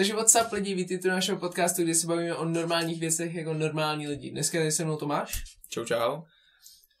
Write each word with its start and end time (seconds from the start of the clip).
Takže 0.00 0.14
WhatsApp 0.14 0.52
lidi, 0.52 0.74
vítejte 0.74 1.08
do 1.08 1.14
našeho 1.14 1.38
podcastu, 1.38 1.82
kde 1.82 1.94
se 1.94 2.06
bavíme 2.06 2.34
o 2.34 2.44
normálních 2.44 3.00
věcech 3.00 3.34
jako 3.34 3.54
normální 3.54 4.08
lidi. 4.08 4.30
Dneska 4.30 4.58
tady 4.58 4.72
se 4.72 4.84
mnou 4.84 4.96
Tomáš. 4.96 5.42
Čau, 5.68 5.84
čau. 5.84 6.22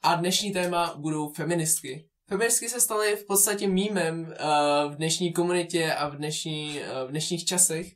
A 0.02 0.14
dnešní 0.14 0.52
téma 0.52 0.94
budou 0.96 1.32
feministky. 1.32 2.08
Feministky 2.28 2.68
se 2.68 2.80
staly 2.80 3.16
v 3.16 3.26
podstatě 3.26 3.68
mýmem 3.68 4.20
uh, 4.20 4.92
v 4.92 4.96
dnešní 4.96 5.32
komunitě 5.32 5.94
a 5.94 6.08
v, 6.08 6.16
dnešní, 6.16 6.80
uh, 6.80 7.08
v 7.08 7.10
dnešních 7.10 7.44
časech. 7.44 7.86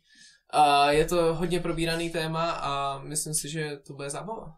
Uh, 0.55 0.89
je 0.89 1.05
to 1.05 1.35
hodně 1.35 1.61
probíraný 1.61 2.11
téma 2.11 2.51
a 2.51 2.99
myslím 2.99 3.35
si, 3.35 3.49
že 3.49 3.77
to 3.87 3.95
bude 3.95 4.11
zábava. 4.11 4.53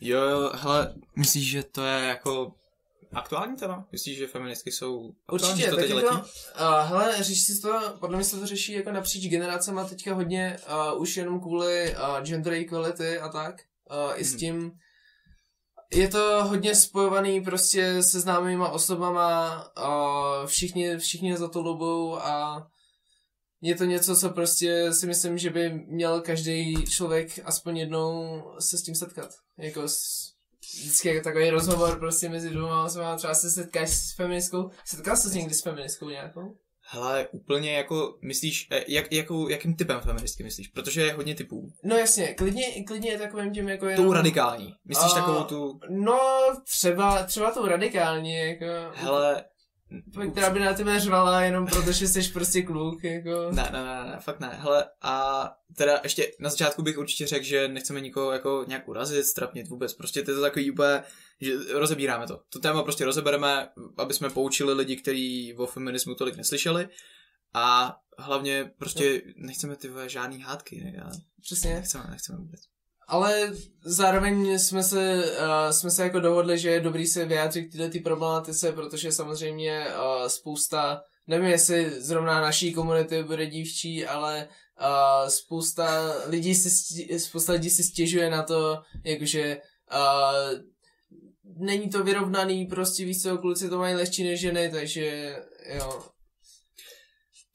Jo, 0.00 0.20
jo, 0.20 0.50
hele, 0.54 0.94
myslíš, 1.16 1.50
že 1.50 1.62
to 1.62 1.84
je 1.84 2.04
jako 2.04 2.54
aktuální 3.12 3.56
téma? 3.56 3.86
Myslíš, 3.92 4.18
že 4.18 4.26
feministky 4.26 4.72
jsou 4.72 5.12
aktuální, 5.28 5.54
Určitě, 5.54 5.70
to 5.70 5.76
teď 5.76 5.88
tak 5.88 5.94
letí? 5.96 6.06
jako, 6.06 6.18
uh, 6.18 6.88
hele, 6.88 7.14
řeší 7.22 7.40
si 7.40 7.60
to, 7.60 7.96
podle 8.00 8.16
mě 8.16 8.24
se 8.24 8.38
to 8.38 8.46
řeší 8.46 8.72
jako 8.72 8.92
napříč 8.92 9.28
generacema 9.30 9.84
teďka 9.84 10.14
hodně, 10.14 10.58
uh, 10.94 11.00
už 11.02 11.16
jenom 11.16 11.40
kvůli 11.40 11.96
uh, 11.96 12.20
gender 12.24 12.52
equality 12.52 13.18
a 13.18 13.28
tak, 13.28 13.54
uh, 13.90 14.12
i 14.20 14.24
s 14.24 14.30
Mhm. 14.30 14.38
tím, 14.38 14.72
je 15.94 16.08
to 16.08 16.44
hodně 16.44 16.74
spojovaný 16.74 17.40
prostě 17.44 18.02
se 18.02 18.20
známýma 18.20 18.68
osobama, 18.68 19.64
uh, 19.78 20.46
všichni, 20.46 20.96
všichni 20.98 21.36
za 21.36 21.48
to 21.48 21.62
lobou 21.62 22.18
a 22.18 22.66
je 23.60 23.74
to 23.74 23.84
něco, 23.84 24.16
co 24.16 24.30
prostě 24.30 24.92
si 24.92 25.06
myslím, 25.06 25.38
že 25.38 25.50
by 25.50 25.70
měl 25.88 26.20
každý 26.20 26.74
člověk 26.86 27.38
aspoň 27.44 27.76
jednou 27.76 28.42
se 28.58 28.78
s 28.78 28.82
tím 28.82 28.94
setkat. 28.94 29.30
Jako 29.58 29.88
s, 29.88 30.31
vždycky 30.80 31.08
je 31.08 31.20
takový 31.20 31.50
rozhovor 31.50 31.98
prostě 31.98 32.28
mezi 32.28 32.48
dvěma 32.48 32.84
osobama, 32.84 33.16
třeba 33.16 33.34
se 33.34 33.50
setkáš 33.50 33.90
s 33.90 34.14
feministkou. 34.16 34.70
Setkal 34.84 35.16
jsi 35.16 35.28
se 35.30 35.38
někdy 35.38 35.54
s 35.54 35.62
feministkou 35.62 36.08
nějakou? 36.08 36.56
Hele, 36.90 37.28
úplně 37.32 37.72
jako, 37.72 38.18
myslíš, 38.22 38.68
eh, 38.70 38.84
jak, 38.88 39.12
jakou, 39.12 39.48
jakým 39.48 39.76
typem 39.76 40.00
feministky 40.00 40.42
myslíš? 40.44 40.68
Protože 40.68 41.02
je 41.02 41.12
hodně 41.12 41.34
typů. 41.34 41.72
No 41.84 41.96
jasně, 41.96 42.34
klidně, 42.34 42.84
klidně 42.84 43.10
je 43.10 43.18
takovým 43.18 43.52
tím 43.54 43.68
jako 43.68 43.86
Tou 43.96 44.12
radikální. 44.12 44.74
Myslíš 44.84 45.12
A- 45.12 45.14
takovou 45.14 45.44
tu, 45.44 45.80
No, 45.90 46.20
třeba, 46.64 47.22
třeba 47.22 47.50
tou 47.50 47.66
radikální, 47.66 48.34
jako... 48.36 48.64
hele, 48.94 49.44
která 50.32 50.50
by 50.50 50.60
na 50.60 50.74
tebe 50.74 51.00
řvala 51.00 51.42
jenom 51.42 51.66
protože 51.66 52.08
jsi 52.08 52.32
prostě 52.32 52.62
kluk, 52.62 53.04
jako... 53.04 53.30
Ne, 53.52 53.68
ne, 53.72 53.84
ne, 53.84 54.10
ne, 54.10 54.18
fakt 54.20 54.40
ne. 54.40 54.50
Hele, 54.52 54.84
a 55.02 55.44
teda 55.76 56.00
ještě 56.02 56.32
na 56.40 56.50
začátku 56.50 56.82
bych 56.82 56.98
určitě 56.98 57.26
řekl, 57.26 57.44
že 57.44 57.68
nechceme 57.68 58.00
nikoho 58.00 58.32
jako 58.32 58.64
nějak 58.68 58.88
urazit, 58.88 59.24
strapnit 59.24 59.68
vůbec. 59.68 59.94
Prostě 59.94 60.22
to 60.22 60.30
je 60.30 60.34
to 60.34 60.40
takový 60.40 60.70
úplně, 60.70 61.02
že 61.40 61.52
rozebíráme 61.72 62.26
to. 62.26 62.40
To 62.48 62.58
téma 62.58 62.82
prostě 62.82 63.04
rozebereme, 63.04 63.68
aby 63.98 64.14
jsme 64.14 64.30
poučili 64.30 64.72
lidi, 64.72 64.96
kteří 64.96 65.54
o 65.54 65.66
feminismu 65.66 66.14
tolik 66.14 66.36
neslyšeli. 66.36 66.88
A 67.54 67.96
hlavně 68.18 68.70
prostě 68.78 69.22
nechceme 69.36 69.76
ty 69.76 69.90
žádný 70.06 70.40
hádky. 70.40 70.80
Ne? 70.84 70.92
Já 70.96 71.10
Přesně. 71.40 71.74
nechceme, 71.74 72.04
nechceme 72.10 72.38
vůbec. 72.38 72.71
Ale 73.08 73.52
zároveň 73.84 74.58
jsme 74.58 74.82
se, 74.82 75.24
uh, 75.24 75.70
jsme 75.70 75.90
se 75.90 76.02
jako 76.02 76.20
dohodli, 76.20 76.58
že 76.58 76.70
je 76.70 76.80
dobrý 76.80 77.06
se 77.06 77.24
vyjádřit 77.24 77.64
k 77.64 77.76
této 77.76 77.98
problematice, 78.04 78.72
protože 78.72 79.12
samozřejmě 79.12 79.86
uh, 79.86 80.26
spousta, 80.26 81.02
nevím 81.26 81.48
jestli 81.48 82.00
zrovna 82.00 82.40
naší 82.40 82.72
komunity 82.72 83.22
bude 83.22 83.46
dívčí, 83.46 84.06
ale 84.06 84.48
uh, 84.80 85.28
spousta 85.28 86.14
lidí 86.26 86.54
si, 86.54 86.68
sti- 86.68 87.16
spousta 87.16 87.52
lidí 87.52 87.70
si 87.70 87.82
stěžuje 87.82 88.30
na 88.30 88.42
to, 88.42 88.78
jakože 89.04 89.58
uh, 89.92 90.58
není 91.58 91.90
to 91.90 92.04
vyrovnaný, 92.04 92.66
prostě 92.66 93.04
víc 93.04 93.22
co, 93.22 93.38
kluci 93.38 93.68
to 93.68 93.78
mají 93.78 93.94
lehčí 93.94 94.24
než 94.24 94.40
ženy, 94.40 94.70
takže 94.70 95.36
jo. 95.78 96.11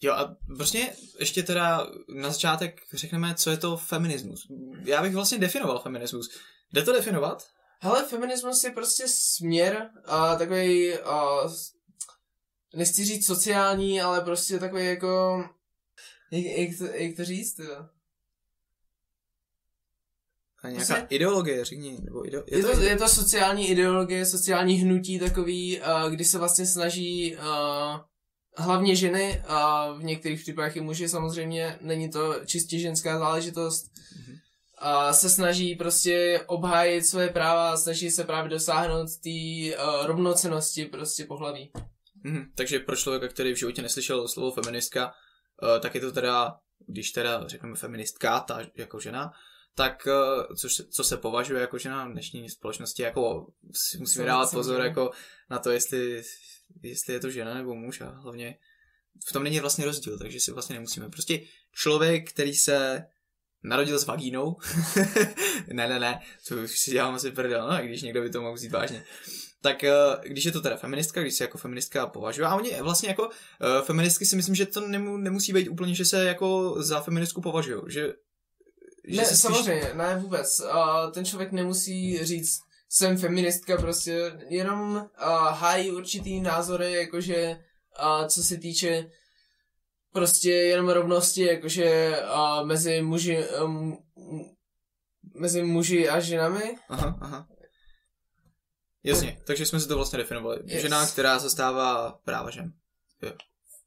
Jo 0.02 0.14
a 0.14 0.36
prostě 0.58 0.96
ještě 1.20 1.44
teda 1.44 1.88
na 2.10 2.32
začátek 2.32 2.82
řekneme, 2.94 3.36
co 3.36 3.50
je 3.50 3.58
to 3.58 3.78
feminismus. 3.78 4.48
Já 4.86 5.02
bych 5.02 5.14
vlastně 5.14 5.38
definoval 5.38 5.80
feminismus. 5.80 6.30
Jde 6.74 6.82
to 6.82 6.94
definovat? 6.94 7.48
Hele, 7.80 8.06
feminismus 8.06 8.64
je 8.64 8.72
prostě 8.72 9.04
směr, 9.08 9.90
uh, 10.08 10.38
takový, 10.38 10.94
uh, 11.00 11.52
nechci 12.76 13.06
říct 13.06 13.28
sociální, 13.28 14.02
ale 14.02 14.22
prostě 14.22 14.60
takový 14.60 14.86
jako, 14.86 15.44
jak, 16.32 16.46
jak, 16.46 16.78
to, 16.78 16.86
jak 16.86 17.16
to 17.16 17.26
říct, 17.26 17.60
jo? 17.60 17.86
A 20.64 20.70
nějaká 20.70 20.86
Vlastně- 20.88 21.08
ideologie, 21.10 21.66
řekni. 21.66 21.98
Nebo 22.02 22.28
ideo... 22.28 22.44
Je 22.48 22.64
to, 22.64 22.80
je 22.80 22.98
to 22.98 23.10
sociální 23.10 23.70
ideologie, 23.70 24.26
sociální 24.26 24.76
hnutí 24.76 25.20
takový, 25.20 25.82
uh, 25.82 26.12
kdy 26.12 26.26
se 26.26 26.38
vlastně 26.38 26.66
snaží 26.66 27.36
uh, 27.36 28.00
hlavně 28.58 28.96
ženy, 28.96 29.42
a 29.48 29.92
v 29.92 30.04
některých 30.04 30.42
případech 30.42 30.76
i 30.76 30.82
muži 30.82 31.10
samozřejmě, 31.10 31.78
není 31.82 32.10
to 32.10 32.36
čistě 32.46 32.80
ženská 32.80 33.20
záležitost, 33.20 33.92
Mhm. 34.18 34.36
a 34.78 35.14
se 35.14 35.30
snaží 35.30 35.76
prostě 35.76 36.42
obhájit 36.48 37.06
své 37.06 37.30
práva 37.30 37.72
a 37.72 37.78
snaží 37.78 38.12
se 38.12 38.24
právě 38.24 38.50
dosáhnout 38.50 39.08
té 39.24 39.30
uh, 39.78 40.06
rovnocenosti 40.06 40.86
prostě 40.86 41.26
pohlaví. 41.26 41.72
Mhm, 42.24 42.52
takže 42.56 42.80
pro 42.80 42.96
člověka, 42.96 43.28
který 43.28 43.54
v 43.54 43.58
životě 43.58 43.82
neslyšel 43.82 44.28
slovo 44.28 44.52
feministka, 44.52 45.06
uh, 45.64 45.80
tak 45.80 45.96
je 45.96 46.02
to 46.02 46.12
teda, 46.12 46.56
když 46.88 47.12
teda 47.12 47.48
řekneme 47.48 47.76
feministka, 47.76 48.40
ta 48.40 48.60
jako 48.78 49.00
žena, 49.00 49.32
tak 49.76 50.08
uh, 50.08 50.56
což, 50.56 50.74
se- 50.76 50.88
co 50.88 51.04
se 51.04 51.18
považuje 51.18 51.62
jako 51.62 51.78
žena 51.78 52.08
v 52.08 52.12
dnešní 52.12 52.50
společnosti, 52.50 53.04
jako 53.04 53.48
si 53.74 53.98
musíme 53.98 54.26
dávat 54.26 54.52
pozor 54.52 54.82
jako 54.82 55.12
na 55.50 55.60
to, 55.60 55.72
jestli, 55.72 56.22
jestli 56.84 57.14
je 57.14 57.20
to 57.20 57.30
žena 57.30 57.54
nebo 57.54 57.76
muž 57.76 58.02
a 58.02 58.10
hlavně 58.10 58.56
v 59.30 59.34
tom 59.34 59.44
není 59.44 59.60
vlastně 59.60 59.86
rozdíl, 59.86 60.18
takže 60.18 60.40
si 60.40 60.52
vlastně 60.52 60.74
nemusíme. 60.74 61.10
Prostě 61.10 61.40
člověk, 61.74 62.30
který 62.30 62.56
se 62.56 63.06
narodil 63.64 64.00
s 64.00 64.06
vagínou, 64.06 64.56
ne, 65.74 65.88
ne, 65.88 66.00
ne, 66.00 66.20
to 66.48 66.56
už 66.56 66.80
si 66.80 66.92
dělám 66.92 67.16
asi 67.16 67.32
prdel, 67.32 67.68
no, 67.68 67.84
i 67.84 67.88
když 67.88 68.02
někdo 68.02 68.22
by 68.22 68.30
to 68.30 68.42
mohl 68.42 68.54
vzít 68.54 68.72
vážně. 68.72 69.04
Tak 69.62 69.84
eh, 69.84 69.94
když 70.24 70.46
je 70.46 70.52
to 70.52 70.62
teda 70.62 70.78
feministka, 70.78 71.22
když 71.22 71.34
se 71.34 71.44
jako 71.44 71.58
feministka 71.58 72.08
považuje, 72.08 72.48
a 72.48 72.56
oni 72.56 72.82
vlastně 72.82 73.10
jako 73.10 73.30
eh, 73.62 73.82
feministky 73.86 74.26
si 74.26 74.36
myslím, 74.36 74.56
že 74.56 74.66
to 74.66 74.88
nemu, 74.88 75.18
nemusí 75.18 75.54
být 75.54 75.70
úplně, 75.70 75.96
že 75.96 76.06
se 76.06 76.26
jako 76.26 76.76
za 76.84 77.02
feministku 77.02 77.42
považují, 77.42 77.82
že, 77.88 78.14
Ne, 79.08 79.26
se 79.26 79.36
spíš- 79.36 79.42
samozřejmě, 79.42 79.92
ne 79.94 80.16
vůbec. 80.22 80.60
Uh, 80.60 81.12
ten 81.12 81.26
člověk 81.26 81.52
nemusí 81.52 82.26
říct, 82.26 82.60
jsem 82.90 83.18
feministka, 83.18 83.78
prostě 83.78 84.32
jenom 84.50 84.96
uh, 84.96 85.28
hájí 85.48 85.92
určitý 85.92 86.42
názory, 86.42 86.94
jakože 86.94 87.60
uh, 88.04 88.28
co 88.28 88.44
se 88.44 88.58
týče 88.58 89.10
prostě 90.14 90.52
jenom 90.52 90.90
rovnosti, 90.90 91.42
jakože 91.46 92.18
uh, 92.34 92.68
mezi 92.68 93.02
muži, 93.02 93.46
um, 93.64 93.98
mezi 95.40 95.64
muži 95.64 96.10
a 96.10 96.20
ženami. 96.20 96.78
Aha, 96.90 97.18
aha. 97.22 97.48
Jasně, 99.04 99.42
takže 99.48 99.66
jsme 99.66 99.80
si 99.80 99.88
to 99.88 99.96
vlastně 99.96 100.18
definovali. 100.18 100.60
Yes. 100.66 100.82
Žena, 100.82 101.08
která 101.08 101.40
zastává 101.40 102.12
práva 102.12 102.50
žen. 102.50 102.74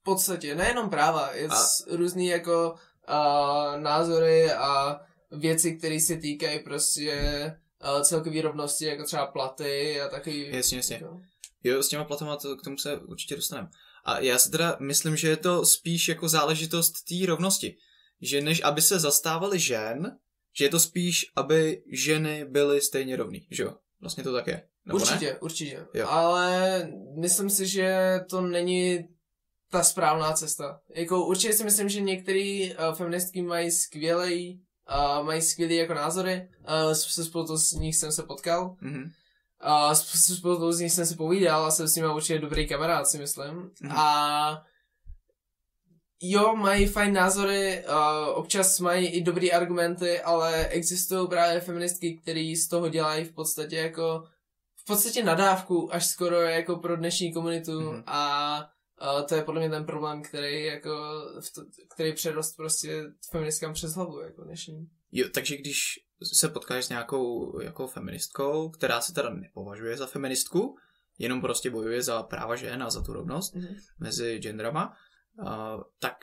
V 0.00 0.02
podstatě, 0.02 0.54
nejenom 0.54 0.90
práva, 0.90 1.32
je 1.32 1.48
a... 1.48 1.54
různý 1.90 2.26
jako 2.26 2.70
uh, 2.70 3.80
názory 3.80 4.52
a 4.52 5.00
věci, 5.30 5.76
které 5.76 6.00
se 6.00 6.16
týkají 6.16 6.58
prostě 6.58 7.20
uh, 7.84 8.02
celkové 8.02 8.42
rovnosti, 8.42 8.84
jako 8.84 9.04
třeba 9.04 9.26
platy 9.26 10.00
a 10.00 10.08
takový. 10.08 10.48
Jasně, 10.52 10.76
jasně. 10.76 10.94
jako- 10.96 11.20
Jo, 11.64 11.82
s 11.82 11.88
těma 11.88 12.04
platama 12.04 12.36
to, 12.36 12.56
k 12.56 12.62
tomu 12.62 12.78
se 12.78 12.96
určitě 12.96 13.36
dostaneme. 13.36 13.68
A 14.04 14.18
já 14.20 14.38
si 14.38 14.50
teda 14.50 14.76
myslím, 14.80 15.16
že 15.16 15.28
je 15.28 15.36
to 15.36 15.66
spíš 15.66 16.08
jako 16.08 16.28
záležitost 16.28 16.92
té 16.92 17.26
rovnosti. 17.26 17.76
Že 18.22 18.40
než 18.40 18.62
aby 18.64 18.82
se 18.82 18.98
zastávali 19.00 19.58
žen, 19.58 20.18
že 20.58 20.64
je 20.64 20.68
to 20.68 20.80
spíš, 20.80 21.26
aby 21.36 21.82
ženy 21.92 22.44
byly 22.44 22.80
stejně 22.80 23.16
rovný, 23.16 23.46
že 23.50 23.62
jo? 23.62 23.74
Vlastně 24.00 24.24
to 24.24 24.32
tak 24.32 24.46
je. 24.46 24.62
Nebo 24.84 24.98
určitě, 24.98 25.26
Ne? 25.26 25.38
určitě. 25.38 25.86
Jo. 25.94 26.06
Ale 26.08 26.88
myslím 27.20 27.50
si, 27.50 27.66
že 27.66 28.18
to 28.30 28.40
není 28.40 29.08
ta 29.70 29.82
správná 29.82 30.32
cesta. 30.32 30.80
Jako 30.94 31.26
určitě 31.26 31.52
si 31.52 31.64
myslím, 31.64 31.88
že 31.88 32.00
některé 32.00 32.68
uh, 32.88 32.94
feministky 32.94 33.42
mají 33.42 33.70
skvělý, 33.70 34.62
uh, 34.90 35.26
mají 35.26 35.42
skvělý 35.42 35.76
jako 35.76 35.94
názory. 35.94 36.48
Uh, 36.86 36.92
se 36.92 37.24
spoustu 37.24 37.56
z 37.56 37.72
nich 37.72 37.96
jsem 37.96 38.12
se 38.12 38.22
potkal. 38.22 38.76
Mhm. 38.80 39.10
A 39.60 39.94
s 39.94 40.30
s 40.70 40.80
nich 40.80 40.92
jsem 40.92 41.06
si 41.06 41.14
povídal 41.14 41.64
a 41.66 41.70
jsem 41.70 41.88
s 41.88 41.94
nimi 41.96 42.08
určitě 42.08 42.38
dobrý 42.38 42.68
kamarád, 42.68 43.08
si 43.08 43.18
myslím. 43.18 43.70
Mhm. 43.80 43.92
A 43.96 44.62
jo, 46.22 46.56
mají 46.56 46.86
fajn 46.86 47.12
názory, 47.14 47.84
uh, 47.88 48.38
občas 48.38 48.80
mají 48.80 49.06
i 49.06 49.22
dobrý 49.22 49.52
argumenty, 49.52 50.20
ale 50.20 50.66
existují 50.66 51.28
právě 51.28 51.60
feministky, 51.60 52.18
které 52.22 52.52
z 52.56 52.68
toho 52.68 52.88
dělají 52.88 53.24
v 53.24 53.32
podstatě 53.32 53.76
jako 53.76 54.24
v 54.76 54.84
podstatě 54.84 55.24
nadávku 55.24 55.94
až 55.94 56.06
skoro 56.06 56.40
jako 56.40 56.76
pro 56.76 56.96
dnešní 56.96 57.32
komunitu 57.32 57.80
Mhm. 57.80 58.02
a 58.06 58.70
uh, 59.02 59.26
to 59.26 59.34
je 59.34 59.42
podle 59.42 59.60
mě 59.60 59.70
ten 59.70 59.86
problém, 59.86 60.22
který 60.22 60.64
jako 60.64 60.90
v 61.40 61.52
to, 61.54 61.62
který 61.94 62.12
přerost 62.14 62.56
prostě 62.56 63.04
feministkám 63.30 63.72
přes 63.72 63.94
hlavu 63.94 64.20
jako 64.20 64.44
dnešní. 64.44 64.90
Jo, 65.12 65.28
takže 65.34 65.56
když 65.56 65.82
se 66.34 66.48
potkáš 66.48 66.84
s 66.84 66.88
nějakou 66.88 67.60
jako 67.60 67.86
feministkou, 67.86 68.68
která 68.70 69.00
se 69.00 69.12
teda 69.12 69.30
nepovažuje 69.30 69.96
za 69.96 70.06
feministku, 70.06 70.76
jenom 71.18 71.40
prostě 71.40 71.70
bojuje 71.70 72.02
za 72.02 72.22
práva 72.22 72.56
žen 72.56 72.82
a 72.82 72.90
za 72.90 73.02
tu 73.02 73.12
rovnost 73.12 73.54
Mhm. 73.54 73.74
mezi 73.98 74.38
genderama, 74.38 74.96
uh, 75.42 75.82
tak, 75.98 76.16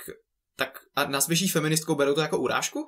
tak 0.55 0.79
A 0.95 1.05
nazvěší 1.07 1.47
feministkou 1.47 1.95
berou 1.95 2.13
to 2.13 2.21
jako 2.21 2.37
urážku? 2.37 2.79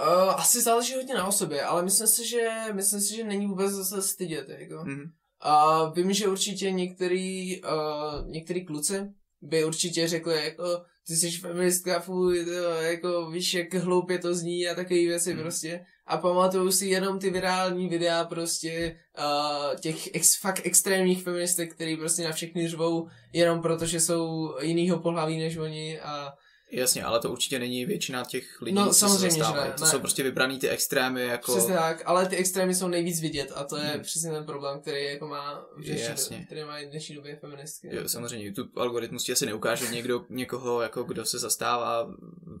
Uh, 0.00 0.34
asi 0.34 0.62
záleží 0.62 0.94
hodně 0.94 1.14
na 1.14 1.26
osobě, 1.26 1.62
ale 1.62 1.82
myslím 1.82 2.06
si, 2.06 2.28
že, 2.28 2.50
myslím 2.72 3.00
si, 3.00 3.16
že 3.16 3.24
není 3.24 3.46
vůbec 3.46 3.72
zase 3.72 4.02
stydět, 4.02 4.48
jako. 4.48 4.74
Mm-hmm. 4.74 5.12
A 5.42 5.84
vím, 5.90 6.12
že 6.12 6.28
určitě 6.28 6.70
některý, 6.70 7.62
uh, 7.62 8.28
některý 8.30 8.64
kluci 8.64 9.00
by 9.42 9.64
určitě 9.64 10.08
řekli, 10.08 10.44
jako, 10.44 10.64
ty 11.06 11.16
jsi 11.16 11.30
feministka, 11.30 12.00
fuj, 12.00 12.44
to, 12.44 12.50
jako, 12.80 13.30
víš, 13.30 13.54
jak 13.54 13.74
hloupě 13.74 14.18
to 14.18 14.34
zní 14.34 14.68
a 14.68 14.74
takové 14.74 15.00
věci 15.00 15.34
Mhm. 15.34 15.42
prostě. 15.42 15.84
A 16.06 16.16
pamatuju 16.16 16.72
si 16.72 16.86
jenom 16.86 17.18
ty 17.18 17.30
virální 17.30 17.88
videa 17.88 18.24
prostě 18.24 18.96
uh, 19.18 19.80
těch 19.80 20.14
ex, 20.14 20.40
fakt 20.40 20.60
extrémních 20.64 21.22
feministek, 21.22 21.74
který 21.74 21.96
prostě 21.96 22.24
na 22.24 22.32
všechny 22.32 22.68
řvou 22.68 23.08
jenom 23.32 23.62
proto, 23.62 23.86
že 23.86 24.00
jsou 24.00 24.54
jinýho 24.60 24.98
pohlaví 24.98 25.38
než 25.38 25.56
oni 25.56 26.00
a 26.00 26.32
Jasně, 26.72 27.04
ale 27.04 27.20
to 27.20 27.30
určitě 27.32 27.58
není 27.58 27.86
většina 27.86 28.24
těch 28.24 28.62
lidí, 28.62 28.74
No, 28.76 28.86
co 28.86 28.92
se 28.92 28.98
samozřejmě, 29.00 29.30
že 29.30 29.38
zastávají. 29.38 29.68
ne, 29.70 29.74
To 29.78 29.84
ne. 29.84 29.90
jsou 29.90 29.98
prostě 29.98 30.22
vybraný 30.22 30.58
ty 30.58 30.68
extrémy, 30.68 31.22
jako... 31.26 31.52
Přesně 31.52 31.74
tak, 31.74 32.02
ale 32.04 32.26
ty 32.26 32.36
extrémy 32.36 32.74
jsou 32.74 32.88
nejvíc 32.88 33.20
vidět 33.20 33.52
a 33.54 33.64
to 33.64 33.76
je 33.76 33.82
Hmm. 33.84 34.02
přesně 34.02 34.30
ten 34.30 34.44
problém, 34.44 34.80
který 34.80 35.04
jako 35.04 35.26
má 35.28 35.66
v 35.76 35.84
dnešní, 35.84 36.04
Jasně. 36.04 36.44
který 36.46 36.64
má 36.64 36.78
v 36.80 36.90
dnešní 36.90 37.14
době 37.14 37.36
feministky. 37.36 37.88
Jo, 37.96 38.08
samozřejmě, 38.08 38.46
YouTube 38.46 38.70
algoritmus 38.82 39.24
ti 39.24 39.32
asi 39.32 39.46
neukáže 39.46 39.88
někdo, 39.88 40.24
někoho, 40.28 40.80
jako 40.80 41.02
kdo 41.02 41.24
se 41.24 41.38
zastává 41.38 42.04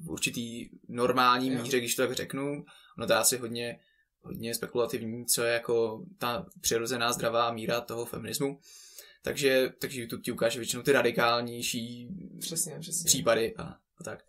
v 0.04 0.10
určitý 0.10 0.68
normální 0.88 1.52
Jo. 1.52 1.62
míře, 1.62 1.78
když 1.78 1.94
to 1.94 2.02
tak 2.06 2.12
řeknu. 2.16 2.64
No 2.98 3.06
to 3.06 3.12
je 3.12 3.18
asi 3.18 3.36
hodně, 3.36 3.78
hodně 4.22 4.54
spekulativní, 4.54 5.26
co 5.26 5.42
je 5.42 5.52
jako 5.52 6.04
ta 6.18 6.46
přirozená 6.60 7.12
zdravá 7.12 7.52
míra 7.52 7.80
toho 7.80 8.04
feminismu. 8.04 8.58
Takže, 9.24 9.72
takže 9.78 10.00
YouTube 10.00 10.22
ti 10.22 10.32
ukáže 10.32 10.58
většinou 10.58 10.82
ty 10.82 10.92
radikálnější 10.92 12.08
Přesně, 12.40 12.76
přesně. 12.80 13.04
případy 13.06 13.54
a, 13.56 13.76
a 14.00 14.04
tak. 14.04 14.24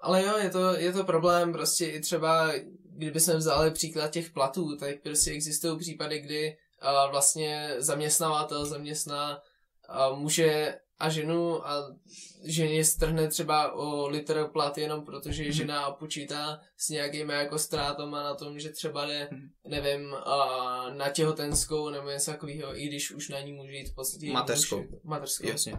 Ale 0.00 0.22
jo, 0.24 0.36
je 0.38 0.50
to, 0.50 0.74
je 0.76 0.92
to 0.92 1.04
problém, 1.04 1.52
prostě 1.52 1.86
i 1.86 2.00
třeba, 2.00 2.52
kdyby 2.96 3.20
jsme 3.20 3.36
vzali 3.36 3.70
příklad 3.70 4.10
těch 4.10 4.30
platů, 4.30 4.76
tak 4.76 5.02
prostě 5.02 5.30
existují 5.30 5.78
případy, 5.78 6.20
kdy 6.20 6.56
a 6.80 7.06
vlastně 7.06 7.74
zaměstnavatel 7.78 8.66
zaměstná 8.66 9.40
a 9.88 10.10
muže 10.14 10.78
a 10.98 11.08
ženu 11.10 11.66
a 11.68 11.96
ženě 12.44 12.84
strhne 12.84 13.28
třeba 13.28 13.72
o 13.72 14.08
litr 14.08 14.48
plat 14.52 14.78
jenom 14.78 15.04
protože 15.04 15.42
Mhm. 15.42 15.52
žena 15.52 15.90
počítá 15.90 16.60
s 16.76 16.88
nějakými 16.88 17.32
jako 17.32 17.58
ztrátama 17.58 18.22
na 18.22 18.34
tom, 18.34 18.58
že 18.58 18.70
třeba 18.70 19.06
jde, 19.06 19.28
Mhm. 19.32 19.48
nevím, 19.66 20.14
a 20.14 20.90
na 20.94 21.08
těhotenskou 21.10 21.88
nebo 21.90 22.10
něco 22.10 22.30
takového, 22.30 22.78
i 22.78 22.86
když 22.88 23.10
už 23.12 23.28
na 23.28 23.40
ní 23.40 23.52
může 23.52 23.72
jít 23.72 23.88
v 23.92 23.94
podstatě 23.94 24.32
Mateřskou. 24.32 24.76
muž, 24.82 25.00
mateřskou. 25.04 25.46
Jasně. 25.48 25.72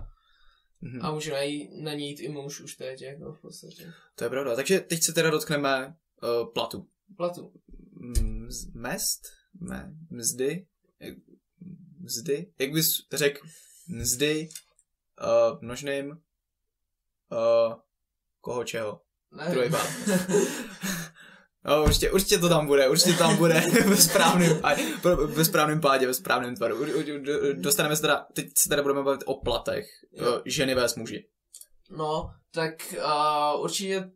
Mhm. 0.84 1.06
A 1.06 1.12
může 1.12 1.32
na, 1.32 1.42
jí, 1.42 1.82
na 1.84 1.94
ní 1.94 2.10
jít 2.10 2.20
i 2.20 2.30
muž 2.30 2.60
už 2.60 2.76
teď, 2.76 3.02
jako 3.02 3.34
v 3.34 3.42
podstatě. 3.42 3.94
To 4.16 4.24
je 4.24 4.30
pravda. 4.30 4.56
Takže 4.56 4.80
teď 4.80 5.04
se 5.04 5.14
teda 5.14 5.30
dotkneme 5.30 5.96
uh, 6.24 6.54
platu. 6.54 6.88
Platu. 7.18 7.54
Mz, 8.22 8.66
mest? 8.74 9.22
Me, 9.60 9.94
mzdy? 10.10 10.68
Mzdy? 12.00 12.52
Jak 12.60 12.72
bys 12.72 13.08
řekl 13.14 13.48
mzdy 13.88 14.50
uh, 15.22 15.62
množným 15.62 16.10
uh, 16.10 17.74
koho 18.42 18.64
čeho? 18.64 19.02
Ne. 19.32 19.70
Pár. 19.70 19.88
No, 21.66 21.84
určitě, 21.84 22.12
určitě 22.12 22.38
to 22.38 22.50
tam 22.50 22.68
bude, 22.68 22.90
určitě 22.90 23.14
tam 23.14 23.38
bude 23.38 23.54
ve 23.88 23.98
správném, 23.98 24.62
ve 25.26 25.46
správném 25.46 25.82
pádě, 25.82 26.08
ve 26.08 26.14
správném 26.14 26.56
tvaru. 26.56 26.78
Dostaneme 27.54 27.96
se 27.96 28.02
teda, 28.02 28.26
teď 28.34 28.48
se 28.58 28.70
teda 28.70 28.82
budeme 28.82 29.04
bavit 29.04 29.22
o 29.26 29.34
platech. 29.40 29.86
Jo. 30.12 30.42
Ženy 30.46 30.76
vs 30.76 30.96
muži. 30.96 31.26
No, 31.90 32.30
tak 32.54 32.74
uh, 33.56 33.64
určitě 33.64 34.10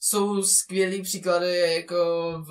jsou 0.00 0.42
skvělý 0.42 1.02
příklady 1.02 1.58
jako 1.58 1.96
v, 2.48 2.50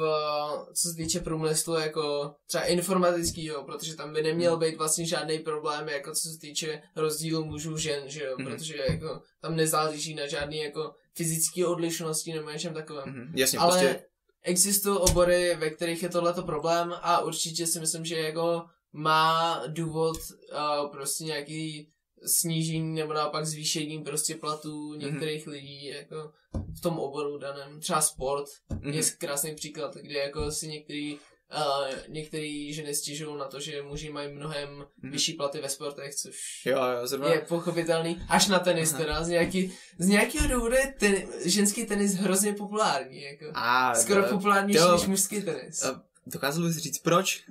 co 0.73 0.89
se 0.89 0.95
týče 0.97 1.19
průmyslu, 1.19 1.75
jako 1.75 2.33
třeba 2.47 2.63
informatickýho, 2.63 3.63
protože 3.63 3.95
tam 3.95 4.13
by 4.13 4.21
neměl 4.21 4.51
Hmm. 4.51 4.59
být 4.59 4.77
vlastně 4.77 5.05
žádný 5.05 5.39
problém, 5.39 5.89
jako 5.89 6.11
co 6.11 6.29
se 6.29 6.37
týče 6.41 6.81
rozdílu 6.95 7.45
mužů 7.45 7.77
žen, 7.77 8.03
že 8.05 8.23
jo, 8.23 8.35
Mhm. 8.39 8.47
protože 8.47 8.77
jako 8.89 9.21
tam 9.41 9.55
nezáleží 9.55 10.15
na 10.15 10.27
žádný 10.27 10.57
jako 10.57 10.91
fyzické 11.17 11.65
odlišnosti 11.65 12.33
nebo 12.33 12.49
něčem 12.49 12.73
takovém. 12.73 13.09
Mhm, 13.09 13.33
Jasně, 13.35 13.59
Ale 13.59 13.71
prostě 13.79 14.05
existují 14.43 14.97
obory, 14.99 15.55
ve 15.55 15.69
kterých 15.69 16.03
je 16.03 16.09
tohleto 16.09 16.43
problém 16.43 16.93
a 17.01 17.19
určitě 17.21 17.67
si 17.67 17.79
myslím, 17.79 18.05
že 18.05 18.19
jako 18.19 18.63
má 18.93 19.61
důvod 19.67 20.17
uh, 20.17 20.91
prostě 20.91 21.23
nějaký 21.23 21.89
snížení 22.25 22.95
nebo 22.95 23.13
naopak 23.13 23.45
zvýšení 23.45 24.03
prostě 24.03 24.35
platů 24.35 24.89
Mhm. 24.91 24.99
některých 24.99 25.47
lidí 25.47 25.85
jako 25.85 26.31
v 26.77 26.81
tom 26.81 26.99
oboru 26.99 27.37
daném. 27.37 27.79
Třeba 27.79 28.01
sport 28.01 28.45
mhm, 28.69 28.93
je 28.93 29.01
krásný 29.17 29.55
příklad, 29.55 29.95
kde 29.95 30.19
jako 30.19 30.51
si 30.51 30.67
některý 30.67 31.17
uh, 31.55 31.95
některý 32.07 32.73
ženy 32.73 32.95
stěžují 32.95 33.37
na 33.37 33.45
to, 33.45 33.59
že 33.59 33.81
muži 33.81 34.09
mají 34.09 34.33
mnohem 34.33 34.69
Mhm. 35.03 35.11
vyšší 35.11 35.33
platy 35.33 35.61
ve 35.61 35.69
sportech, 35.69 36.15
což 36.15 36.65
jo, 36.65 36.77
jo, 36.85 37.07
zrovna, 37.07 37.33
je 37.33 37.39
pochopitelný. 37.39 38.21
Až 38.29 38.47
na 38.47 38.59
tenis 38.59 38.93
Aha. 38.93 39.01
teda, 39.03 39.23
z, 39.23 39.27
nějaký, 39.27 39.73
z 39.99 40.07
nějakého 40.07 40.47
důvodu 40.47 40.75
je 40.75 40.93
ten, 40.99 41.15
ženský 41.45 41.85
tenis 41.85 42.13
hrozně 42.13 42.53
populární. 42.53 43.21
Jako. 43.21 43.45
a, 43.53 43.95
Skoro 43.95 44.25
eh, 44.25 44.29
populárnější 44.29 44.79
jo. 44.79 44.91
než 44.91 45.05
mužský 45.05 45.41
tenis. 45.41 45.83
A 45.83 46.01
dokázal 46.27 46.63
bys 46.63 46.77
říct 46.77 46.99
proč? 46.99 47.43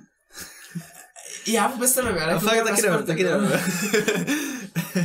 Já 1.47 1.67
vůbec 1.67 1.95
to 1.95 2.03
nevím, 2.03 2.17
já 2.21 2.27
nekoukám 2.27 2.49
fakt 2.57 2.65
taky 2.67 2.81
nevím, 2.81 3.05
taky 3.05 3.21
jako. 3.23 3.41
nevím. 3.41 3.59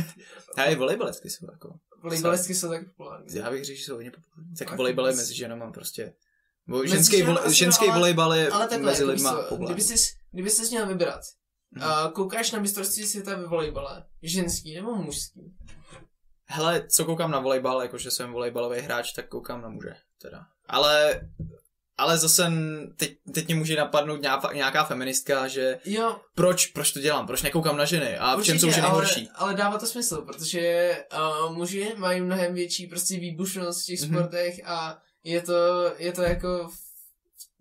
Ale 0.57 0.75
volejbalistky 0.75 1.29
jsou 1.29 1.47
jako. 1.51 1.73
Volejbalistky 2.03 2.55
jsou 2.55 2.69
tak 2.69 2.85
populární. 2.85 3.27
Já 3.35 3.51
bych 3.51 3.65
řekl, 3.65 3.77
že 3.79 3.83
jsou 3.85 3.95
hodně 3.95 4.11
populární. 4.11 4.55
Tak 4.55 4.77
volejbal 4.77 5.07
je 5.07 5.15
mezi 5.15 5.35
ženama 5.35 5.71
prostě. 5.71 6.13
Bo 6.67 6.77
Mezi 6.77 6.89
ženský, 6.89 7.23
vole, 7.23 7.53
ženský 7.53 7.85
volejbal 7.89 8.33
je 8.33 8.49
Ale 8.49 8.67
takhle, 8.67 8.91
mezi 8.91 9.01
jako 9.01 9.11
lidma 9.11 9.33
populární. 9.33 9.65
kdyby 9.65 9.81
jsi, 9.81 9.95
kdyby 10.31 10.49
jsi 10.49 10.69
měl 10.71 10.87
vybrat, 10.87 11.21
Mhm. 11.75 11.85
uh, 11.89 12.11
koukáš 12.11 12.51
na 12.51 12.59
mistrovství 12.59 13.03
světa 13.05 13.35
ve 13.35 13.47
volejbale, 13.47 14.05
ženský 14.23 14.75
nebo 14.75 14.95
mužský? 14.95 15.41
Hele, 16.45 16.87
co 16.87 17.05
koukám 17.05 17.31
na 17.31 17.39
volejbal, 17.39 17.81
jakože 17.81 18.11
jsem 18.11 18.31
volejbalový 18.31 18.79
hráč, 18.79 19.11
tak 19.13 19.27
koukám 19.27 19.61
na 19.61 19.69
muže, 19.69 19.95
teda. 20.21 20.45
Ale, 20.67 21.21
ale 21.97 22.17
zase 22.17 22.51
teď, 22.97 23.17
teď 23.33 23.45
mě 23.45 23.55
může 23.55 23.75
napadnout 23.75 24.21
nějaká, 24.21 24.53
nějaká 24.53 24.83
feministka, 24.83 25.47
že 25.47 25.79
Jo, 25.85 26.19
proč, 26.35 26.65
proč 26.67 26.91
to 26.91 26.99
dělám, 26.99 27.27
proč 27.27 27.41
nekoukám 27.41 27.77
na 27.77 27.85
ženy 27.85 28.17
a 28.17 28.35
v 28.35 28.43
čem 28.43 28.59
jsou 28.59 28.69
ženy 28.71 28.81
ale, 28.87 28.93
horší. 28.95 29.29
ale 29.35 29.53
dává 29.53 29.77
to 29.77 29.85
smysl, 29.85 30.21
protože 30.21 30.97
uh, 31.47 31.55
muži 31.55 31.93
mají 31.97 32.21
mnohem 32.21 32.53
větší 32.53 32.87
prostě 32.87 33.17
výbušnost 33.19 33.83
v 33.83 33.85
těch 33.85 34.01
Mhm. 34.01 34.09
sportech 34.09 34.55
a 34.65 34.97
je 35.23 35.41
to, 35.41 35.53
je 35.97 36.11
to 36.11 36.21
jako 36.21 36.67
v, 36.67 36.77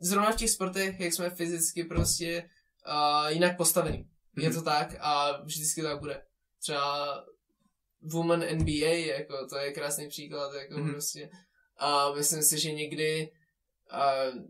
zrovna 0.00 0.32
v 0.32 0.36
těch 0.36 0.50
sportech, 0.50 1.00
jak 1.00 1.12
jsme 1.12 1.30
fyzicky 1.30 1.84
prostě 1.84 2.50
uh, 2.88 3.28
jinak 3.32 3.56
postavený. 3.56 4.08
Je 4.38 4.48
Mhm. 4.48 4.58
to 4.58 4.62
tak 4.64 4.94
a 5.00 5.40
vždycky 5.42 5.82
tak 5.82 5.98
bude. 6.00 6.22
Třeba 6.58 7.24
Woman 8.02 8.40
NBA, 8.40 8.88
jako 9.16 9.46
to 9.46 9.56
je 9.56 9.72
krásný 9.72 10.08
příklad, 10.08 10.54
jako 10.54 10.78
Mhm. 10.78 10.90
prostě. 10.90 11.30
A 11.76 12.12
myslím 12.12 12.42
si, 12.42 12.58
že 12.60 12.72
někdy 12.72 13.32
uh, 13.92 14.42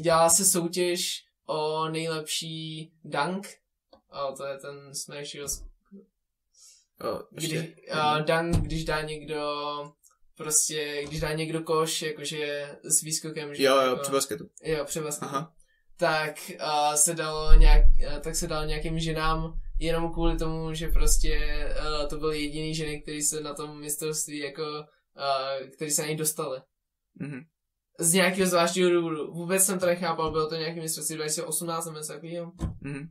dělá 0.00 0.30
se 0.30 0.44
soutěž 0.44 1.24
o 1.46 1.88
nejlepší 1.88 2.92
dunk, 3.04 3.48
a 4.10 4.32
to 4.32 4.46
je 4.46 4.58
ten 4.58 4.94
smash, 4.94 5.36
kdy, 7.30 7.76
uh, 7.92 8.20
dunk, 8.22 8.56
když 8.64 8.84
dá 8.84 9.02
někdo 9.02 9.62
prostě, 10.36 11.04
když 11.06 11.20
dá 11.20 11.32
někdo 11.32 11.62
koš, 11.62 12.02
jakože 12.02 12.76
s 12.84 13.02
výskokem, 13.02 13.54
že 13.54 13.62
jo, 13.62 13.76
jo, 13.76 13.82
jako, 13.82 14.02
při 14.02 14.12
basketu. 14.12 14.50
jo, 14.62 14.84
při 14.84 15.00
basketu 15.00 15.34
Aha. 15.34 15.54
tak 15.96 16.34
uh, 16.60 16.94
se 16.94 17.14
dalo 17.14 17.54
nějak, 17.54 17.84
uh, 18.06 18.18
tak 18.18 18.36
se 18.36 18.46
dal 18.46 18.66
nějakým 18.66 18.98
ženám 18.98 19.52
jenom 19.78 20.12
kvůli 20.12 20.38
tomu, 20.38 20.74
že 20.74 20.88
prostě 20.88 21.64
uh, 21.78 22.08
to 22.08 22.16
byly 22.18 22.42
jediný 22.42 22.74
ženy, 22.74 23.02
který 23.02 23.22
se 23.22 23.40
na 23.40 23.54
tom 23.54 23.80
mistrovství 23.80 24.38
jako, 24.38 24.62
uh, 24.62 25.70
který 25.76 25.90
se 25.90 26.02
na 26.02 26.08
něj 26.08 26.16
dostali. 26.16 26.60
Mhm. 27.14 27.40
Z 27.98 28.12
nějakého 28.12 28.46
zvláštního 28.46 28.90
důvodu. 28.90 29.32
Vůbec 29.32 29.64
jsem 29.64 29.78
to 29.78 29.86
nechápal, 29.86 30.30
bylo 30.30 30.48
to 30.48 30.54
nějaký 30.54 30.80
mistrovství 30.80 31.16
2018 31.16 31.84
nebo 31.84 31.98
něco 31.98 32.12
takového. 32.12 32.52
Mhm. 32.80 33.08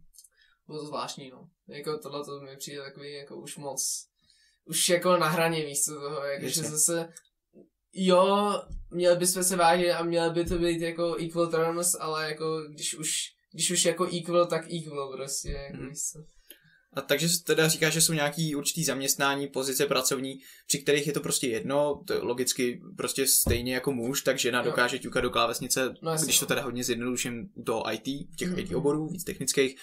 Bylo 0.68 0.80
to 0.80 0.86
zvláštní, 0.86 1.30
no. 1.30 1.50
Jako 1.68 1.98
tohle 1.98 2.25
to 2.25 2.42
mi 2.42 2.58
přijde 2.58 2.82
takový 2.82 3.13
jako 3.13 3.36
už 3.36 3.58
moc, 3.58 4.08
už 4.65 4.89
jako 4.89 5.18
na 5.18 5.27
hraně 5.30 5.65
místo 5.65 5.94
toho, 5.94 6.24
jakože 6.25 6.62
zase 6.63 7.08
jo, 7.94 8.62
měli 8.91 9.15
bychom 9.15 9.44
se 9.44 9.56
vážit 9.56 9.91
a 9.91 10.03
měly 10.03 10.34
by 10.34 10.46
to 10.46 10.58
být 10.58 10.82
jako 10.82 11.15
equal 11.15 11.48
terms, 11.48 11.96
ale 12.00 12.30
jako 12.30 12.62
když 12.75 12.96
už, 12.96 13.12
když 13.53 13.72
už 13.72 13.86
jako 13.86 14.08
equal, 14.18 14.46
tak 14.46 14.62
equal 14.74 15.13
prostě, 15.18 15.50
jako 15.51 15.84
víš 15.84 16.00
co. 16.13 16.20
A 16.94 17.01
takže 17.01 17.27
teda 17.46 17.68
říká, 17.68 17.89
že 17.89 18.01
jsou 18.01 18.13
nějaký 18.13 18.56
určitý 18.56 18.84
zaměstnání, 18.84 19.48
pozice 19.48 19.86
pracovní, 19.86 20.34
při 20.68 20.80
kterých 20.80 21.08
je 21.08 21.13
to 21.13 21.20
prostě 21.20 21.48
jedno, 21.48 22.03
to 22.08 22.13
je 22.13 22.20
logicky 22.20 22.80
prostě 22.98 23.27
stejně 23.27 23.74
jako 23.74 23.91
muž, 23.91 24.22
tak 24.22 24.39
žena 24.39 24.60
Jo. 24.60 24.65
dokáže 24.65 25.00
ťukat 25.00 25.24
do 25.24 25.30
klávesnice, 25.30 25.94
No 26.01 26.15
když 26.24 26.39
to 26.39 26.46
no. 26.46 26.48
teda 26.48 26.62
hodně 26.62 26.84
zjednoduším 26.84 27.50
toho 27.65 27.94
IT, 27.94 28.03
těch 28.38 28.50
Mhm. 28.50 28.60
IT 28.60 28.75
oborů, 28.75 29.08
víc 29.08 29.24
technických, 29.24 29.75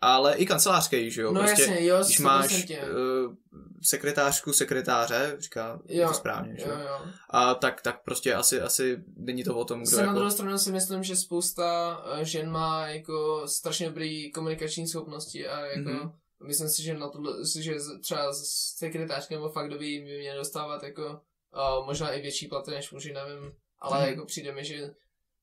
ale 0.00 0.36
i 0.36 0.46
kancelářských, 0.46 1.14
že 1.14 1.22
jo, 1.22 1.32
No 1.32 1.40
prostě, 1.40 1.62
jasně, 1.62 1.86
jo, 1.86 1.96
když 2.04 2.18
máš 2.18 2.50
100%. 2.52 2.78
uh, 3.26 3.34
sekretářku 3.82 4.52
sekretáře, 4.52 5.36
říká 5.38 5.80
Jo, 5.88 6.08
to 6.08 6.14
správně, 6.14 6.56
že? 6.56 6.62
Jo, 6.70 6.78
jo. 6.88 7.00
A 7.30 7.54
tak, 7.54 7.82
tak 7.82 8.02
prostě 8.04 8.34
asi, 8.34 8.60
asi 8.60 9.02
není 9.16 9.44
to 9.44 9.56
o 9.56 9.64
tom, 9.64 9.80
kdo 9.80 9.90
Se 9.90 9.96
na 9.96 10.02
jako... 10.02 10.14
druhou 10.14 10.30
stranu 10.30 10.58
si 10.58 10.72
myslím, 10.72 11.02
že 11.02 11.16
spousta 11.16 12.00
eh, 12.20 12.24
žen 12.24 12.50
má 12.50 12.86
jako 12.86 13.42
strašně 13.48 13.86
dobrý 13.86 14.32
komunikační 14.32 14.86
schopnosti 14.88 15.48
a 15.48 15.60
jako 15.66 15.90
Mhm. 15.90 16.12
myslím 16.46 16.68
si, 16.68 16.82
že 16.82 16.94
na 16.94 17.08
to, 17.08 17.18
že 17.60 17.74
třeba 18.02 18.32
z 18.32 18.42
sekretářky 18.76 19.34
nebo 19.34 19.48
fakt 19.48 19.68
doby 19.70 19.84
by 20.04 20.18
měly 20.18 20.36
dostávat 20.38 20.82
jako 20.82 21.02
uh, 21.08 21.86
možná 21.86 22.10
i 22.12 22.20
větší 22.22 22.46
platy 22.48 22.70
než 22.70 22.90
muži, 22.92 23.12
nevím, 23.12 23.52
ale 23.78 24.00
Mhm. 24.00 24.08
jako 24.08 24.26
přijde 24.26 24.52
mi, 24.52 24.64
že 24.64 24.90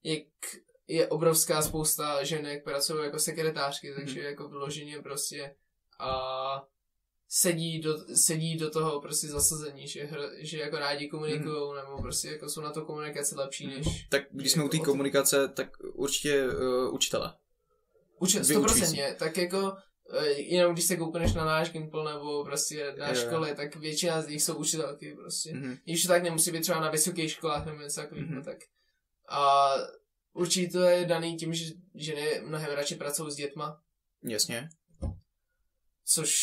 je, 0.04 0.20
k- 0.20 0.67
je 0.88 1.08
obrovská 1.08 1.62
spousta 1.62 2.24
žen, 2.24 2.46
jak 2.46 2.64
pracují 2.64 3.04
jako 3.04 3.20
sekretářky, 3.20 3.94
takže 3.96 4.22
jako 4.22 4.50
vyloženě 4.50 5.02
prostě 5.02 5.56
a 6.00 6.64
sedí 7.30 7.80
do, 7.82 7.98
sedí 8.16 8.58
do 8.58 8.70
toho 8.70 9.02
prostě 9.02 9.28
zasazení, 9.28 9.88
že, 9.88 10.04
hr, 10.06 10.20
že 10.40 10.58
jako 10.60 10.78
rádi 10.78 11.08
komunikují, 11.08 11.76
nebo 11.76 12.02
prostě 12.02 12.28
jako 12.28 12.50
jsou 12.50 12.62
na 12.62 12.72
to 12.72 12.86
komunikaci 12.86 13.36
lepší 13.36 13.68
než 13.68 14.08
Tak 14.10 14.22
když 14.32 14.52
jsme 14.52 14.64
u 14.64 14.70
té 14.70 14.78
Jako 14.78 14.84
o 14.84 14.86
to- 14.86 14.92
komunikace, 14.92 15.48
tak 15.48 15.70
určitě 15.94 16.48
uh, 16.48 16.94
učitele. 16.94 17.34
Vyučující. 18.22 18.56
100%, 18.98 19.16
tak 19.16 19.38
jako 19.38 19.74
eh, 20.14 20.28
jenom 20.30 20.74
když 20.74 20.86
se 20.86 20.98
koukneš 20.98 21.34
na 21.34 21.46
náš 21.46 21.72
Gimple 21.72 22.14
nebo 22.14 22.46
prostě 22.46 22.94
na 22.98 23.10
jo. 23.10 23.16
školy, 23.16 23.56
tak 23.56 23.76
většina 23.76 24.22
z 24.22 24.28
nich 24.28 24.44
jsou 24.44 24.56
učitelky 24.56 25.16
prostě. 25.16 25.54
Mhm. 25.54 25.78
Když 25.86 26.02
to 26.02 26.08
tak 26.08 26.24
nemusí 26.24 26.52
být 26.52 26.62
třeba 26.62 26.80
na 26.80 26.92
vysokých 26.92 27.32
školách 27.32 27.66
nebo 27.66 27.82
něco 27.82 28.02
takového, 28.02 28.28
Mhm. 28.28 28.44
tak 28.44 28.58
a 29.30 29.70
určitě 30.38 30.72
to 30.72 30.80
je 30.84 31.06
daný 31.06 31.38
tím, 31.38 31.54
že 31.54 31.66
ženy 31.96 32.42
mnohem 32.46 32.72
radši 32.76 32.96
pracují 32.96 33.32
s 33.32 33.36
dětma, 33.36 33.82
Jasně. 34.24 34.70
což 36.06 36.34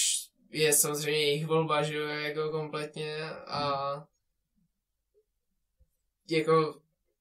je 0.51 0.73
samozřejmě 0.73 1.21
jejich 1.21 1.47
volba, 1.47 1.83
že 1.83 1.95
jo, 1.97 2.07
jako 2.07 2.51
kompletně 2.51 3.25
a 3.47 3.95
Mhm. 3.97 4.05
jako 6.31 6.81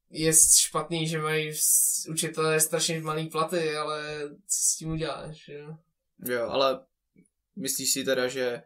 je 0.10 0.32
špatný, 0.58 1.08
že 1.08 1.20
mají 1.20 1.52
učitelé 2.10 2.60
strašně 2.60 3.02
malý 3.02 3.30
platy, 3.30 3.76
ale 3.76 4.20
co 4.30 4.60
s 4.64 4.76
tím 4.78 4.92
uděláš, 4.92 5.48
jo? 5.48 5.78
Jo, 6.26 6.50
ale 6.50 6.86
myslíš 7.56 7.92
si 7.94 8.04
teda, 8.04 8.28
že 8.28 8.64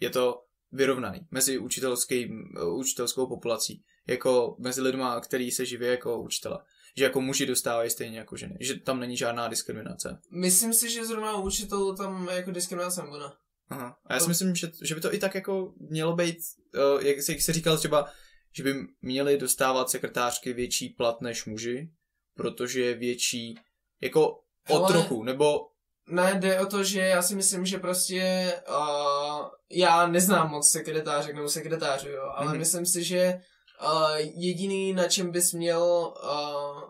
je 0.00 0.10
to 0.10 0.44
vyrovnaný 0.72 1.26
mezi 1.30 1.58
učitelským, 1.58 2.54
eh, 2.56 2.64
učitelskou 2.64 3.26
populací, 3.26 3.84
jako 4.06 4.56
mezi 4.58 4.80
lidma, 4.80 5.20
který 5.20 5.50
se 5.50 5.66
živí 5.66 5.86
jako 5.86 6.22
učitele. 6.22 6.58
Že 6.96 7.04
jako 7.04 7.20
muži 7.20 7.46
dostávají 7.46 7.90
stejně 7.90 8.18
jako 8.18 8.36
ženy. 8.36 8.56
Že 8.60 8.74
tam 8.80 9.00
není 9.00 9.16
žádná 9.16 9.48
diskriminace. 9.48 10.18
Myslím 10.30 10.74
si, 10.74 10.90
že 10.90 11.06
zrovna 11.06 11.36
u 11.36 11.42
učitelů 11.42 11.94
tam 11.94 12.28
jako 12.32 12.50
diskriminace 12.50 13.02
nebude. 13.02 13.24
Aha. 13.68 13.96
A 14.06 14.14
já 14.14 14.20
si 14.20 14.28
myslím, 14.28 14.54
že, 14.54 14.70
že 14.82 14.94
by 14.94 15.00
to 15.00 15.14
i 15.14 15.18
tak 15.18 15.34
jako 15.34 15.72
mělo 15.90 16.16
být, 16.16 16.36
eh, 16.74 17.08
jak 17.08 17.22
se, 17.22 17.32
jak 17.32 17.40
říkal 17.40 17.78
třeba, 17.78 18.08
že 18.52 18.62
by 18.62 18.74
měli 19.02 19.38
dostávat 19.38 19.90
sekretářky 19.90 20.52
větší 20.52 20.88
plat 20.88 21.20
než 21.20 21.44
muži, 21.44 21.90
protože 22.34 22.80
je 22.80 22.94
větší, 22.94 23.54
jako 24.00 24.28
o 24.68 24.76
Hele, 24.76 24.88
trochu, 24.88 25.22
nebo 25.22 25.60
Ne, 26.08 26.34
jde 26.40 26.60
o 26.60 26.66
to, 26.66 26.84
že 26.84 27.00
já 27.00 27.22
si 27.22 27.34
myslím, 27.34 27.66
že 27.66 27.78
prostě 27.78 28.52
uh, 28.68 29.46
já 29.70 30.06
neznám 30.06 30.50
moc 30.50 30.70
sekretářek 30.70 31.34
nebo 31.36 31.48
sekretářů, 31.48 32.08
jo, 32.08 32.22
ale 32.34 32.46
Mhm. 32.46 32.54
mm-hmm. 32.54 32.58
myslím 32.58 32.86
si, 32.86 33.04
že 33.04 33.40
uh, 33.82 34.16
jediný, 34.16 34.92
na 34.92 35.08
čem 35.08 35.30
bys 35.30 35.52
měl 35.52 36.14
uh, 36.24 36.82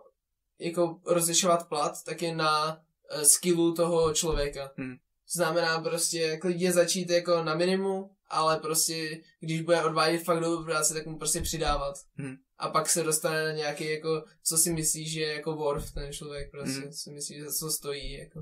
jako 0.58 1.00
rozlišovat 1.06 1.68
plat, 1.68 1.92
tak 2.04 2.22
je 2.22 2.34
na 2.34 2.76
uh, 3.16 3.22
skillu 3.22 3.74
toho 3.74 4.14
člověka. 4.14 4.72
Mhm. 4.76 4.94
Znamená 5.34 5.80
prostě 5.80 6.36
klidně 6.36 6.72
začít 6.72 7.10
jako 7.10 7.42
na 7.42 7.54
minimum, 7.54 8.10
ale 8.28 8.60
prostě 8.60 9.20
když 9.40 9.60
bude 9.62 9.84
odvádět 9.84 10.24
fakt 10.24 10.40
dobrou 10.40 10.64
práci, 10.64 10.94
tak 10.94 11.06
mu 11.06 11.18
prostě 11.18 11.40
přidávat. 11.40 11.94
Mhm. 12.16 12.36
A 12.58 12.68
pak 12.68 12.88
se 12.88 13.02
dostane 13.02 13.44
na 13.44 13.52
nějaký 13.52 13.90
jako, 13.90 14.24
co 14.42 14.58
si 14.58 14.72
myslí, 14.72 15.08
že 15.08 15.20
je 15.20 15.32
jako 15.32 15.52
worth 15.52 15.92
ten 15.94 16.12
člověk 16.12 16.50
prostě, 16.50 16.80
Mhm. 16.80 16.90
co 16.90 16.96
si 16.98 17.10
myslí, 17.10 17.36
že 17.36 17.44
za 17.44 17.52
co 17.52 17.70
stojí, 17.70 18.12
jako. 18.12 18.40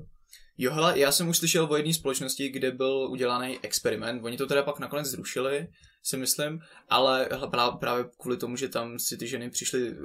Jo, 0.57 0.71
hele, 0.73 0.99
já 0.99 1.11
jsem 1.11 1.29
už 1.29 1.37
slyšel 1.37 1.67
o 1.69 1.75
jedné 1.75 1.93
společnosti, 1.93 2.49
kde 2.49 2.71
byl 2.71 3.07
udělaný 3.11 3.59
experiment. 3.61 4.23
Oni 4.25 4.37
to 4.37 4.47
teda 4.47 4.63
pak 4.63 4.79
nakonec 4.79 5.07
zrušili, 5.07 5.67
si 6.03 6.17
myslím, 6.17 6.59
ale 6.89 7.29
hele, 7.31 7.49
právě, 7.79 8.05
kvůli 8.17 8.37
tomu, 8.37 8.55
že 8.55 8.69
tam 8.69 8.99
si 8.99 9.17
ty 9.17 9.27
ženy 9.27 9.49
přišly 9.49 9.91
uh, 9.91 9.97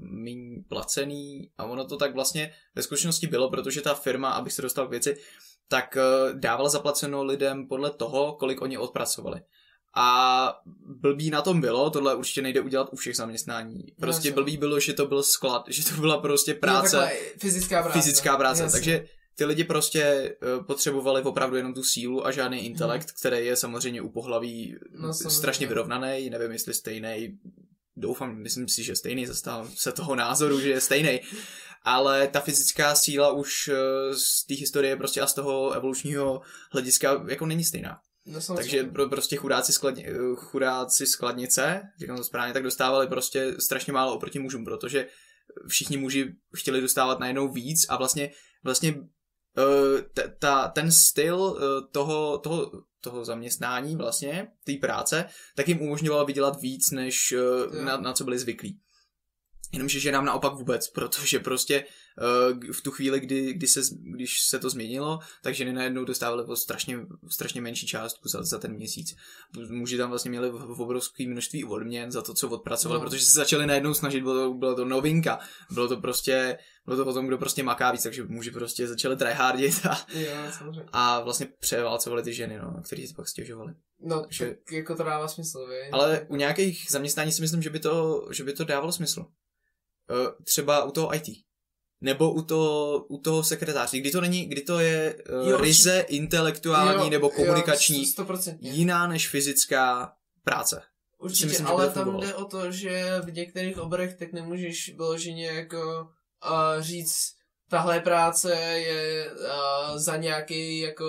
méně 0.00 0.62
placený 0.68 1.50
a 1.58 1.64
ono 1.64 1.84
to 1.84 1.96
tak 1.96 2.14
vlastně 2.14 2.52
ve 2.74 2.82
skutečnosti 2.82 3.26
bylo, 3.26 3.50
protože 3.50 3.80
ta 3.80 3.94
firma, 3.94 4.30
abych 4.30 4.52
se 4.52 4.62
dostal 4.62 4.86
k 4.86 4.90
věci, 4.90 5.16
tak 5.68 5.96
uh, 5.96 6.38
dávala 6.38 6.68
zaplaceno 6.68 7.24
lidem 7.24 7.68
podle 7.68 7.90
toho, 7.90 8.32
kolik 8.32 8.62
oni 8.62 8.78
odpracovali. 8.78 9.40
A 9.96 10.58
blbý 11.00 11.30
na 11.30 11.42
tom 11.42 11.60
bylo, 11.60 11.90
tohle 11.90 12.14
určitě 12.14 12.42
nejde 12.42 12.60
udělat 12.60 12.88
u 12.92 12.96
všech 12.96 13.16
zaměstnání. 13.16 13.84
Prostě 14.00 14.28
Jasně. 14.28 14.34
blbý 14.34 14.56
bylo, 14.56 14.80
že 14.80 14.92
to 14.92 15.06
byl 15.06 15.22
sklad, 15.22 15.64
že 15.68 15.84
to 15.84 16.00
byla 16.00 16.18
prostě 16.18 16.54
práce 16.54 16.96
Jo, 16.96 17.30
fyzická 17.38 17.82
práce. 17.82 17.98
fyzická 17.98 18.36
práce, 18.36 18.62
Jasně. 18.62 18.78
takže 18.78 19.04
ty 19.34 19.44
lidi 19.44 19.64
prostě 19.64 20.34
uh, 20.58 20.66
potřebovali 20.66 21.22
opravdu 21.22 21.56
jenom 21.56 21.74
tu 21.74 21.84
sílu 21.84 22.26
a 22.26 22.30
žádný 22.30 22.66
intelekt, 22.66 23.08
hmm. 23.08 23.14
který 23.18 23.46
je 23.46 23.56
samozřejmě 23.56 24.02
u 24.02 24.08
pohlaví 24.08 24.76
No, 24.90 25.06
no, 25.06 25.14
samozřejmě. 25.14 25.30
strašně 25.30 25.66
vyrovnaný, 25.66 26.30
nevím 26.30 26.52
jestli 26.52 26.74
stejný, 26.74 27.38
doufám, 27.96 28.36
myslím 28.36 28.68
si, 28.68 28.82
že 28.82 28.96
stejný, 28.96 29.26
zastávám 29.26 29.70
se 29.74 29.92
toho 29.92 30.14
názoru, 30.14 30.60
že 30.60 30.70
je 30.70 30.80
stejný, 30.80 31.20
ale 31.82 32.28
ta 32.28 32.40
fyzická 32.40 32.94
síla 32.94 33.32
už 33.32 33.68
uh, 33.68 33.74
z 34.16 34.46
té 34.46 34.54
historie 34.54 34.96
prostě 34.96 35.20
a 35.20 35.26
z 35.26 35.34
toho 35.34 35.72
evolučního 35.72 36.40
hlediska 36.72 37.24
jako 37.28 37.46
není 37.46 37.64
stejná. 37.64 38.00
No. 38.26 38.40
Takže 38.56 38.84
pro, 38.84 39.08
prostě 39.08 39.36
chudáci, 39.36 39.72
skladni, 39.72 40.06
eh, 40.08 40.14
chudáci 40.34 41.06
skladnice, 41.06 41.82
říkám 41.98 42.16
to 42.16 42.24
správně, 42.24 42.52
tak 42.52 42.62
dostávali 42.62 43.06
prostě 43.06 43.54
strašně 43.58 43.92
málo 43.92 44.14
oproti 44.14 44.38
mužům, 44.38 44.64
protože 44.64 45.08
všichni 45.68 45.96
muži 45.96 46.34
chtěli 46.56 46.80
dostávat 46.80 47.20
najednou 47.20 47.52
víc 47.52 47.86
a 47.88 47.96
vlastně, 47.96 48.30
vlastně 48.64 48.94
eh, 48.98 49.02
t- 50.14 50.36
ta, 50.38 50.68
ten 50.68 50.92
styl 50.92 51.58
eh, 51.58 51.86
toho, 51.92 52.38
toho, 52.38 52.70
toho 53.00 53.24
zaměstnání 53.24 53.96
vlastně, 53.96 54.48
té 54.64 54.72
práce, 54.80 55.24
tak 55.56 55.68
jim 55.68 55.80
umožňoval 55.82 56.26
vydělat 56.26 56.60
víc, 56.60 56.90
než 56.90 57.32
eh, 57.32 57.82
na, 57.84 57.96
na 57.96 58.12
co 58.12 58.24
byli 58.24 58.38
zvyklí. 58.38 58.80
Jenomže 59.72 60.00
ženám 60.00 60.24
naopak 60.24 60.54
vůbec, 60.54 60.88
protože 60.88 61.38
prostě 61.38 61.80
uh, 61.80 61.86
v 62.72 62.80
tu 62.82 62.90
chvíli, 62.90 63.20
kdy, 63.20 63.52
kdy 63.52 63.66
se, 63.66 63.80
když 64.14 64.40
se 64.48 64.58
to 64.58 64.70
změnilo, 64.70 65.18
tak 65.42 65.54
ženy 65.54 65.72
najednou 65.72 66.04
dostávaly 66.04 66.44
o 66.44 66.56
strašně, 66.56 66.98
strašně 67.28 67.60
menší 67.60 67.86
částku 67.86 68.28
za, 68.28 68.42
za 68.42 68.58
ten 68.58 68.72
měsíc. 68.72 69.16
Muži 69.68 69.96
tam 69.96 70.10
vlastně 70.10 70.30
měli 70.30 70.50
v, 70.50 70.54
v 70.54 70.80
obrovské 70.80 71.28
množství 71.28 71.64
odměn 71.64 72.12
za 72.12 72.22
to, 72.22 72.34
co 72.34 72.48
odpracovali, 72.48 73.00
No. 73.00 73.06
protože 73.06 73.24
se 73.24 73.32
začali 73.32 73.66
najednou 73.66 73.94
snažit, 73.94 74.20
bylo 74.20 74.34
to, 74.34 74.54
bylo 74.54 74.74
to 74.74 74.84
novinka, 74.84 75.38
bylo 75.70 75.88
to 75.88 75.96
prostě, 75.96 76.58
bylo 76.86 76.96
to 76.96 77.06
o 77.10 77.12
tom, 77.14 77.26
kdo 77.26 77.38
prostě 77.38 77.62
maká 77.62 77.92
víc, 77.92 78.02
takže 78.02 78.24
muži 78.24 78.50
prostě 78.50 78.86
začali 78.88 79.16
tryhardit 79.16 79.86
a, 79.86 80.06
Jo, 80.14 80.30
a 80.92 81.20
vlastně 81.20 81.46
převálcovali 81.58 82.22
ty 82.22 82.34
ženy, 82.34 82.58
no, 82.58 82.82
který 82.86 83.06
si 83.06 83.14
pak 83.14 83.28
stěžovali. 83.28 83.74
No, 84.04 84.26
Že- 84.30 84.46
tak 84.46 84.72
jako 84.72 84.96
to 84.96 85.02
dává 85.02 85.28
smysl, 85.28 85.66
vy? 85.66 85.90
Ale 85.92 86.26
u 86.28 86.36
nějakých 86.36 86.86
zaměstnání 86.90 87.32
si 87.32 87.42
myslím, 87.42 87.62
že 87.62 87.70
by 87.70 87.78
to, 87.80 88.26
že 88.30 88.44
by 88.44 88.52
to 88.52 88.64
dávalo 88.64 88.92
smysl. 88.92 89.24
Eh, 90.10 90.42
Třeba 90.44 90.84
u 90.84 90.90
toho 90.90 91.14
IT. 91.14 91.24
Nebo 92.02 92.32
u 92.32 92.42
toho, 92.42 93.04
u 93.08 93.18
toho 93.18 93.44
sekretářství, 93.44 94.00
kdy 94.00 94.10
to 94.10 94.20
není, 94.20 94.46
kdy 94.46 94.60
to 94.62 94.78
je 94.78 95.14
uh, 95.42 95.48
Jo, 95.48 95.56
ryze 95.58 96.00
intelektuální 96.08 97.04
Jo, 97.04 97.10
nebo 97.10 97.26
jo, 97.26 97.30
komunikační, 97.36 98.04
sto- 98.06 98.12
stoprocentně. 98.12 98.70
jiná 98.70 99.06
než 99.06 99.28
fyzická 99.28 100.12
práce. 100.44 100.82
Určitě, 101.18 101.46
myslím, 101.46 101.66
ale 101.66 101.84
tam 101.90 101.92
fungovalo. 102.04 102.24
jde 102.24 102.34
o 102.34 102.44
to, 102.44 102.72
že 102.72 103.20
v 103.24 103.32
některých 103.32 103.78
oborech 103.78 104.14
tak 104.14 104.32
nemůžeš 104.32 104.94
vyloženě 104.96 105.46
jako 105.46 106.08
uh, 106.50 106.80
říct, 106.82 107.16
tahle 107.68 108.00
práce 108.00 108.54
je 108.56 109.30
uh, 109.32 109.98
za 109.98 110.16
nějaký 110.16 110.78
jako 110.80 111.04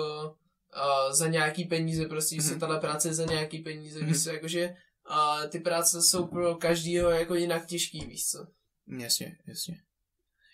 uh, 0.76 1.12
za 1.12 1.28
nějaký 1.28 1.64
peníze, 1.64 2.06
prostě 2.06 2.36
mm-hmm. 2.36 2.50
Mhm. 2.50 2.60
tahle 2.60 2.80
práce 2.80 3.08
je 3.08 3.14
za 3.14 3.24
nějaký 3.24 3.58
peníze, 3.58 3.98
Mhm. 3.98 4.08
víš 4.12 4.24
co, 4.24 4.30
jakože 4.30 4.68
uh, 5.10 5.50
ty 5.50 5.60
práce 5.60 6.02
jsou 6.02 6.26
pro 6.26 6.54
každýho 6.54 7.10
jako 7.10 7.34
jinak 7.34 7.66
těžký, 7.66 8.06
víš 8.06 8.24
co. 8.26 8.46
Jasně, 8.98 9.36
jasně. 9.46 9.74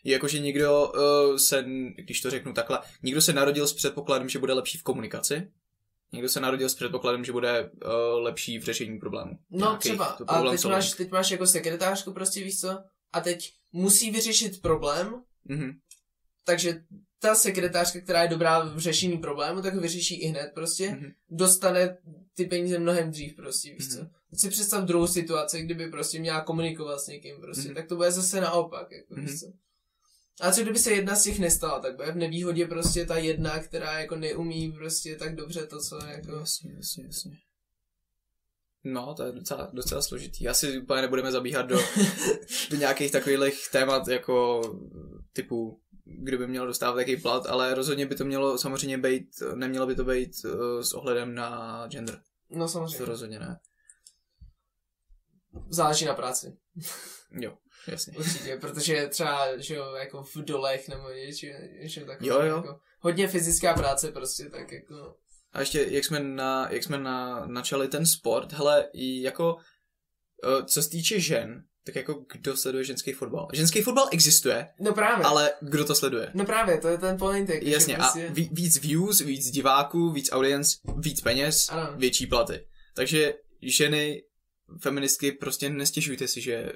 Je 0.05 0.13
jako, 0.13 0.29
že 0.29 0.39
někdo 0.39 0.93
uh, 0.93 1.37
se, 1.37 1.65
když 1.97 2.21
to 2.21 2.31
řeknu 2.31 2.53
takhle, 2.53 2.79
někdo 3.03 3.23
se 3.23 3.33
narodil 3.33 3.67
s 3.67 3.73
předpokladem, 3.73 4.29
že 4.29 4.39
bude 4.39 4.53
lepší 4.53 4.79
v 4.79 4.83
komunikaci, 4.83 5.51
někdo 6.13 6.29
se 6.29 6.41
narodil 6.41 6.69
s 6.69 6.75
předpokladem, 6.75 7.25
že 7.25 7.33
bude 7.33 7.71
uh, 7.71 7.91
lepší 8.23 8.59
v 8.59 8.65
řešení 8.65 8.99
problémů. 8.99 9.39
No 9.51 9.59
Nějakých, 9.59 9.79
třeba, 9.81 10.05
a 10.07 10.51
teď 10.51 10.65
máš, 10.65 10.93
teď 10.93 11.11
máš 11.11 11.31
jako 11.31 11.47
sekretářku 11.47 12.13
prostě, 12.13 12.45
víš 12.45 12.61
co, 12.61 12.79
a 13.13 13.21
teď 13.21 13.53
musí 13.73 14.11
vyřešit 14.11 14.63
problém, 14.63 15.15
Mhm, 15.45 15.71
takže 16.45 16.83
ta 17.19 17.35
sekretářka, 17.35 18.01
která 18.01 18.23
je 18.23 18.29
dobrá 18.29 18.59
v 18.65 18.79
řešení 18.79 19.19
problému, 19.19 19.63
tak 19.63 19.75
ho 19.75 19.81
vyřeší 19.81 20.15
i 20.23 20.27
hned 20.27 20.51
prostě, 20.55 20.91
Mhm. 20.91 21.11
dostane 21.31 21.99
ty 22.35 22.45
peníze 22.45 22.79
mnohem 22.79 23.11
dřív 23.11 23.37
prostě, 23.37 23.75
víš 23.75 23.93
co. 23.93 23.99
Mhm. 24.01 24.11
Teď 24.31 24.41
si 24.41 24.49
představ 24.49 24.85
druhou 24.85 25.07
situaci, 25.07 25.63
kdyby 25.63 25.91
prostě 25.91 26.19
měla 26.19 26.41
komunikovat 26.41 26.99
s 27.01 27.07
někým 27.07 27.41
prostě, 27.41 27.65
Mhm. 27.69 27.75
tak 27.75 27.87
to 27.89 27.97
bude 27.97 28.11
zase 28.13 28.41
naopak, 28.41 28.91
jako 28.93 29.15
Mhm. 29.15 29.27
víš 29.27 29.41
co. 29.41 29.47
A 30.41 30.53
co 30.53 30.63
kdyby 30.63 30.79
se 30.79 30.93
jedna 30.93 31.17
z 31.17 31.23
těch 31.23 31.39
nestala, 31.39 31.81
tak 31.81 31.97
bude 31.97 32.13
v 32.13 32.17
nevýhodě 32.17 32.67
prostě 32.67 33.07
ta 33.07 33.19
jedna, 33.19 33.59
která 33.59 34.01
jako 34.01 34.17
neumí 34.17 34.73
prostě 34.73 35.17
tak 35.17 35.37
dobře 35.37 35.67
to, 35.67 35.81
co 35.81 36.05
jako... 36.05 36.33
Jasně, 36.37 36.73
jasně, 36.77 37.05
jasně. 37.05 37.33
No, 38.85 39.15
to 39.15 39.23
je 39.23 39.33
docela, 39.33 39.71
docela 39.73 40.03
složitý. 40.03 40.49
Asi 40.49 40.79
úplně 40.79 41.03
nebudeme 41.03 41.33
zabíhat 41.33 41.63
do, 41.63 41.79
do 42.71 42.77
nějakých 42.77 43.13
takových 43.13 43.69
témat 43.73 44.09
jako 44.09 44.63
typu 45.33 45.81
kdo 46.19 46.39
by 46.39 46.47
měl 46.47 46.67
dostávat 46.67 46.99
jaký 46.99 47.17
plat, 47.17 47.47
ale 47.47 47.75
rozhodně 47.75 48.07
by 48.07 48.15
to 48.15 48.25
mělo 48.25 48.59
samozřejmě 48.59 48.99
být, 48.99 49.29
nemělo 49.55 49.87
by 49.87 49.95
to 49.95 50.05
být 50.05 50.33
uh, 50.45 50.81
s 50.81 50.93
ohledem 50.93 51.35
na 51.35 51.87
gender. 51.89 52.21
No 52.51 52.69
samozřejmě. 52.69 52.99
To 52.99 53.05
rozhodně 53.05 53.39
ne. 53.39 53.59
Záleží 55.69 56.05
na 56.05 56.15
práci. 56.15 56.57
Jo, 57.41 57.57
jasně. 57.87 58.13
Určitě, 58.19 58.57
protože 58.61 59.07
třeba, 59.07 59.59
že 59.61 59.75
jo, 59.75 59.95
jako 59.95 60.23
v 60.23 60.37
dolech 60.37 60.89
nebo 60.89 61.11
něčem, 61.11 61.51
něčem 61.83 62.07
takovým. 62.07 62.33
Jo, 62.33 62.43
jo. 62.43 62.57
Jako, 62.57 62.81
hodně 63.01 63.29
fyzická 63.29 63.75
práce 63.75 64.13
prostě, 64.13 64.45
tak 64.49 64.73
jako... 64.73 65.15
A 65.53 65.61
ještě, 65.61 65.87
jak 65.91 66.05
jsme, 66.05 66.21
na, 66.21 66.69
jak 66.71 66.83
jsme 66.85 66.99
na, 66.99 67.47
načali 67.47 67.89
ten 67.89 68.07
sport, 68.07 68.53
hele, 68.53 68.89
i 68.93 69.23
jako, 69.23 69.55
uh, 69.55 70.65
co 70.67 70.83
se 70.83 70.91
týče 70.91 71.21
žen, 71.21 71.65
tak 71.87 71.95
jako 71.97 72.25
kdo 72.33 72.57
sleduje 72.57 72.85
ženský 72.85 73.13
fotbal? 73.13 73.49
Ženský 73.53 73.83
fotbal 73.83 74.09
existuje, 74.13 74.69
No 74.81 74.93
právě. 74.95 75.25
ale 75.27 75.53
kdo 75.61 75.85
to 75.85 75.95
sleduje? 75.95 76.31
No 76.35 76.45
právě, 76.45 76.79
to 76.79 76.89
je 76.89 76.99
ten 76.99 77.19
point. 77.19 77.49
Jako, 77.49 77.67
Jasně, 77.69 77.97
a 77.97 77.99
prostě... 77.99 78.29
ví- 78.31 78.51
víc 78.53 78.77
views, 78.81 79.21
víc 79.21 79.51
diváků, 79.51 80.11
víc 80.13 80.33
audience, 80.33 80.77
víc 80.99 81.21
peněz, 81.21 81.67
Ano. 81.71 81.93
větší 81.97 82.27
platy. 82.27 82.67
Takže 82.95 83.35
ženy, 83.63 84.23
feministky, 84.79 85.33
prostě 85.33 85.71
nestěžujte 85.71 86.29
si, 86.29 86.41
že 86.41 86.73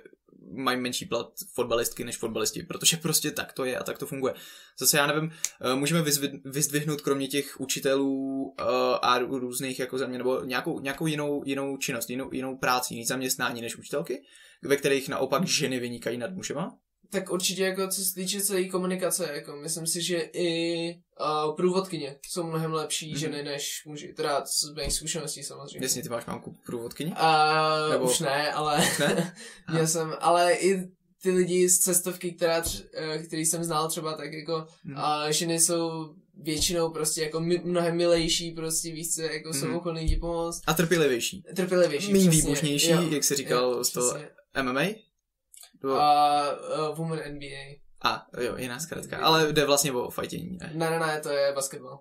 mají 0.53 0.81
menší 0.81 1.07
plat 1.07 1.33
fotbalistky 1.53 2.05
než 2.05 2.17
fotbalisti, 2.17 2.63
protože 2.63 2.97
prostě 2.97 3.31
tak 3.31 3.53
to 3.53 3.65
je 3.65 3.79
a 3.79 3.83
tak 3.83 3.99
to 3.99 4.07
funguje. 4.07 4.35
Zase 4.79 4.97
já 4.97 5.07
nevím, 5.07 5.31
eh, 5.61 5.75
můžeme 5.75 6.03
vyzdvihnout 6.45 7.01
kromě 7.01 7.29
těch 7.29 7.61
učitelů 7.61 8.55
eh, 8.61 8.65
a 9.03 9.19
rů- 9.19 9.39
různých 9.39 9.79
jako 9.79 9.99
země, 9.99 10.19
nebo 10.19 10.45
nějakou, 10.45 10.81
nějakou 10.81 11.07
jinou, 11.07 11.43
jinou 11.47 11.77
činnost, 11.77 12.11
jinou, 12.11 12.33
jinou 12.33 12.57
práci, 12.57 12.95
jiný 12.95 13.07
zaměstnání 13.07 13.61
než 13.63 13.77
učitelky, 13.77 14.23
ve 14.63 14.77
kterých 14.77 15.09
naopak 15.09 15.47
ženy 15.47 15.81
vynikají 15.81 16.19
nad 16.19 16.31
mužema? 16.33 16.79
Tak 17.15 17.31
určitě 17.31 17.63
jako 17.65 17.89
co 17.89 18.05
se 18.05 18.15
týče 18.15 18.41
celé 18.41 18.65
komunikace, 18.65 19.31
jako 19.35 19.57
myslím 19.57 19.87
si, 19.87 20.03
že 20.03 20.19
i 20.33 20.89
uh, 21.21 21.57
průvodkyně 21.57 22.17
jsou 22.29 22.43
mnohem 22.47 22.73
lepší 22.73 23.07
Mhm. 23.07 23.15
mm-hmm. 23.17 23.21
ženy 23.21 23.43
než 23.43 23.83
muži. 23.87 24.13
Teda 24.17 24.45
z 24.47 24.75
mých 24.75 24.93
zkušeností 24.93 25.43
samozřejmě. 25.43 25.87
Jasně, 25.87 26.03
ty 26.03 26.09
máš 26.09 26.27
mámku 26.27 26.57
průvodkyni? 26.67 27.13
A 27.17 27.89
Nebo- 27.91 28.05
už 28.05 28.21
ne, 28.21 28.53
ale 28.53 28.79
Ne? 29.01 29.35
měl 29.73 29.87
jsem, 29.87 30.15
ale 30.21 30.53
i 30.55 30.89
ty 31.23 31.31
lidi 31.31 31.69
z 31.69 31.79
cestovky, 31.79 32.33
která, 32.33 32.61
tř- 32.63 32.85
eh, 32.95 33.19
který 33.19 33.47
jsem 33.47 33.65
znal 33.65 33.89
třeba, 33.89 34.15
tak 34.17 34.33
jako 34.33 34.67
Mhm. 34.85 34.99
a 34.99 35.31
ženy 35.31 35.61
jsou 35.61 36.15
většinou 36.43 36.91
prostě 36.91 37.23
jako 37.23 37.41
mi, 37.41 37.61
mnohem 37.65 37.97
milejší, 37.97 38.51
prostě 38.51 38.93
víš 38.93 39.15
co, 39.15 39.23
jako 39.23 39.53
jsou 39.55 39.67
Mhm. 39.67 39.77
ochotný 39.77 40.09
ti 40.09 40.17
pomoct. 40.17 40.61
A 40.67 40.75
trpělivější. 40.75 41.43
Trpělivější, 41.57 42.13
Méně 42.13 42.31
výbušnější, 42.31 42.91
Jo, 42.91 43.03
jak 43.11 43.25
jsi 43.25 43.35
říkal, 43.37 43.63
jo, 43.73 43.85
z 43.85 43.91
toho. 43.91 44.19
MMA? 44.63 44.81
Nebo... 45.85 46.01
A 46.01 46.43
uh, 46.91 46.97
Woman 46.97 47.19
NBA. 47.19 47.85
A, 48.05 48.27
jo, 48.41 48.57
jiná 48.57 48.81
zkrátka. 48.81 49.19
Ale 49.19 49.53
jde 49.53 49.65
vlastně 49.67 49.93
o 49.93 50.11
fightění, 50.11 50.59
ne? 50.61 50.71
Ne, 50.75 50.91
ne, 50.91 50.99
ne, 50.99 51.21
to 51.21 51.29
je 51.29 51.53
basketbal. 51.53 52.01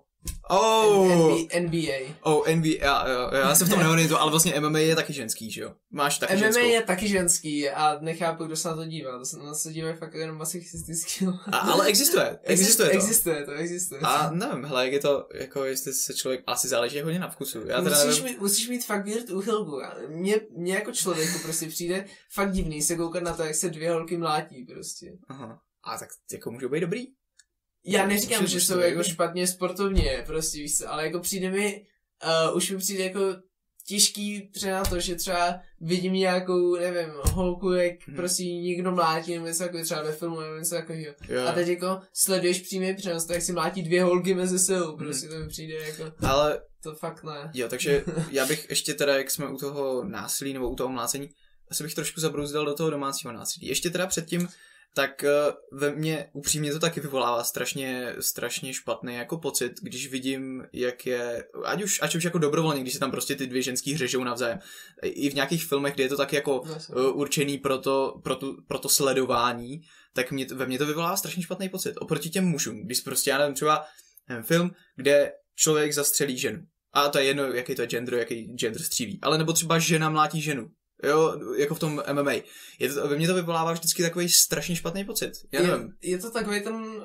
Oh! 0.50 1.38
NBA, 1.38 1.60
NBA. 1.60 2.14
Oh, 2.22 2.48
NBA, 2.48 2.68
já, 2.80 3.30
já 3.36 3.54
jsem 3.54 3.66
v 3.66 3.70
tom 3.70 3.78
neorientuju, 3.78 4.18
ale 4.20 4.30
vlastně 4.30 4.60
MMA 4.60 4.78
je 4.78 4.96
taky 4.96 5.12
ženský, 5.12 5.50
že 5.50 5.60
jo? 5.62 5.72
Máš 5.92 6.18
taky 6.18 6.32
MMA 6.32 6.40
ženskou. 6.40 6.64
je 6.64 6.82
taky 6.82 7.08
ženský 7.08 7.70
a 7.70 7.98
nechápu, 8.00 8.44
kdo 8.44 8.56
se 8.56 8.68
na 8.68 8.76
to 8.76 8.84
dívá. 8.84 9.18
To 9.18 9.24
se 9.24 9.38
na 9.38 9.44
to 9.44 9.54
se 9.54 9.72
dívají 9.72 9.94
fakt 9.96 10.14
jenom 10.14 10.38
masochistický. 10.38 11.26
A, 11.52 11.58
ale 11.58 11.86
existuje, 11.86 12.38
existuje 12.42 12.90
to. 12.90 12.96
Existuje 12.96 13.44
to, 13.44 13.52
existuje. 13.52 14.00
A 14.00 14.30
nevím, 14.30 14.64
hele, 14.64 14.84
jak 14.84 14.92
je 14.92 15.00
to, 15.00 15.28
jako 15.34 15.64
jestli 15.64 15.92
se 15.92 16.14
člověk, 16.14 16.42
asi 16.46 16.68
záleží 16.68 17.00
hodně 17.00 17.18
na 17.18 17.28
vkusu. 17.28 17.66
Já 17.66 17.82
teda 17.82 18.04
musíš, 18.04 18.20
nevím, 18.20 18.24
mít, 18.24 18.40
musíš 18.40 18.68
mít 18.68 18.86
fakt 18.86 19.04
vírt 19.04 19.30
úchylku. 19.30 19.80
Mně, 20.08 20.36
mně 20.56 20.74
jako 20.74 20.92
člověku 20.92 21.38
prostě 21.42 21.66
přijde 21.66 22.04
fakt 22.32 22.52
divný 22.52 22.82
se 22.82 22.96
koukat 22.96 23.22
na 23.22 23.34
to, 23.34 23.42
jak 23.42 23.54
se 23.54 23.68
dvě 23.70 23.92
holky 23.92 24.16
mlátí 24.16 24.64
prostě. 24.64 25.06
aha. 25.28 25.58
A 25.86 25.98
tak 25.98 26.08
jako 26.32 26.50
můžou 26.50 26.68
být 26.68 26.80
dobrý? 26.80 27.04
Já 27.86 28.06
neříkám, 28.06 28.46
že 28.46 28.60
jsou 28.60 28.78
jako 28.78 29.02
špatně 29.02 29.46
sportovně, 29.46 30.22
prostě 30.26 30.58
víš 30.58 30.78
co, 30.78 30.92
ale 30.92 31.06
jako 31.06 31.20
přijde 31.20 31.50
mi, 31.50 31.86
uh, 32.50 32.56
už 32.56 32.70
mi 32.70 32.78
přijde 32.78 33.04
jako 33.04 33.20
těžký 33.86 34.48
třeba 34.54 34.84
to, 34.84 35.00
že 35.00 35.14
třeba 35.14 35.60
vidím 35.80 36.12
nějakou, 36.12 36.76
nevím, 36.76 37.10
holku, 37.22 37.72
jak 37.72 37.92
Hmm. 37.92 37.98
hmm. 38.06 38.16
prostě 38.16 38.44
někdo 38.44 38.92
mlátí, 38.92 39.34
nebo 39.34 39.46
něco 39.46 39.58
takového, 39.62 39.84
třeba 39.84 40.02
ve 40.02 40.12
filmu, 40.12 40.40
nebo 40.40 40.56
něco 40.56 40.74
takového. 40.74 41.14
Jo. 41.28 41.46
A 41.46 41.52
teď 41.52 41.68
jako 41.68 42.00
sleduješ 42.12 42.60
přímý 42.60 42.94
přenos, 42.94 43.24
tak 43.26 43.42
si 43.42 43.52
mlátí 43.52 43.82
dvě 43.82 44.02
holky 44.04 44.34
mezi 44.34 44.56
Hmm. 44.56 44.64
sebou, 44.64 44.96
prostě 44.96 45.28
to 45.28 45.38
mi 45.38 45.48
přijde 45.48 45.74
jako, 45.74 46.12
Ale 46.26 46.60
to 46.82 46.94
fakt 46.94 47.24
ne. 47.24 47.50
Jo, 47.54 47.68
takže 47.68 48.04
já 48.30 48.46
bych 48.46 48.66
ještě 48.70 48.94
teda, 48.94 49.16
jak 49.16 49.30
jsme 49.30 49.48
u 49.48 49.56
toho 49.56 50.04
násilí 50.04 50.52
nebo 50.52 50.70
u 50.70 50.76
toho 50.76 50.88
mlácení, 50.88 51.28
asi 51.70 51.82
bych 51.82 51.94
trošku 51.94 52.20
zabrouzdal 52.20 52.64
do 52.64 52.74
toho 52.74 52.90
domácího 52.90 53.32
násilí. 53.32 53.66
Ještě 53.66 53.90
teda 53.90 54.06
předtím, 54.06 54.48
tak 54.94 55.24
eh, 55.24 55.30
ve 55.72 55.94
mně 55.94 56.26
upřímně 56.32 56.72
to 56.72 56.78
taky 56.78 57.00
vyvolává 57.00 57.44
strašně, 57.44 58.14
strašně 58.20 58.74
špatný 58.74 59.14
jako 59.14 59.38
pocit, 59.38 59.72
když 59.82 60.10
vidím, 60.10 60.64
jak 60.72 61.06
je, 61.06 61.44
ať 61.64 61.82
už, 61.82 61.98
ať 62.02 62.14
už 62.14 62.24
jako 62.24 62.38
dobrovolně, 62.38 62.80
když 62.80 62.94
se 62.94 63.00
tam 63.00 63.10
prostě 63.10 63.34
ty 63.34 63.46
dvě 63.46 63.62
ženský 63.62 63.92
hřežou 63.94 64.24
navzájem. 64.24 64.58
I 65.02 65.30
v 65.30 65.34
nějakých 65.34 65.64
filmech, 65.64 65.94
kde 65.94 66.04
je 66.04 66.08
to 66.08 66.16
tak 66.16 66.32
jako 66.32 66.62
Vlastně. 66.64 66.94
uh, 66.94 67.18
určený 67.18 67.58
pro 67.58 67.78
to, 67.78 68.20
pro, 68.22 68.36
tu, 68.36 68.56
pro 68.68 68.78
to 68.78 68.88
sledování, 68.88 69.80
tak 70.14 70.32
mě, 70.32 70.46
ve 70.54 70.66
mně 70.66 70.78
to 70.78 70.86
vyvolává 70.86 71.16
strašně 71.16 71.42
špatný 71.42 71.68
pocit. 71.68 71.96
Oproti 71.96 72.30
těm 72.30 72.44
mužům, 72.44 72.82
když 72.84 73.00
prostě, 73.00 73.30
já 73.30 73.38
nevím, 73.38 73.54
třeba 73.54 73.84
nevím, 74.28 74.44
film, 74.44 74.70
kde 74.96 75.32
člověk 75.56 75.92
zastřelí 75.92 76.38
ženu. 76.38 76.62
A 76.92 77.08
to 77.08 77.18
je 77.18 77.24
jedno, 77.24 77.44
jaký 77.52 77.74
to 77.74 77.82
je 77.82 77.88
gender, 77.88 78.14
jaký 78.14 78.44
gender 78.54 78.82
střílí. 78.82 79.18
Ale 79.22 79.38
nebo 79.38 79.52
třeba 79.52 79.78
žena 79.78 80.10
mlátí 80.10 80.40
ženu. 80.40 80.70
Jo, 81.06 81.40
jako 81.58 81.74
v 81.74 81.78
tom 81.78 82.02
MMA. 82.12 82.32
Je 82.78 82.88
to, 82.94 83.08
ve 83.08 83.16
mně 83.16 83.26
to 83.26 83.34
vyvolává 83.34 83.72
vždycky 83.72 84.02
takový 84.02 84.28
strašně 84.28 84.76
špatný 84.76 85.04
pocit. 85.04 85.32
Já 85.52 85.62
nevím. 85.62 85.92
Je, 86.02 86.10
je 86.10 86.18
to 86.18 86.30
takový 86.30 86.60
ten, 86.60 86.74
uh, 86.74 87.02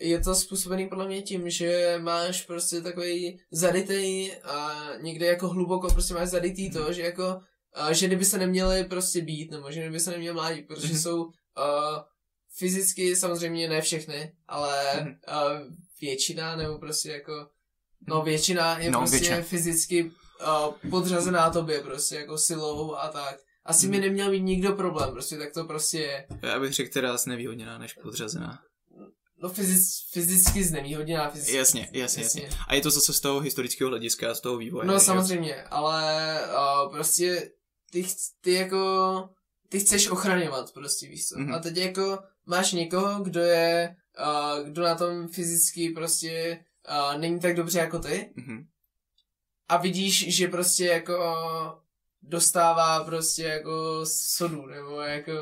je 0.00 0.20
to 0.20 0.34
způsobený 0.34 0.88
podle 0.88 1.06
mě 1.06 1.22
tím, 1.22 1.50
že 1.50 1.98
máš 2.02 2.42
prostě 2.42 2.80
takový 2.80 3.40
zaditej 3.52 4.36
a 4.44 4.82
někde 5.00 5.26
jako 5.26 5.48
hluboko 5.48 5.88
prostě 5.92 6.14
máš 6.14 6.28
zaditý 6.28 6.70
to, 6.70 6.92
že 6.92 7.02
jako 7.02 7.40
uh, 7.80 7.90
ženy 7.90 8.16
by 8.16 8.24
se 8.24 8.38
neměly 8.38 8.84
prostě 8.84 9.20
být, 9.20 9.50
nebo 9.50 9.72
ženy 9.72 9.90
by 9.90 10.00
se 10.00 10.10
neměly 10.10 10.34
mládit, 10.34 10.66
protože 10.68 10.86
Mhm. 10.92 10.98
jsou 10.98 11.22
uh, 11.24 11.32
fyzicky 12.58 13.16
samozřejmě 13.16 13.68
ne 13.68 13.80
všechny, 13.80 14.32
ale 14.48 14.84
Mhm. 15.00 15.08
uh, 15.08 15.74
většina, 16.00 16.56
nebo 16.56 16.78
prostě 16.78 17.10
jako, 17.10 17.32
no 18.08 18.22
většina 18.22 18.78
je 18.78 18.90
No, 18.90 18.98
prostě 18.98 19.16
většina. 19.16 19.42
fyzicky 19.42 20.10
uh, 20.42 20.90
podřazená 20.90 21.50
tobě 21.50 21.80
prostě 21.80 22.16
jako 22.16 22.38
silou 22.38 22.94
a 22.94 23.08
tak. 23.08 23.36
Asi 23.64 23.88
mi 23.88 23.98
neměl 24.00 24.30
mít 24.30 24.40
nikdo 24.40 24.72
problém, 24.72 25.10
prostě 25.10 25.38
tak 25.38 25.52
to 25.52 25.64
prostě 25.64 25.98
je. 25.98 26.26
Já 26.42 26.60
bych 26.60 26.72
řekl 26.72 26.92
teda 26.92 27.16
znevýhodněná 27.16 27.78
než 27.78 27.92
podřazená. 27.92 28.62
No 29.42 29.48
fyzic, 29.48 30.08
fyzicky 30.12 30.64
znevýhodněná. 30.64 31.30
Fyzicky, 31.30 31.56
Jasně, 31.56 31.88
jasně, 31.92 32.22
jasně. 32.22 32.50
A 32.68 32.74
je 32.74 32.80
to 32.80 32.90
zase 32.90 33.12
z 33.12 33.20
toho 33.20 33.40
historického 33.40 33.90
hlediska, 33.90 34.34
z 34.34 34.40
toho 34.40 34.56
vývoje. 34.56 34.86
No 34.86 34.92
že 34.92 34.94
jo? 34.94 35.00
samozřejmě, 35.00 35.62
ale 35.62 36.38
uh, 36.84 36.92
prostě 36.92 37.50
ty, 37.92 38.06
ty 38.40 38.52
jako, 38.52 39.28
ty 39.68 39.80
chceš 39.80 40.08
ochraňovat 40.08 40.72
prostě, 40.72 41.06
víš 41.08 41.26
co. 41.26 41.38
Mhm. 41.38 41.54
A 41.54 41.58
teď 41.58 41.76
jako 41.76 42.18
máš 42.46 42.72
někoho, 42.72 43.22
kdo 43.22 43.40
je, 43.40 43.96
uh, 44.20 44.68
kdo 44.68 44.82
na 44.82 44.94
tom 44.94 45.28
fyzicky 45.28 45.90
prostě 45.90 46.64
uh, 47.12 47.20
není 47.20 47.40
tak 47.40 47.56
dobře 47.56 47.78
jako 47.78 47.98
ty 47.98 48.32
Mhm. 48.36 48.64
A 49.70 49.76
vidíš, 49.76 50.36
že 50.36 50.48
prostě 50.48 50.84
jako 50.84 51.34
dostává 52.22 53.04
prostě 53.04 53.42
jako 53.42 54.00
sodu, 54.04 54.66
nebo 54.66 55.00
jako... 55.00 55.32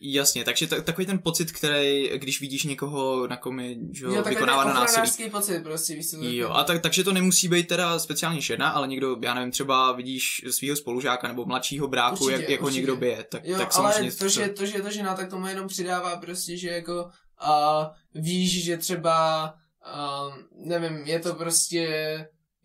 Jasně, 0.00 0.44
takže 0.44 0.66
ta, 0.66 0.80
takový 0.80 1.06
ten 1.06 1.18
pocit, 1.18 1.52
který, 1.52 2.10
když 2.18 2.40
vidíš 2.40 2.64
někoho, 2.64 3.26
na 3.26 3.36
kom 3.36 3.60
je 3.60 3.76
že 3.92 4.04
jo, 4.04 4.22
ten 4.22 4.24
vykonáváno 4.24 4.74
násilí. 4.74 5.30
pocit 5.30 5.62
prostě, 5.62 5.94
víš. 5.94 6.14
Jo, 6.20 6.50
a 6.50 6.64
tak, 6.64 6.82
takže 6.82 7.04
to 7.04 7.12
nemusí 7.12 7.48
být 7.48 7.68
teda 7.68 7.98
speciálně 7.98 8.40
žena, 8.40 8.68
ale 8.68 8.88
někdo, 8.88 9.16
já 9.22 9.34
nevím, 9.34 9.50
třeba 9.50 9.92
vidíš 9.92 10.44
svého 10.50 10.76
spolužáka 10.76 11.28
nebo 11.28 11.46
mladšího 11.46 11.88
bráku, 11.88 12.24
Určitě, 12.24 12.42
jak, 12.42 12.50
jak 12.50 12.60
ho 12.60 12.70
někdo 12.70 12.96
bije, 12.96 13.24
tak, 13.30 13.44
Jo, 13.44 13.58
tak 13.58 13.76
ale 13.76 13.92
samozřejmě 13.92 14.12
to, 14.12 14.28
že, 14.28 14.48
to, 14.48 14.66
že 14.66 14.76
je 14.76 14.82
to 14.82 14.90
žena, 14.90 15.14
tak 15.14 15.30
tomu 15.30 15.46
jenom 15.46 15.68
přidává 15.68 16.16
prostě, 16.16 16.56
že 16.56 16.68
jako 16.68 17.08
a 17.40 17.90
víš, 18.14 18.64
že 18.64 18.76
třeba 18.76 19.54
a, 19.84 20.24
nevím, 20.64 20.96
je 20.96 21.20
to 21.20 21.34
prostě 21.34 21.88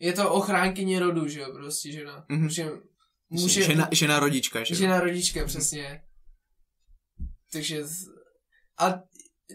je 0.04 0.14
to 0.14 0.34
ochránkyně 0.34 1.00
rodu, 1.00 1.28
že 1.28 1.40
jo, 1.40 1.54
prostě 1.54 1.92
žena. 1.92 2.26
Mhm. 2.30 2.44
Může, 2.44 2.70
může, 3.30 3.64
žena, 3.64 3.90
žena 3.92 4.20
rodička, 4.20 4.64
že 4.64 4.74
jo? 4.74 4.78
žena 4.78 5.00
rodička, 5.00 5.46
přesně. 5.46 6.04
Takže 7.52 7.84
a 8.80 9.04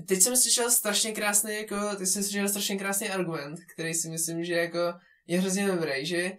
teď 0.07 0.21
jsem 0.21 0.37
slyšel 0.37 0.71
strašně 0.71 1.13
krásný, 1.13 1.55
jako, 1.55 1.77
teď 1.99 2.09
jsem 2.09 2.23
slyšel 2.23 2.49
strašně 2.49 2.79
krásný 2.79 3.09
argument, 3.09 3.59
který 3.75 3.95
si 3.95 4.09
myslím, 4.09 4.45
že 4.45 4.53
jako 4.53 4.79
je 5.27 5.41
hrozně 5.41 5.67
dobrý, 5.67 6.07
že 6.07 6.33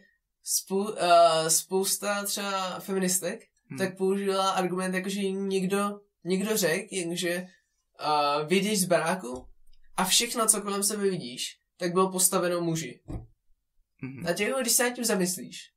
spou, 0.43 0.83
uh, 0.83 1.47
spousta 1.47 2.23
třeba 2.23 2.79
feministek 2.79 3.49
Hmm. 3.69 3.77
tak 3.77 3.97
použila 3.97 4.49
argument, 4.49 4.93
jako 4.93 5.09
že 5.09 5.31
někdo, 5.31 5.99
někdo 6.23 6.57
řekl, 6.57 6.95
že 7.11 7.45
uh, 7.45 8.47
vyjdeš 8.47 8.81
z 8.81 8.85
baráku 8.85 9.45
a 9.97 10.05
všechno, 10.05 10.47
co 10.47 10.61
kolem 10.61 10.83
sebe 10.83 11.03
vidíš, 11.03 11.57
tak 11.77 11.93
bylo 11.93 12.11
postaveno 12.11 12.61
muži. 12.61 13.01
Mhm. 14.01 14.27
A 14.27 14.33
těch, 14.33 14.53
když 14.61 14.73
se 14.73 14.83
nad 14.83 14.95
tím 14.95 15.05
zamyslíš, 15.05 15.73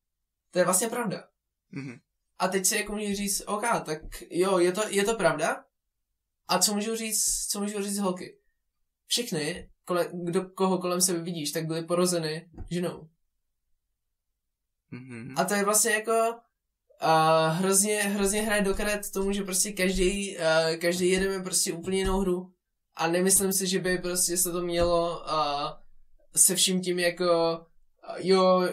to 0.50 0.58
je 0.58 0.64
vlastně 0.64 0.88
pravda. 0.88 1.24
Mhm. 1.70 1.98
A 2.38 2.48
teď 2.48 2.66
si 2.66 2.76
jako 2.76 2.92
může 2.92 3.14
říct, 3.14 3.42
OK, 3.46 3.62
tak 3.84 4.02
jo, 4.30 4.58
je 4.58 4.72
to, 4.72 4.82
je 4.88 5.04
to 5.04 5.14
pravda. 5.14 5.64
A 6.48 6.58
co 6.58 6.74
můžu 6.74 6.96
říct, 6.96 7.46
co 7.50 7.60
můžu 7.60 7.82
říct 7.82 7.98
holky? 7.98 8.38
Všechny, 9.06 9.70
kole, 9.84 10.08
kdo, 10.24 10.44
koho 10.44 10.78
kolem 10.78 11.00
sebe 11.00 11.20
vidíš, 11.20 11.52
tak 11.52 11.66
byly 11.66 11.84
porozeny 11.84 12.50
ženou. 12.70 13.08
Mhm. 14.90 15.34
A 15.38 15.44
to 15.44 15.54
je 15.54 15.64
vlastně 15.64 15.90
jako 15.90 16.12
uh, 17.02 17.56
hrozně, 17.56 18.02
hrozně 18.02 18.42
hraje 18.42 18.62
do 18.62 18.74
karet 18.74 19.10
tomu, 19.10 19.32
že 19.32 19.42
prostě 19.42 19.72
každý, 19.72 20.36
uh, 20.36 20.76
každý 20.80 21.08
jedeme 21.08 21.44
prostě 21.44 21.72
úplně 21.72 21.98
jinou 21.98 22.20
hru. 22.20 22.54
A 22.94 23.08
nemyslím 23.08 23.52
si, 23.52 23.66
že 23.66 23.78
by 23.78 23.98
prostě 23.98 24.36
se 24.36 24.52
to 24.52 24.62
mělo 24.62 25.20
uh, 25.20 25.82
se 26.36 26.54
vším 26.54 26.82
tím 26.82 26.98
jako 26.98 27.60
jo, 28.18 28.68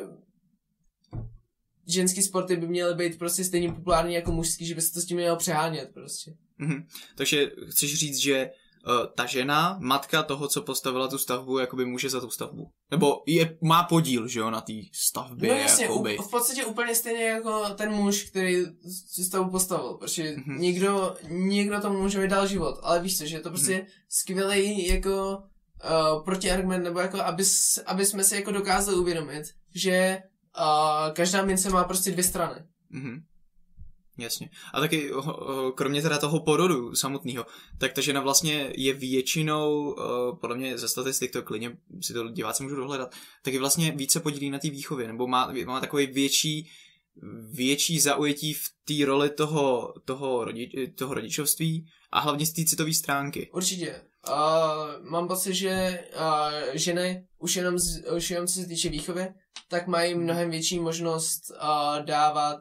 ženský 1.88 2.22
sporty 2.24 2.56
by 2.56 2.68
měly 2.68 2.96
být 2.96 3.20
prostě 3.20 3.44
stejně 3.44 3.74
populární 3.74 4.14
jako 4.14 4.32
mužský, 4.32 4.66
že 4.66 4.76
by 4.76 4.82
se 4.82 4.94
to 4.94 5.00
s 5.02 5.06
tím 5.06 5.18
mělo 5.18 5.38
přehánět 5.38 5.92
prostě. 5.94 6.34
Mhm. 6.58 6.88
Takže 7.16 7.52
chceš 7.70 7.96
říct, 8.00 8.18
že 8.18 8.50
uh, 8.88 9.06
ta 9.16 9.26
žena, 9.26 9.78
matka 9.82 10.24
toho, 10.24 10.48
co 10.48 10.62
postavila 10.62 11.08
tu 11.08 11.18
stavbu, 11.18 11.60
jakoby 11.60 11.86
může 11.86 12.10
za 12.10 12.20
tu 12.22 12.30
stavbu. 12.30 12.72
Nebo 12.92 13.24
je, 13.28 13.58
má 13.62 13.84
podíl, 13.84 14.28
že 14.28 14.40
jo, 14.40 14.50
na 14.50 14.62
té 14.62 14.74
stavbě, 14.94 15.50
No 15.50 15.56
jasně, 15.56 15.86
jakoby. 15.86 16.18
u, 16.18 16.22
v 16.22 16.32
podstatě 16.32 16.66
úplně 16.66 16.96
stejně 16.96 17.24
jako 17.24 17.70
ten 17.70 17.92
muž, 17.92 18.24
který 18.24 18.64
si 19.14 19.24
stavu 19.24 19.50
postavil, 19.52 19.94
protože 19.94 20.34
Mhm. 20.38 20.62
někdo, 20.62 21.16
někdo 21.30 21.82
tomu 21.82 22.02
mužovi 22.02 22.28
dal 22.28 22.48
život, 22.48 22.80
ale 22.84 23.02
víš 23.02 23.18
co, 23.18 23.26
že 23.26 23.36
je 23.36 23.42
to 23.42 23.50
prostě 23.50 23.86
skvělý 24.10 24.88
jako 24.88 25.44
uh, 25.84 26.24
protiargument, 26.24 26.84
nebo 26.84 27.00
jako 27.00 27.22
abys, 27.22 27.80
aby 27.86 28.06
jsme 28.06 28.24
si 28.24 28.36
jako 28.36 28.52
dokázali 28.52 28.98
uvědomit, 28.98 29.44
že 29.76 30.18
uh, 30.60 31.14
každá 31.14 31.46
mince 31.46 31.70
má 31.70 31.84
prostě 31.84 32.12
dvě 32.12 32.24
strany. 32.24 32.64
Mhm. 32.90 33.24
Jasně. 34.18 34.50
A 34.74 34.80
taky 34.80 35.12
kromě 35.76 36.02
teda 36.02 36.18
toho 36.18 36.40
porodu 36.40 36.96
samotného, 36.96 37.46
tak 37.78 37.94
ta 37.94 38.02
žena 38.02 38.22
vlastně 38.22 38.74
je 38.76 38.94
většinou, 38.94 39.92
o, 39.92 40.36
podle 40.36 40.58
mě 40.58 40.78
ze 40.78 40.88
statistik 40.88 41.32
to 41.32 41.44
klidně 41.44 41.78
si 42.02 42.14
to 42.14 42.30
diváci 42.30 42.64
můžu 42.64 42.76
dohledat, 42.76 43.16
tak 43.44 43.54
je 43.54 43.60
vlastně 43.60 43.92
více 43.92 44.20
podílí 44.20 44.50
na 44.50 44.60
té 44.60 44.70
výchově, 44.70 45.08
nebo 45.08 45.28
má, 45.28 45.54
má 45.66 45.80
takový 45.80 46.08
větší 46.08 46.70
větší 47.52 48.00
zaujetí 48.00 48.54
v 48.54 48.70
té 48.86 49.06
roli 49.06 49.30
toho, 49.30 49.94
toho, 50.06 50.46
rodi, 50.46 50.88
toho 50.96 51.14
rodičovství 51.14 51.88
a 52.12 52.20
hlavně 52.20 52.46
z 52.46 52.54
té 52.54 52.66
citové 52.66 52.94
stránky. 52.94 53.50
Určitě. 53.54 54.02
Uh, 54.28 55.10
mám 55.10 55.28
pocit, 55.28 55.54
že 55.54 56.04
uh, 56.20 56.52
ženy 56.74 57.28
už 57.40 57.56
jenom, 57.56 57.80
z, 57.80 58.06
už 58.16 58.32
jenom 58.32 58.48
co 58.48 58.54
se 58.60 58.66
týče 58.68 58.90
výchovy, 58.90 59.28
tak 59.70 59.88
mají 59.88 60.16
mnohem 60.16 60.50
větší 60.52 60.80
možnost 60.80 61.42
uh, 61.52 62.06
dávat 62.06 62.60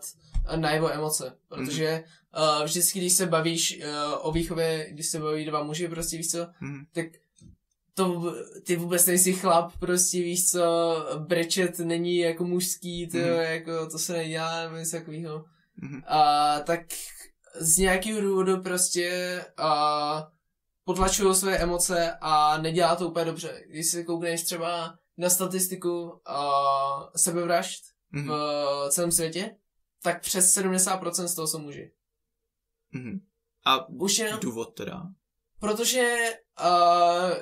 uh, 0.50 0.56
najevo 0.56 0.92
emoce, 0.92 1.32
protože 1.48 2.04
uh, 2.58 2.64
vždycky, 2.64 2.98
když 2.98 3.12
se 3.12 3.26
bavíš 3.26 3.78
uh, 3.82 3.92
o 4.20 4.32
výchově, 4.32 4.88
když 4.90 5.06
se 5.08 5.18
baví 5.20 5.44
dva 5.44 5.62
muži, 5.62 5.88
prostě 5.88 6.16
víš 6.16 6.30
co, 6.30 6.46
Mhm. 6.60 6.84
tak 6.92 7.06
to, 7.94 8.34
ty 8.66 8.76
vůbec 8.76 9.06
nejsi 9.06 9.32
chlap, 9.32 9.72
prostě 9.78 10.18
víš 10.22 10.50
co, 10.50 10.96
brečet 11.18 11.78
není 11.78 12.18
jako 12.18 12.44
mužský, 12.44 13.08
to, 13.08 13.18
Mhm. 13.18 13.26
jako, 13.26 13.86
to 13.90 13.98
se 13.98 14.12
nedělá, 14.12 14.62
nebo 14.64 14.76
něco 14.76 14.96
takového. 14.96 15.44
Mhm. 15.76 16.02
A 16.06 16.60
tak 16.60 16.80
z 17.60 17.78
nějakého 17.78 18.20
důvodu 18.20 18.62
prostě 18.62 19.44
a 19.56 20.28
potlačují 20.92 21.34
své 21.34 21.58
emoce 21.58 22.12
a 22.20 22.58
nedělá 22.58 22.96
to 22.96 23.08
úplně 23.08 23.24
dobře. 23.24 23.62
Když 23.68 23.86
se 23.90 24.04
koukneš 24.04 24.42
třeba 24.42 24.98
na 25.16 25.30
statistiku 25.30 26.20
a 26.26 26.40
sebevražd 27.16 27.84
Mhm. 28.12 28.28
v 28.28 28.88
celém 28.90 29.12
světě, 29.12 29.56
tak 30.02 30.20
přes 30.20 30.52
70% 30.54 31.28
z 31.28 31.34
toho 31.34 31.48
jsou 31.48 31.58
muži. 31.58 31.92
Mhm. 32.92 33.20
A 33.64 33.88
Už 33.88 34.18
jenom, 34.18 34.40
důvod 34.40 34.74
teda? 34.74 35.02
protože 35.60 36.14
uh, 36.60 37.36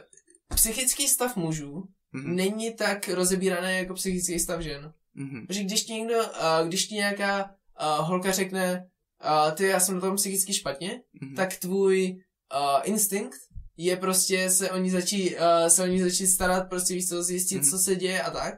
psychický 0.55 1.09
stav 1.09 1.37
mužů 1.37 1.85
Mhm. 2.13 2.37
není 2.37 2.75
tak 2.75 3.09
rozebíraný 3.09 3.77
jako 3.79 3.95
psychický 3.95 4.39
stav 4.41 4.61
žen. 4.61 4.93
Mhm. 5.15 5.47
Protože 5.47 5.63
když 5.65 5.85
ti 5.85 5.93
někdo, 5.93 6.19
uh, 6.19 6.69
když 6.69 6.87
ti 6.87 6.95
nějaká 6.95 7.45
uh, 7.45 8.07
holka 8.09 8.33
řekne, 8.33 8.89
uh, 9.25 9.55
ty 9.55 9.65
já 9.67 9.81
jsem 9.81 9.95
na 9.95 10.01
tom 10.01 10.17
psychicky 10.17 10.55
špatně, 10.55 11.03
Mhm. 11.23 11.35
tak 11.35 11.57
tvůj 11.57 12.23
uh, 12.55 12.81
instinkt 12.85 13.39
je 13.77 13.97
prostě 13.97 14.51
se 14.51 14.71
o 14.71 14.79
ní 14.79 14.91
začít, 14.91 15.37
uh, 15.37 15.67
se 15.69 15.83
o 15.83 15.87
ní 15.87 16.01
začít 16.01 16.27
starat, 16.27 16.69
prostě 16.69 16.95
víc 16.95 17.09
co 17.09 17.23
zjistit, 17.23 17.59
Mhm. 17.59 17.71
co 17.71 17.79
se 17.79 17.97
děje 17.97 18.23
a 18.23 18.31
tak. 18.31 18.55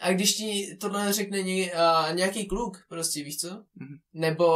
A 0.00 0.12
když 0.12 0.34
ti 0.34 0.76
tohle 0.80 1.12
řekne 1.12 1.42
ně, 1.42 1.72
uh, 1.72 2.14
nějaký 2.14 2.46
kluk, 2.46 2.78
prostě 2.88 3.24
víš 3.24 3.38
co? 3.40 3.48
Mhm. 3.74 3.96
Nebo 4.12 4.46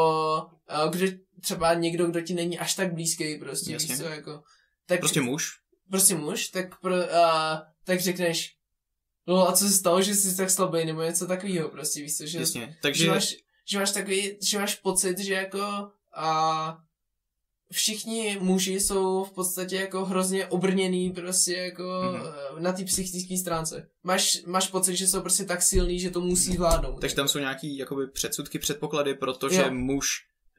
uh, 0.84 0.90
kdo, 0.90 1.06
třeba 1.40 1.74
někdo, 1.74 2.06
kdo 2.06 2.20
ti 2.20 2.34
není 2.34 2.58
až 2.58 2.74
tak 2.74 2.94
blízký, 2.94 3.38
prostě 3.38 3.72
Jasně. 3.72 3.88
víš 3.94 3.98
co, 3.98 4.04
jako. 4.04 4.42
Tak, 4.86 5.00
Prostě 5.00 5.20
muž? 5.20 5.50
prostě 5.90 6.14
muž, 6.14 6.48
tak, 6.48 6.80
pro, 6.80 6.94
uh, 6.94 7.02
tak 7.84 8.00
řekneš, 8.00 8.56
no 9.26 9.48
a 9.48 9.52
co 9.52 9.64
se 9.68 9.72
stalo, 9.74 10.02
že 10.02 10.14
jsi 10.14 10.36
tak 10.36 10.50
slabý, 10.50 10.84
nebo 10.84 11.02
něco 11.02 11.26
takového, 11.26 11.68
prostě 11.68 12.00
víš 12.00 12.16
co, 12.16 12.26
že, 12.26 12.38
Jasně. 12.38 12.60
že, 12.60 12.76
Takže... 12.82 13.08
máš, 13.10 13.34
že 13.68 13.78
máš 13.78 13.90
takový, 13.92 14.38
že 14.42 14.58
máš 14.58 14.74
pocit, 14.74 15.18
že 15.18 15.34
jako 15.34 15.62
a 16.16 16.78
všichni 17.74 18.38
muži 18.40 18.80
jsou 18.80 19.24
v 19.24 19.32
podstatě 19.32 19.76
jako 19.76 20.04
hrozně 20.04 20.46
obrněný 20.46 21.12
prostě 21.12 21.52
jako 21.56 21.82
Mhm. 22.12 22.22
mm-hmm. 22.22 22.60
na 22.60 22.72
té 22.72 22.84
psychické 22.84 23.36
stránce. 23.36 23.88
Máš, 24.02 24.42
máš 24.46 24.68
pocit, 24.68 24.96
že 24.96 25.06
jsou 25.06 25.20
prostě 25.20 25.44
tak 25.44 25.62
silný, 25.62 26.00
že 26.00 26.10
to 26.10 26.20
musí 26.20 26.52
zvládnout. 26.52 27.00
Takže 27.00 27.16
tam 27.16 27.28
jsou 27.28 27.38
nějaký 27.38 27.76
jakoby 27.76 28.06
předsudky, 28.06 28.58
předpoklady, 28.58 29.14
protože 29.14 29.60
Jo. 29.60 29.70
muž 29.70 30.08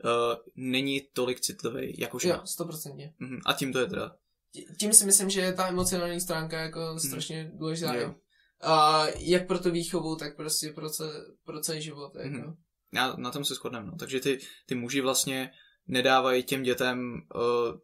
uh, 0.04 0.10
není 0.56 1.01
tolik 1.13 1.39
citlivý 1.39 1.95
jako 1.99 2.19
žena. 2.19 2.36
Jo, 2.36 2.41
stoprocentně. 2.45 3.13
Mhm. 3.19 3.39
A 3.45 3.54
tím 3.54 3.73
to 3.73 3.80
je 3.80 3.86
teda. 3.86 4.15
Tí- 4.51 4.65
Tím 4.80 4.93
si 4.93 5.06
myslím, 5.06 5.30
že 5.30 5.41
je 5.41 5.54
ta 5.54 5.67
emocionální 5.67 6.21
stránka 6.21 6.60
jako 6.60 6.99
strašně 6.99 7.51
důležitá. 7.54 7.93
Jo. 7.95 8.15
A 8.62 9.06
jak 9.17 9.47
pro 9.47 9.60
tu 9.60 9.71
výchovu, 9.71 10.15
tak 10.15 10.36
prostě 10.36 10.69
pro, 10.75 10.89
ce, 10.89 11.04
pro 11.45 11.60
celý 11.60 11.82
život. 11.82 12.15
Jako. 12.15 12.30
Mhm. 12.38 12.56
Já, 12.93 13.15
na 13.17 13.32
tom 13.32 13.45
se 13.45 13.54
shodneme, 13.56 13.86
no. 13.91 13.97
Takže 13.97 14.19
ty, 14.19 14.39
ty 14.65 14.75
muži 14.75 15.01
vlastně 15.01 15.51
nedávají 15.88 16.43
těm 16.43 16.63
dětem 16.63 17.21
uh, 17.36 17.41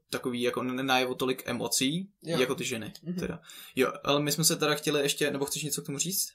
takový 0.10 0.42
jako 0.42 0.64
najevo 0.64 1.16
tolik 1.16 1.44
emocí, 1.46 2.10
Jo. 2.24 2.40
jako 2.40 2.56
ty 2.56 2.64
ženy. 2.64 2.94
Mhm. 3.04 3.20
Teda. 3.20 3.40
Jo, 3.76 3.94
ale 4.04 4.20
my 4.20 4.32
jsme 4.32 4.44
se 4.44 4.56
teda 4.56 4.74
chtěli 4.76 5.02
ještě, 5.02 5.32
nebo 5.32 5.46
chceš 5.46 5.64
něco 5.64 5.82
k 5.82 5.86
tomu 5.86 5.98
říct? 5.98 6.34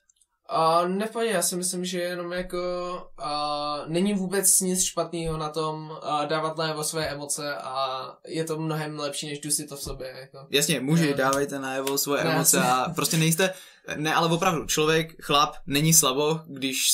A 0.49 0.87
nepoň, 0.89 1.25
já 1.27 1.43
si 1.43 1.57
myslím, 1.57 1.85
že 1.85 2.01
jenom 2.01 2.33
jako 2.33 2.59
a, 3.19 3.79
není 3.87 4.15
vůbec 4.15 4.61
nic 4.61 4.83
špatného 4.85 5.37
na 5.37 5.49
tom 5.49 5.99
a, 6.03 6.25
dávat 6.25 6.57
najevo 6.57 6.85
své 6.85 7.07
emoce 7.09 7.57
a 7.57 8.07
je 8.27 8.45
to 8.45 8.59
mnohem 8.59 8.99
lepší, 8.99 9.27
než 9.29 9.41
dusit 9.41 9.69
to 9.69 9.77
v 9.77 9.83
sobě. 9.83 10.15
Jako. 10.21 10.47
Jasně, 10.51 10.81
muži, 10.81 11.07
Ne. 11.11 11.15
dávejte 11.15 11.59
najevo 11.59 11.99
svoje 11.99 12.25
Ne, 12.25 12.31
emoce 12.35 12.57
jasně. 12.57 12.71
a 12.73 12.93
prostě 12.95 13.17
nejste, 13.17 13.55
ne, 13.97 14.15
ale 14.15 14.29
opravdu, 14.29 14.67
člověk, 14.67 15.23
chlap, 15.25 15.57
není 15.67 15.95
slabo, 15.95 16.41
když, 16.47 16.87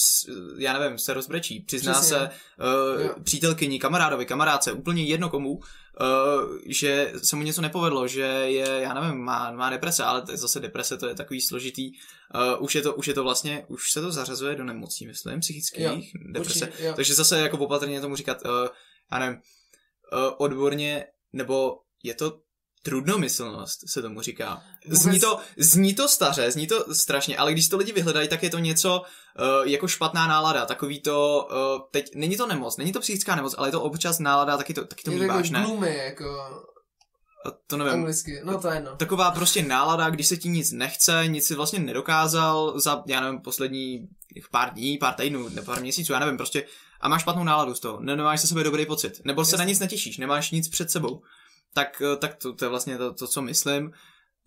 já 0.58 0.78
nevím, 0.78 0.98
se 0.98 1.14
rozbrečí, 1.14 1.60
přizná 1.60 1.92
Přesně. 1.92 2.08
se 2.08 2.30
Jo. 3.04 3.14
uh, 3.16 3.22
přítelkyni, 3.22 3.78
kamarádovi, 3.78 4.26
kamarádce, 4.26 4.72
úplně 4.72 5.02
jedno 5.04 5.28
komu, 5.30 5.60
uh, 6.00 6.58
že 6.66 7.12
se 7.22 7.36
mu 7.36 7.42
něco 7.42 7.62
nepovedlo, 7.62 8.08
že 8.08 8.20
je, 8.22 8.68
já 8.68 8.94
nevím, 8.94 9.20
má, 9.20 9.50
má 9.50 9.70
deprese, 9.70 10.04
ale 10.04 10.22
to 10.22 10.30
je 10.30 10.36
zase 10.36 10.60
deprese, 10.60 10.96
to 10.96 11.08
je 11.08 11.14
takový 11.14 11.40
složitý, 11.40 11.90
uh, 12.34 12.64
už 12.64 12.74
je 12.74 12.82
to, 12.82 12.94
už 12.94 13.06
je 13.06 13.14
to 13.14 13.22
vlastně, 13.22 13.64
už 13.68 13.92
se 13.92 14.00
to 14.00 14.12
zařazuje 14.12 14.54
do 14.54 14.64
nemocí, 14.64 15.06
myslím, 15.06 15.40
psychických, 15.40 15.82
Jo, 15.82 16.02
deprese, 16.32 16.66
Určitě, 16.66 16.84
jo. 16.84 16.92
takže 16.96 17.14
zase 17.14 17.40
jako 17.40 17.58
opatrně 17.58 18.00
tomu 18.00 18.16
říkat, 18.16 18.42
uh, 18.44 18.68
já 19.12 19.18
nevím, 19.18 19.34
uh, 19.36 20.34
odborně, 20.38 21.06
nebo 21.32 21.78
je 22.02 22.14
to 22.14 22.40
trudnomyslnost, 22.82 23.88
se 23.90 24.02
tomu 24.02 24.20
říká. 24.20 24.62
Zní 24.88 25.20
to, 25.20 25.38
zní 25.56 25.94
to 25.94 26.08
staře, 26.08 26.50
zní 26.50 26.66
to 26.66 26.94
strašně, 26.94 27.36
ale 27.36 27.52
když 27.52 27.68
to 27.68 27.76
lidi 27.76 27.92
vyhledají, 27.92 28.28
tak 28.28 28.42
je 28.42 28.50
to 28.50 28.58
něco 28.58 29.02
uh, 29.02 29.68
jako 29.68 29.88
špatná 29.88 30.26
nálada, 30.26 30.66
takový 30.66 31.00
to, 31.00 31.48
uh, 31.50 31.82
teď 31.90 32.10
není 32.14 32.36
to 32.36 32.46
nemoc, 32.46 32.76
není 32.76 32.92
to 32.92 33.00
psychická 33.00 33.36
nemoc, 33.36 33.54
ale 33.58 33.68
je 33.68 33.72
to 33.72 33.82
občas 33.82 34.18
nálada, 34.18 34.56
taky 34.56 34.74
to, 34.74 34.84
taky 34.84 35.02
to 35.02 35.10
je 35.10 35.16
to 35.16 35.22
míváš, 35.22 35.50
jako 35.50 35.58
ne? 35.58 35.64
gloomy, 35.64 35.96
jako 35.96 36.40
A 37.46 37.50
To 37.66 37.76
nevím, 37.76 37.92
anglicky. 37.92 38.40
No 38.44 38.60
to 38.60 38.68
je 38.68 38.74
jedno. 38.74 38.96
taková 38.96 39.30
prostě 39.30 39.62
nálada, 39.62 40.10
když 40.10 40.26
se 40.26 40.36
ti 40.36 40.48
nic 40.48 40.72
nechce, 40.72 41.22
nic 41.26 41.46
si 41.46 41.54
vlastně 41.54 41.78
nedokázal 41.78 42.80
za, 42.80 43.02
já 43.06 43.20
nevím, 43.20 43.40
poslední 43.40 44.08
pár 44.50 44.72
dní, 44.72 44.98
pár 44.98 45.14
týdnů, 45.14 45.48
nebo 45.48 45.66
pár 45.66 45.80
měsíců, 45.80 46.12
já 46.12 46.18
nevím, 46.18 46.36
prostě 46.36 46.64
a 47.00 47.08
máš 47.08 47.22
špatnou 47.22 47.44
náladu 47.44 47.74
z 47.74 47.80
toho, 47.80 48.00
ne, 48.00 48.16
nemáš 48.16 48.40
se 48.40 48.46
sebe 48.46 48.64
dobrý 48.64 48.86
pocit, 48.86 49.20
nebo 49.24 49.44
se 49.44 49.48
Jasně. 49.54 49.58
na 49.58 49.68
nic 49.68 49.78
netěšíš, 49.80 50.18
nemáš 50.18 50.50
nic 50.50 50.68
před 50.68 50.90
sebou, 50.90 51.22
tak, 51.74 52.02
eh, 52.12 52.16
tak 52.16 52.34
to, 52.36 52.52
to 52.54 52.64
je 52.64 52.68
vlastně 52.68 52.98
to, 52.98 53.14
to, 53.14 53.26
co 53.26 53.42
myslím, 53.42 53.92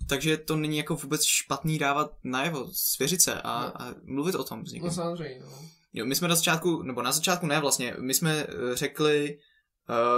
takže 0.10 0.38
to 0.38 0.56
není 0.56 0.78
jako 0.78 0.96
vůbec 0.96 1.24
špatný 1.24 1.78
dávat 1.80 2.12
najevo, 2.24 2.68
svěřit 2.74 3.22
se 3.22 3.42
a, 3.42 3.62
No. 3.66 3.82
a 3.82 3.96
mluvit 4.04 4.36
o 4.36 4.44
tom 4.44 4.66
s 4.66 4.72
někým. 4.72 4.88
No 4.88 4.94
samozřejmě, 4.94 5.40
no. 5.40 5.52
Jo, 5.94 6.06
my 6.06 6.16
jsme 6.16 6.28
na 6.28 6.36
začátku, 6.36 6.82
nebo 6.84 7.02
na 7.02 7.12
začátku 7.12 7.46
ne 7.46 7.60
vlastně, 7.60 7.96
my 8.00 8.14
jsme 8.14 8.44
eh, 8.50 8.76
řekli, 8.76 9.38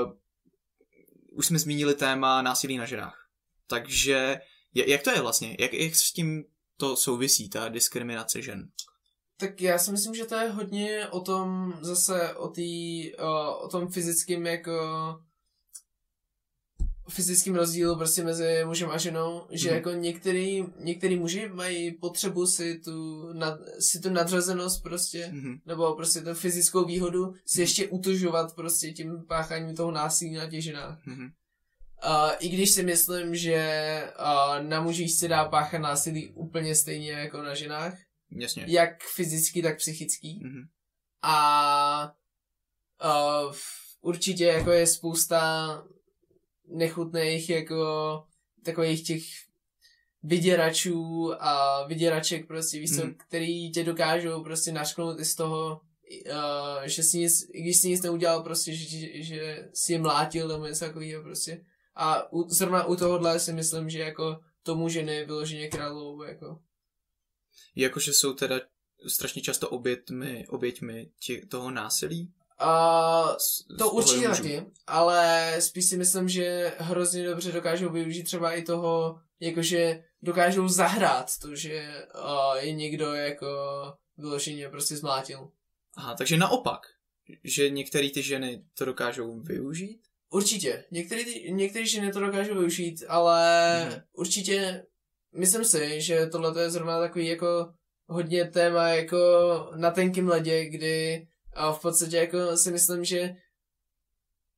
uh, 0.05 0.11
už 1.31 1.45
jsme 1.47 1.59
zmínili 1.59 1.95
téma 1.95 2.41
násilí 2.41 2.77
na 2.77 2.85
ženách. 2.85 3.27
Takže 3.67 4.39
je- 4.73 4.89
jak 4.91 5.01
to 5.03 5.11
je 5.11 5.21
vlastně? 5.21 5.57
Jak, 5.59 5.73
jak 5.73 5.95
s 5.95 6.13
tím 6.13 6.43
to 6.77 6.95
souvisí, 6.95 7.49
ta 7.49 7.69
diskriminace 7.69 8.41
žen? 8.41 8.69
tak 9.39 9.61
já 9.61 9.77
si 9.77 9.91
myslím, 9.91 10.15
že 10.15 10.25
to 10.25 10.35
je 10.35 10.49
hodně 10.49 11.07
o 11.07 11.19
tom 11.19 11.73
zase 11.81 12.33
o, 12.35 12.47
tý, 12.47 13.15
o, 13.15 13.57
o 13.59 13.67
tom 13.67 13.87
fyzickém 13.87 14.45
jako 14.45 14.71
fyzickým 17.09 17.55
rozdílu 17.55 17.95
prostě 17.97 18.23
mezi 18.23 18.65
mužem 18.65 18.89
a 18.91 18.97
ženou, 18.97 19.47
že 19.51 19.69
Mhm. 19.69 19.75
jako 19.77 19.91
některý, 19.91 20.63
některý 20.79 21.19
muži 21.19 21.49
mají 21.53 21.91
potřebu 21.91 22.47
si 22.47 22.79
tu, 22.79 23.27
nad, 23.33 23.59
si 23.79 23.99
tu 23.99 24.09
nadřazenost 24.09 24.83
prostě, 24.83 25.29
Mhm. 25.33 25.57
nebo 25.65 25.95
prostě 25.95 26.21
tu 26.21 26.33
fyzickou 26.33 26.85
výhodu 26.85 27.33
si 27.45 27.61
ještě 27.61 27.87
utužovat 27.87 28.55
prostě 28.55 28.91
tím 28.91 29.25
pácháním 29.27 29.75
toho 29.75 29.91
násilí 29.91 30.33
na 30.33 30.49
těch 30.49 30.63
ženách. 30.63 31.05
Mhm. 31.05 31.23
Uh, 32.05 32.31
I 32.39 32.49
když 32.49 32.69
si 32.71 32.83
myslím, 32.83 33.35
že 33.35 34.03
uh, 34.19 34.67
na 34.67 34.81
mužích 34.81 35.13
se 35.13 35.27
dá 35.27 35.45
páchat 35.45 35.81
násilí 35.81 36.29
úplně 36.33 36.75
stejně 36.75 37.11
jako 37.11 37.41
na 37.41 37.55
ženách, 37.55 37.93
Jasně. 38.31 38.65
jak 38.67 39.03
fyzický, 39.15 39.61
tak 39.61 39.77
psychický. 39.77 40.39
Mhm. 40.43 40.61
A 41.23 42.11
uh, 43.45 43.53
určitě 44.01 44.45
jako 44.45 44.71
je 44.71 44.87
spousta 44.87 45.37
nechutných 46.67 47.49
jako 47.49 47.85
takových 48.63 49.07
těch 49.07 49.23
vyděračů 50.23 51.31
a 51.39 51.83
vyděraček 51.87 52.47
prostě, 52.47 52.79
víš 52.79 52.91
Mhm. 52.91 53.15
který 53.27 53.71
tě 53.71 53.83
dokážou 53.83 54.43
prostě 54.43 54.71
našknout 54.71 55.19
i 55.19 55.25
z 55.25 55.35
toho, 55.35 55.81
uh, 56.31 56.83
že 56.85 57.03
si 57.03 57.17
nic, 57.17 57.49
i 57.53 57.61
když 57.61 57.77
si 57.77 57.89
nic 57.89 58.01
neudělal 58.01 58.43
prostě, 58.43 58.75
že, 58.75 58.85
že, 58.97 59.23
že 59.23 59.69
si 59.73 59.93
je 59.93 59.99
mlátil 59.99 60.47
nebo 60.47 60.65
něco 60.65 60.85
takového 60.85 61.23
prostě. 61.23 61.65
A 61.95 62.33
u, 62.33 62.49
zrovna 62.49 62.85
u 62.85 62.95
tohohle 62.95 63.39
si 63.39 63.53
myslím, 63.53 63.89
že 63.89 63.99
jako 63.99 64.39
tomu 64.63 64.89
ženy 64.89 65.25
vyloženě 65.25 65.67
královou 65.67 66.23
jako. 66.23 66.59
Jakože 67.75 68.13
jsou 68.13 68.33
teda 68.33 68.59
strašně 69.07 69.41
často 69.41 69.69
oběťmi, 69.69 70.47
oběťmi 70.47 71.09
tě, 71.19 71.45
toho 71.45 71.71
násilí? 71.71 72.33
To 73.79 73.91
určitě 73.91 74.27
taky, 74.29 74.65
ale 74.87 75.55
spíš 75.59 75.85
si 75.85 75.97
myslím, 75.97 76.29
že 76.29 76.73
hrozně 76.77 77.27
dobře 77.27 77.51
dokážou 77.51 77.89
využít 77.89 78.23
třeba 78.23 78.53
i 78.53 78.61
toho, 78.61 79.19
jakože 79.39 80.03
dokážou 80.21 80.67
zahrát 80.67 81.31
to, 81.41 81.55
že 81.55 82.05
uh, 82.15 82.55
je 82.57 82.71
někdo 82.73 83.13
jako 83.13 83.47
vyloženě 84.17 84.69
prostě 84.69 84.97
zmlátil. 84.97 85.49
Aha, 85.97 86.15
takže 86.15 86.37
naopak, 86.37 86.79
že 87.43 87.69
některé 87.69 88.09
ty 88.09 88.21
ženy 88.23 88.63
to 88.77 88.85
dokážou 88.85 89.39
využít? 89.39 89.99
Určitě. 90.29 90.85
Některý 91.49 91.87
ženy 91.87 92.11
to 92.11 92.19
dokážou 92.19 92.53
využít, 92.53 93.03
ale 93.07 93.85
Mhm. 93.89 94.01
určitě 94.13 94.83
myslím 95.35 95.65
si, 95.65 96.01
že 96.01 96.27
tohle 96.27 96.61
je 96.61 96.69
zrovna 96.69 96.99
takový 96.99 97.27
jako 97.27 97.73
hodně 98.07 98.45
téma 98.45 98.87
jako 98.87 99.17
na 99.75 99.91
tenkým 99.91 100.27
ledě, 100.27 100.65
kdy 100.65 101.27
a 101.57 101.71
v 101.73 101.81
podstatě 101.81 102.17
jako 102.17 102.57
si 102.57 102.71
myslím, 102.71 103.05
že 103.05 103.35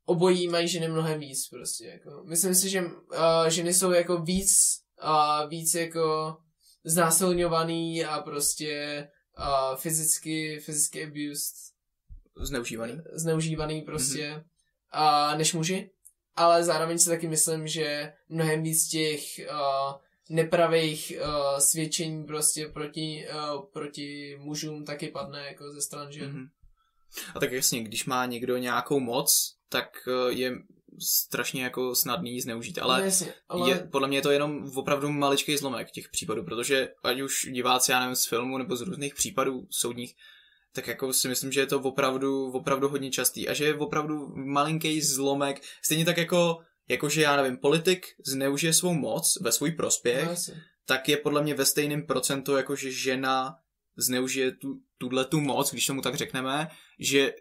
obojí 0.06 0.48
mají 0.48 0.68
ženy 0.68 0.88
mnohem 0.88 1.20
víc 1.20 1.48
prostě 1.48 1.86
jako. 1.86 2.24
Myslím 2.24 2.56
si, 2.56 2.70
že 2.70 2.82
uh, 2.82 3.48
ženy 3.48 3.74
jsou 3.74 3.92
jako 3.92 4.18
víc 4.18 4.50
uh, 5.04 5.50
víc 5.50 5.74
jako 5.74 6.38
znásilňovaný 6.84 8.06
a 8.06 8.22
prostě 8.22 9.08
uh, 9.40 9.76
fyzicky, 9.76 10.60
fyzicky 10.60 11.04
abused 11.04 11.56
Zneužívaný? 12.42 13.02
zneužívaný 13.14 13.82
prostě, 13.82 14.30
mm-hmm. 14.30 14.44
a, 14.92 15.36
než 15.38 15.54
muži. 15.54 15.90
Ale 16.36 16.64
zároveň 16.64 17.00
si 17.00 17.10
taky 17.10 17.28
myslím, 17.28 17.68
že 17.68 18.14
mnohem 18.30 18.64
víc 18.64 18.88
těch 18.88 19.22
uh, 19.40 19.94
nepravých 20.30 21.14
uh, 21.18 21.58
svědčení 21.58 22.26
prostě 22.26 22.68
proti, 22.68 23.28
uh, 23.34 23.66
proti 23.74 24.38
mužům 24.40 24.86
taky 24.86 25.08
padne 25.08 25.46
jako 25.46 25.72
ze 25.72 25.82
stran 25.82 26.12
žen. 26.12 26.32
Mhm. 26.32 26.46
A 27.36 27.40
tak 27.40 27.52
jasně, 27.52 27.84
když 27.84 28.06
má 28.06 28.26
někdo 28.26 28.58
nějakou 28.58 29.00
moc, 29.00 29.56
tak 29.70 29.90
eh, 30.08 30.34
je 30.34 30.54
strašně 31.00 31.64
jako 31.64 31.96
snadný 31.96 32.42
zneužít, 32.42 32.80
ale 32.80 33.00
no, 33.00 33.06
jasně, 33.06 33.34
ale... 33.50 33.70
Je, 33.70 33.88
podle 33.92 34.08
mě 34.08 34.18
je 34.18 34.22
to 34.22 34.32
jenom 34.32 34.72
opravdu 34.76 35.12
maličký 35.12 35.58
zlomek 35.58 35.92
těch 35.92 36.10
případů, 36.10 36.44
protože 36.44 36.90
ať 37.04 37.22
už 37.22 37.48
diváci, 37.52 37.92
já 37.92 38.00
nevím, 38.00 38.16
z 38.16 38.26
filmu 38.26 38.58
nebo 38.58 38.76
z 38.76 38.82
různých 38.82 39.16
případů 39.16 39.68
soudních, 39.70 40.16
tak 40.74 40.88
jako 40.88 41.14
si 41.14 41.28
myslím, 41.28 41.52
že 41.52 41.60
je 41.60 41.66
to 41.66 41.80
opravdu, 41.80 42.52
opravdu 42.52 42.90
hodně 42.90 43.12
častý 43.12 43.50
a 43.50 43.54
že 43.54 43.66
je 43.66 43.76
opravdu 43.76 44.28
malinký 44.36 45.02
zlomek, 45.02 45.62
stejně 45.84 46.06
tak 46.06 46.18
jako, 46.18 46.58
jako 46.90 47.10
že 47.10 47.22
já 47.22 47.36
nevím, 47.36 47.58
politik 47.58 48.06
zneužije 48.26 48.74
svou 48.74 48.94
moc 48.94 49.42
ve 49.42 49.52
svůj 49.52 49.72
prospěch, 49.72 50.26
no, 50.26 50.32
jasně. 50.32 50.64
tak 50.86 51.10
je 51.10 51.18
podle 51.18 51.44
mě 51.44 51.56
ve 51.56 51.66
stejném 51.66 52.06
procentu, 52.06 52.58
jako 52.58 52.76
že 52.76 52.92
žena 52.92 53.56
zneužije 54.00 54.52
tu, 54.52 54.80
tuhle 54.98 55.26
tu 55.26 55.40
moc, 55.42 55.72
když 55.72 55.86
tomu 55.86 56.02
tak 56.02 56.16
řekneme, 56.16 56.68
že 57.00 57.34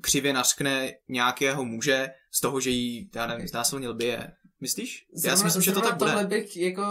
křivě 0.00 0.32
nařkne 0.32 0.92
nějakého 1.08 1.64
muže 1.64 2.08
z 2.30 2.40
toho, 2.40 2.60
že 2.60 2.70
jí, 2.70 3.10
já 3.14 3.26
nevím, 3.26 3.48
znásilnil 3.48 3.94
bije. 3.94 4.32
Myslíš? 4.60 5.06
Já 5.24 5.36
si 5.36 5.44
myslím, 5.44 5.62
že 5.62 5.70
to 5.70 5.74
zrovna 5.74 5.90
tak 5.90 5.98
bude. 5.98 6.10
tohle 6.10 6.26
bych 6.26 6.56
jako, 6.56 6.82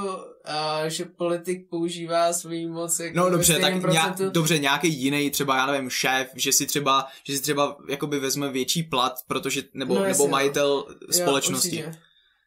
uh, 0.47 0.87
že 0.87 1.05
politik 1.05 1.69
používá 1.69 2.33
svůj 2.33 2.65
moc 2.67 2.99
jako 2.99 3.17
No 3.17 3.29
dobře, 3.29 3.59
tak 3.59 3.83
nějak, 3.91 4.17
dobře, 4.17 4.59
nějaký 4.59 4.93
jiný, 4.93 5.31
třeba 5.31 5.57
já 5.57 5.65
nevím, 5.65 5.89
šéf, 5.89 6.31
že 6.35 6.51
si 6.53 6.65
třeba, 6.65 7.07
že 7.23 7.35
si 7.35 7.41
třeba 7.41 7.77
jakoby 7.89 8.19
vezme 8.19 8.51
větší 8.51 8.83
plat, 8.83 9.13
protože, 9.27 9.63
nebo, 9.73 9.93
No, 9.93 9.99
nebo 9.99 10.07
jasně, 10.09 10.25
no. 10.25 10.31
majitel 10.31 10.85
Jo, 11.01 11.07
společnosti. 11.11 11.69
určitě. 11.85 11.99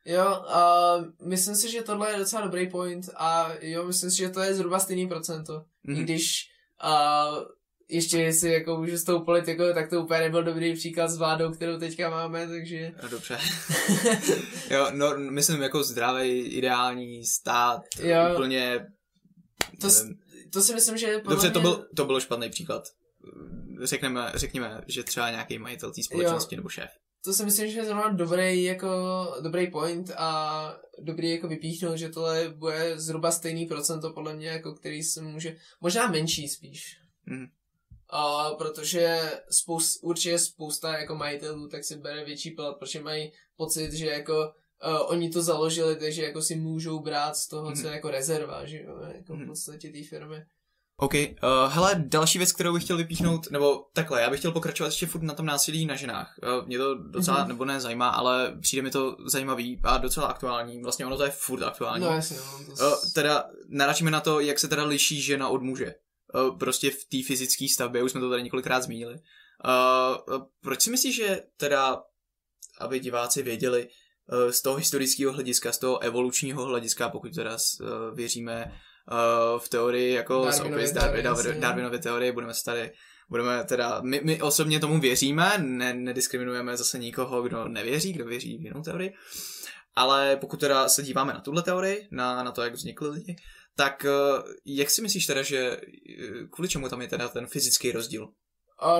Jo, 0.04 0.24
a 0.26 0.92
myslím 1.24 1.54
si, 1.54 1.70
že 1.70 1.82
tohle 1.82 2.12
je 2.12 2.18
docela 2.18 2.42
dobrý 2.42 2.70
point 2.70 3.08
a 3.16 3.50
jo, 3.60 3.86
myslím 3.86 4.10
si, 4.10 4.16
že 4.16 4.28
to 4.28 4.40
je 4.40 4.54
zhruba 4.54 4.78
stejný 4.78 5.08
procento. 5.08 5.52
Mm-hmm. 5.52 5.90
I 5.90 5.94
Mhm. 5.94 6.02
když 6.04 6.50
a, 6.80 7.26
ještě 7.90 8.32
si 8.32 8.48
jako 8.48 8.76
můžu 8.76 8.96
s 8.98 9.04
tou 9.04 9.20
politikou, 9.24 9.72
tak 9.74 9.90
to 9.90 10.02
úplně 10.02 10.20
nebyl 10.20 10.44
dobrý 10.44 10.74
příklad 10.74 11.08
s 11.08 11.16
vládou, 11.18 11.52
kterou 11.52 11.78
teďka 11.78 12.10
máme, 12.10 12.48
takže... 12.48 12.92
No, 13.02 13.08
dobře. 13.08 13.38
jo, 14.70 14.86
no, 14.92 15.18
myslím 15.18 15.62
jako 15.62 15.82
zdravý, 15.82 16.40
ideální 16.40 17.24
stát, 17.24 17.80
Jo. 18.00 18.32
úplně, 18.34 18.86
To, 19.80 19.86
nevím. 19.88 20.18
to 20.52 20.60
si 20.60 20.74
myslím, 20.74 20.96
že 20.98 21.18
podle 21.18 21.34
Dobře, 21.36 21.50
to 21.50 21.60
mě... 21.60 21.68
byl, 21.70 21.86
to 21.96 22.04
byl 22.04 22.20
špatný 22.20 22.50
příklad. 22.50 22.82
Řekneme, 23.82 24.32
řekněme, 24.34 24.80
že 24.86 25.02
třeba 25.02 25.30
nějaký 25.30 25.58
majitel 25.58 25.92
té 25.92 26.02
společnosti 26.02 26.56
nebo 26.56 26.68
šéf. 26.68 26.90
To 27.24 27.32
si 27.32 27.44
myslím, 27.44 27.70
že 27.70 27.78
je 27.78 27.84
zrovna 27.84 28.08
dobrý, 28.08 28.62
jako, 28.62 28.88
dobrý 29.40 29.70
point 29.70 30.10
a 30.16 30.76
dobrý 30.98 31.30
jako 31.30 31.48
vypíchnout, 31.48 31.98
že 31.98 32.08
tohle 32.08 32.48
bude 32.48 32.98
zhruba 33.00 33.30
stejný 33.30 33.66
procento 33.66 34.12
podle 34.12 34.34
mě, 34.34 34.48
jako 34.48 34.72
který 34.74 35.02
se 35.02 35.22
může, 35.22 35.56
možná 35.80 36.06
menší 36.10 36.48
spíš. 36.48 37.00
Mhm. 37.26 37.46
A 38.10 38.50
protože 38.50 39.20
spoust, 39.50 39.98
určitě 40.02 40.38
spousta 40.38 40.98
jako 40.98 41.14
majitelů 41.14 41.68
tak 41.68 41.84
si 41.84 41.96
bere 41.96 42.24
větší 42.24 42.50
plat, 42.50 42.76
protože 42.78 43.00
mají 43.00 43.32
pocit, 43.56 43.92
že 43.92 44.06
jako 44.06 44.32
uh, 44.36 45.10
oni 45.10 45.30
to 45.30 45.42
založili, 45.42 45.96
takže 45.96 46.22
jako 46.22 46.42
si 46.42 46.56
můžou 46.56 47.00
brát 47.00 47.36
z 47.36 47.48
toho, 47.48 47.72
co 47.72 47.86
je 47.86 47.92
jako 47.92 48.10
rezerva, 48.10 48.66
že 48.66 48.82
jo, 48.82 49.00
jako 49.14 49.32
v 49.34 49.36
Mhm. 49.38 49.46
podstatě 49.46 49.90
té 49.92 50.02
firmy. 50.04 50.36
OK, 51.00 51.14
uh, 51.14 51.72
hele, 51.72 52.04
další 52.06 52.38
věc, 52.38 52.52
kterou 52.52 52.72
bych 52.74 52.84
chtěl 52.84 52.96
vypíchnout, 52.96 53.50
nebo 53.50 53.84
takhle, 53.92 54.22
já 54.22 54.30
bych 54.30 54.38
chtěl 54.38 54.52
pokračovat 54.52 54.86
ještě 54.88 55.06
furt 55.06 55.22
na 55.22 55.34
tom 55.34 55.46
násilí 55.46 55.86
na 55.86 55.96
ženách. 55.96 56.34
Uh, 56.58 56.66
mě 56.66 56.78
to 56.78 56.94
docela, 56.94 57.38
Mhm. 57.38 57.48
nebo 57.48 57.64
ne 57.64 57.80
zajímá, 57.80 58.08
ale 58.08 58.56
přijde 58.60 58.82
mi 58.82 58.90
to 58.90 59.16
zajímavý 59.26 59.80
a 59.84 59.98
docela 59.98 60.26
aktuální. 60.26 60.82
Vlastně 60.82 61.06
ono 61.06 61.16
to 61.16 61.24
je 61.24 61.30
furt 61.30 61.62
aktuální. 61.62 62.04
No 62.04 62.10
jasně, 62.10 62.36
no, 62.36 62.74
to 62.76 62.86
Uh, 62.86 62.94
teda 63.14 63.44
narážíme 63.68 64.10
na 64.10 64.20
to, 64.20 64.40
jak 64.40 64.58
se 64.58 64.68
teda 64.68 64.84
liší 64.84 65.22
žena 65.22 65.48
od 65.48 65.62
muže. 65.62 65.94
Uh, 66.34 66.58
prostě 66.58 66.90
v 66.90 67.04
té 67.04 67.16
fyzické 67.26 67.66
stavbě, 67.68 68.02
už 68.02 68.10
jsme 68.10 68.20
to 68.20 68.30
tady 68.30 68.42
několikrát 68.42 68.82
zmínili. 68.82 69.14
Uh, 69.14 70.34
uh, 70.36 70.42
proč 70.62 70.82
si 70.82 70.90
myslíš, 70.90 71.16
že 71.16 71.42
teda, 71.56 72.02
aby 72.80 73.00
diváci 73.00 73.42
věděli, 73.42 73.88
uh, 74.32 74.50
z 74.50 74.62
toho 74.62 74.76
historického 74.76 75.32
hlediska, 75.32 75.72
z 75.72 75.78
toho 75.78 75.98
evolučního 75.98 76.64
hlediska, 76.64 77.08
pokud 77.08 77.34
teda 77.34 77.56
uh, 77.80 77.88
věříme 78.16 78.72
uh, 79.12 79.60
v 79.60 79.68
teorii 79.68 80.14
jako 80.14 80.44
Darwinově 80.44 80.78
opis 80.78 80.92
teorii, 80.92 81.22
Darwin, 81.22 81.46
jasně. 81.46 81.60
Darwinově 81.60 81.98
teorie, 81.98 82.32
budeme 82.32 82.54
se 82.54 82.64
tady 82.64 82.92
Budeme 83.30 83.64
teda, 83.64 84.00
my, 84.00 84.20
my 84.24 84.42
osobně 84.42 84.80
tomu 84.80 85.00
věříme, 85.00 85.52
ne, 85.58 85.94
nediskriminujeme 85.94 86.76
zase 86.76 86.98
nikoho, 86.98 87.42
kdo 87.42 87.68
nevěří, 87.68 88.12
kdo 88.12 88.24
věří 88.24 88.58
v 88.58 88.64
jinou 88.64 88.82
teorii. 88.82 89.14
Ale 89.96 90.36
pokud 90.36 90.60
teda 90.60 90.88
se 90.88 91.02
díváme 91.02 91.32
na 91.32 91.40
tuhle 91.40 91.62
teorii, 91.62 92.08
na, 92.10 92.42
na 92.42 92.52
to, 92.52 92.62
jak 92.62 92.74
vznikly 92.74 93.08
lidi, 93.08 93.36
tak 93.76 94.04
eh, 94.04 94.42
jak 94.64 94.90
si 94.90 95.02
myslíš 95.02 95.26
teda, 95.26 95.42
že 95.42 95.58
eh, 95.58 96.46
kvůli 96.50 96.68
čemu 96.68 96.88
tam 96.88 97.02
je 97.02 97.08
teda 97.08 97.28
ten 97.28 97.46
fyzický 97.46 97.92
rozdíl? 97.92 98.28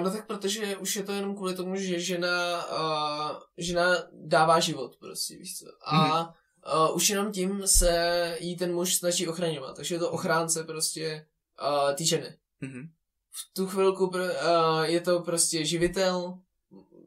No 0.02 0.10
tak 0.10 0.26
protože 0.26 0.76
už 0.76 0.96
je 0.96 1.02
to 1.02 1.12
jenom 1.12 1.36
kvůli 1.36 1.54
tomu, 1.54 1.76
že 1.76 2.00
žena, 2.00 2.66
uh, 2.66 3.36
žena 3.58 3.96
dává 4.12 4.60
život 4.60 4.96
prostě, 5.00 5.36
víš 5.36 5.58
co. 5.58 5.66
A 5.84 6.22
Mhm. 6.22 6.32
Uh, 6.74 6.96
už 6.96 7.10
jenom 7.10 7.32
tím 7.32 7.62
se 7.66 8.36
jí 8.40 8.56
ten 8.56 8.74
muž 8.74 8.94
snaží 8.94 9.28
ochraňovat, 9.28 9.76
takže 9.76 9.94
je 9.94 9.98
to 9.98 10.10
ochránce 10.10 10.64
prostě 10.64 11.26
uh, 11.62 11.94
ty 11.94 12.06
ženy. 12.06 12.36
Mhm. 12.60 12.88
V 13.30 13.54
tu 13.54 13.66
chvilku 13.66 14.06
pr- 14.06 14.30
uh, 14.30 14.82
je 14.82 15.00
to 15.00 15.20
prostě 15.20 15.64
živitel, 15.64 16.38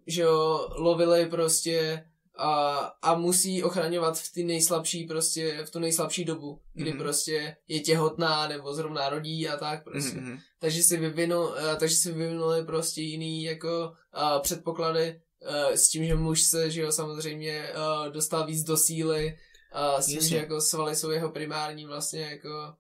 že 0.08 0.22
jo, 0.22 0.68
lovili 0.76 1.26
prostě 1.26 2.06
a, 2.38 2.76
a 3.02 3.16
musí 3.16 3.64
ochraňovat 3.64 4.20
v 4.20 4.34
ty 4.34 4.44
nejslabší 4.44 5.06
prostě, 5.06 5.66
v 5.66 5.72
tu 5.72 5.80
nejslabší 5.80 6.26
dobu, 6.26 6.62
kdy 6.74 6.94
mm-hmm. 6.94 6.98
prostě 6.98 7.56
je 7.68 7.80
těhotná 7.80 8.48
nebo 8.48 8.74
zrovna 8.74 9.10
rodí 9.10 9.48
a 9.48 9.58
tak 9.58 9.84
prostě. 9.84 10.18
Mm-hmm. 10.18 10.40
Takže 10.60 10.84
si 10.84 10.98
vyvinul, 10.98 11.44
uh, 11.44 11.76
takže 11.80 11.96
si 11.96 12.12
vyvinuli 12.12 12.66
prostě 12.66 13.02
jiný 13.02 13.44
jako 13.44 13.94
uh, 14.18 14.42
předpoklady 14.42 15.22
uh, 15.42 15.74
s 15.74 15.90
tím, 15.90 16.06
že 16.06 16.16
muž 16.16 16.42
se, 16.44 16.72
že 16.72 16.82
jo, 16.82 16.92
samozřejmě 16.92 17.70
uh, 17.74 18.14
dostal 18.14 18.46
víc 18.46 18.64
do 18.64 18.78
síly, 18.78 19.38
uh, 19.76 20.00
s 20.00 20.06
tím, 20.06 20.22
že 20.22 20.38
jako 20.38 20.62
svaly 20.62 20.96
jsou 20.96 21.10
jeho 21.10 21.32
primární 21.32 21.86
vlastně 21.86 22.22
jako 22.22 22.76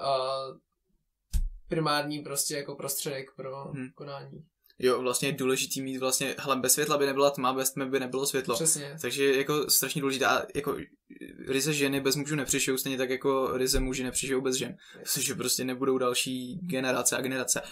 uh, 0.00 0.56
primární 1.68 2.18
prostě 2.18 2.56
jako 2.56 2.74
prostředek 2.74 3.26
pro 3.36 3.64
hmm. 3.64 3.88
konání. 3.94 4.44
Jo, 4.78 5.02
vlastně 5.02 5.28
je 5.28 5.32
důležitý 5.32 5.82
mít 5.82 5.98
vlastně, 5.98 6.34
hele, 6.38 6.56
bez 6.56 6.72
světla 6.72 6.98
by 6.98 7.06
nebyla 7.06 7.30
tma, 7.30 7.52
bez 7.52 7.72
tmy 7.72 7.86
by 7.86 8.00
nebylo 8.00 8.26
světlo. 8.26 8.54
Přesně. 8.54 8.96
Takže 9.02 9.36
jako 9.36 9.70
strašně 9.70 10.00
důležité. 10.00 10.26
A 10.26 10.46
jako 10.54 10.76
ryze 11.46 11.72
ženy 11.72 12.00
bez 12.00 12.16
mužů 12.16 12.36
nepřišou, 12.36 12.76
stejně 12.76 12.98
tak 12.98 13.10
jako 13.10 13.56
ryze 13.56 13.80
muži 13.80 14.04
nepřišou 14.04 14.40
bez 14.40 14.56
žen. 14.56 14.76
Což 15.04 15.32
prostě 15.32 15.64
nebudou 15.64 15.98
další 15.98 16.58
generace 16.62 17.16
a 17.16 17.20
generace. 17.20 17.62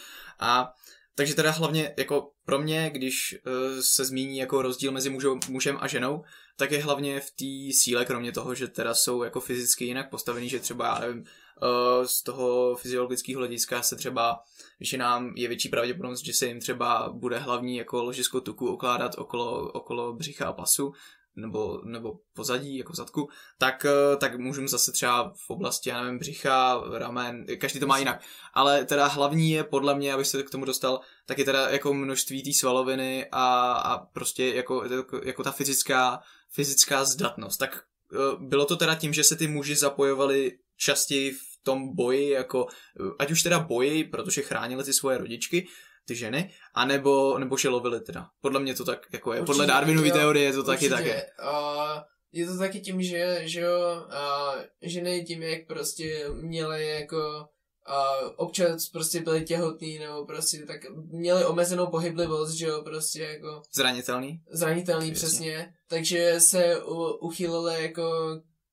A 0.41 0.73
takže 1.15 1.35
teda 1.35 1.51
hlavně 1.51 1.95
jako 1.99 2.31
pro 2.45 2.59
mě, 2.59 2.91
když 2.91 3.37
uh, 3.47 3.81
se 3.81 4.05
zmíní 4.05 4.39
jako 4.39 4.63
rozdíl 4.63 4.93
mezi 4.93 5.11
mužou, 5.11 5.39
mužem 5.49 5.79
a 5.81 5.87
ženou, 5.87 6.25
tak 6.57 6.71
je 6.71 6.83
hlavně 6.83 7.21
v 7.21 7.31
té 7.31 7.79
síle, 7.79 8.05
kromě 8.05 8.33
toho, 8.33 8.55
že 8.55 8.69
teda 8.69 8.95
jsou 8.95 9.23
jako 9.23 9.41
fyzicky 9.41 9.85
jinak 9.85 10.11
postavení, 10.11 10.49
že 10.49 10.61
třeba, 10.61 10.87
já 10.87 10.99
nevím, 10.99 11.19
uh, 11.19 12.07
z 12.07 12.23
toho 12.23 12.77
fyziologického 12.77 13.39
hlediska 13.39 13.83
se 13.83 13.97
třeba, 13.97 14.41
že 14.81 14.99
nám 14.99 15.33
je 15.37 15.49
větší 15.49 15.69
pravděpodobnost, 15.69 16.25
že 16.25 16.33
se 16.33 16.47
jim 16.47 16.61
třeba 16.61 17.09
bude 17.13 17.39
hlavní 17.39 17.77
jako 17.77 18.03
ložisko 18.03 18.41
tuku 18.41 18.69
okládat 18.69 19.15
okolo, 19.19 19.73
okolo 19.73 20.13
břicha 20.13 20.47
a 20.47 20.53
pasu, 20.53 20.93
nebo, 21.37 21.81
nebo 21.85 22.19
pozadí, 22.33 22.77
jako 22.77 22.95
zadku, 22.95 23.29
tak, 23.59 23.85
eh, 23.85 24.17
tak 24.17 24.39
můžu 24.39 24.69
zase 24.69 24.93
třeba 24.93 25.33
v 25.37 25.51
oblasti, 25.51 25.91
já 25.91 26.03
nevím, 26.03 26.19
břicha, 26.19 26.83
ramen, 26.93 27.47
každý 27.61 27.81
to 27.81 27.87
má 27.87 27.99
jinak. 27.99 28.23
Ale 28.55 28.85
teda 28.85 29.07
hlavní 29.07 29.51
je 29.51 29.65
podle 29.65 29.95
mě, 29.95 30.15
abych 30.15 30.27
se 30.27 30.43
k 30.43 30.51
tomu 30.51 30.65
dostal, 30.65 31.01
tak 31.27 31.39
je 31.39 31.45
teda 31.45 31.69
jako 31.69 31.95
množství 31.95 32.43
té 32.43 32.53
svaloviny 32.53 33.27
a, 33.33 33.73
a 33.73 33.99
prostě 33.99 34.55
jako, 34.55 34.85
jako, 34.85 35.21
jako 35.25 35.43
ta 35.43 35.53
fyzická, 35.53 36.23
fyzická 36.55 37.05
zdatnost. 37.05 37.59
Tak 37.59 37.83
eh, 38.13 38.17
bylo 38.41 38.65
to 38.67 38.77
teda 38.77 38.95
tím, 38.95 39.13
že 39.13 39.25
se 39.25 39.37
ty 39.37 39.49
muži 39.49 39.77
zapojovali 39.77 40.53
častěji 40.77 41.31
v 41.33 41.59
tom 41.63 41.97
boji, 41.97 42.31
jako, 42.31 42.67
eh, 43.01 43.11
ať 43.19 43.31
už 43.31 43.43
teda 43.43 43.59
boji, 43.59 44.05
protože 44.05 44.43
chránili 44.43 44.85
ty 44.85 44.93
svoje 44.93 45.19
rodičky, 45.19 45.67
ty 46.07 46.15
ženy, 46.15 46.51
anebo, 46.75 47.39
nebo 47.39 47.57
že 47.57 47.69
lovili 47.69 48.01
teda. 48.01 48.27
Podle 48.41 48.61
mě 48.61 48.75
to 48.75 48.85
tak 48.85 49.07
jako 49.13 49.33
je. 49.33 49.41
Určitě, 49.41 49.53
Podle 49.53 49.67
Darwinovy 49.67 50.13
teorie 50.13 50.45
je 50.45 50.53
to 50.53 50.59
určitě. 50.59 50.91
taky 50.91 51.09
také. 51.09 51.27
Uh, 51.43 52.03
je 52.33 52.47
to 52.47 52.59
taky 52.59 52.81
tím, 52.81 53.03
že, 53.03 53.41
že 53.45 53.61
jo, 53.61 54.07
uh, 54.07 54.63
ženy 54.83 55.25
tím, 55.25 55.43
jak 55.43 55.67
prostě 55.67 56.29
měly 56.35 56.87
jako 56.87 57.49
uh, 57.89 58.33
občas 58.37 58.89
prostě 58.89 59.21
byly 59.21 59.45
těhotný 59.45 59.99
nebo 59.99 60.27
prostě 60.27 60.67
tak 60.67 60.81
měli 60.95 61.45
omezenou 61.45 61.87
pohyblivost, 61.87 62.55
že 62.55 62.67
jo, 62.67 62.83
prostě 62.83 63.23
jako... 63.23 63.63
Zranitelný? 63.73 64.43
Zranitelný, 64.51 65.13
přesně. 65.13 65.29
přesně. 65.29 65.75
Takže 65.89 66.41
se 66.41 66.83
u, 66.85 67.13
uchýlili 67.21 67.83
jako 67.83 68.13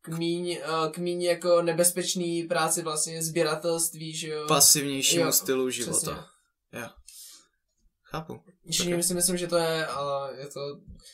k 0.02 0.08
míň, 0.08 0.60
k 0.92 0.98
míň 0.98 1.22
jako 1.22 1.62
nebezpečný 1.62 2.44
práci 2.44 2.82
vlastně 2.82 3.24
sběratelství, 3.24 4.16
že 4.16 4.28
jo. 4.28 4.46
Pasivnějšímu 4.48 5.26
jo, 5.26 5.32
stylu 5.32 5.70
života. 5.70 5.98
Přesně. 5.98 6.82
Jo. 6.82 6.88
Chápu. 8.04 8.40
Všichni 8.72 9.04
si 9.04 9.14
myslím, 9.14 9.38
že 9.38 9.48
to 9.48 9.58
je, 9.58 9.86
ale 9.86 10.38
je 10.38 10.48
to... 10.48 10.60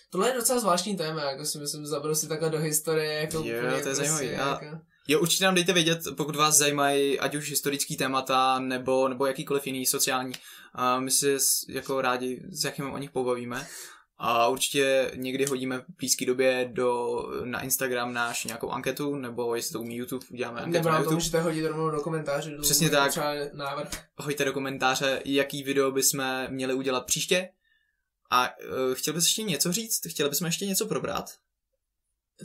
Tohle 0.10 0.30
je 0.30 0.36
docela 0.36 0.60
zvláštní 0.60 0.98
téma, 0.98 1.22
jako 1.22 1.46
si 1.46 1.58
myslím, 1.58 1.86
zabrousit 1.86 2.30
takhle 2.30 2.50
do 2.50 2.60
historie, 2.60 3.14
jako 3.14 3.38
jo, 3.38 3.44
to 3.44 3.50
je 3.52 3.72
prostě, 3.72 3.96
zajímavý. 3.96 4.28
Jako... 4.28 4.66
Jo, 5.08 5.20
určitě 5.20 5.46
nám 5.46 5.56
dejte 5.56 5.74
vědět, 5.74 6.00
pokud 6.18 6.36
vás 6.36 6.58
zajímají 6.58 7.20
ať 7.20 7.36
už 7.36 7.50
historický 7.50 7.98
témata, 7.98 8.60
nebo, 8.60 9.08
nebo 9.08 9.26
jakýkoliv 9.26 9.68
jiný 9.68 9.86
sociální. 9.86 10.34
A 10.74 11.00
my 11.00 11.12
si 11.12 11.38
jako 11.70 12.02
rádi 12.02 12.44
s 12.50 12.64
jakým 12.64 12.92
o 12.92 12.98
nich 12.98 13.12
pobavíme. 13.12 13.68
A 14.18 14.48
určitě 14.48 15.12
někdy 15.16 15.46
hodíme 15.46 15.80
v 15.80 15.86
blízké 15.98 16.26
době 16.26 16.70
do, 16.74 17.20
na 17.44 17.62
Instagram 17.62 18.14
náš 18.14 18.44
nějakou 18.44 18.70
anketu, 18.70 19.16
nebo 19.16 19.56
jestli 19.56 19.74
to 19.74 19.80
umí 19.82 19.96
YouTube, 19.96 20.26
uděláme 20.32 20.62
anketu 20.62 20.78
Nebo 20.78 20.90
na 20.90 20.98
YouTube. 20.98 21.10
to 21.10 21.16
můžete 21.16 21.42
hodit 21.42 21.68
rovnou 21.68 21.90
do 21.90 22.02
komentáře. 22.02 22.52
Do 22.52 22.62
Přesně 22.62 22.90
tak. 22.90 23.12
Návrh. 23.54 23.90
Hoďte 24.16 24.46
do 24.46 24.54
komentáře, 24.54 25.22
jaký 25.26 25.64
video 25.64 25.92
bychom 25.92 26.24
měli 26.50 26.74
udělat 26.74 27.06
příště. 27.06 27.50
A 28.30 28.50
uh, 28.50 28.94
chtěl 28.94 29.14
bys 29.14 29.24
ještě 29.24 29.44
něco 29.44 29.72
říct? 29.72 30.02
Chtěli 30.08 30.30
bychom 30.30 30.46
ještě 30.46 30.66
něco 30.66 30.86
probrat? 30.86 31.30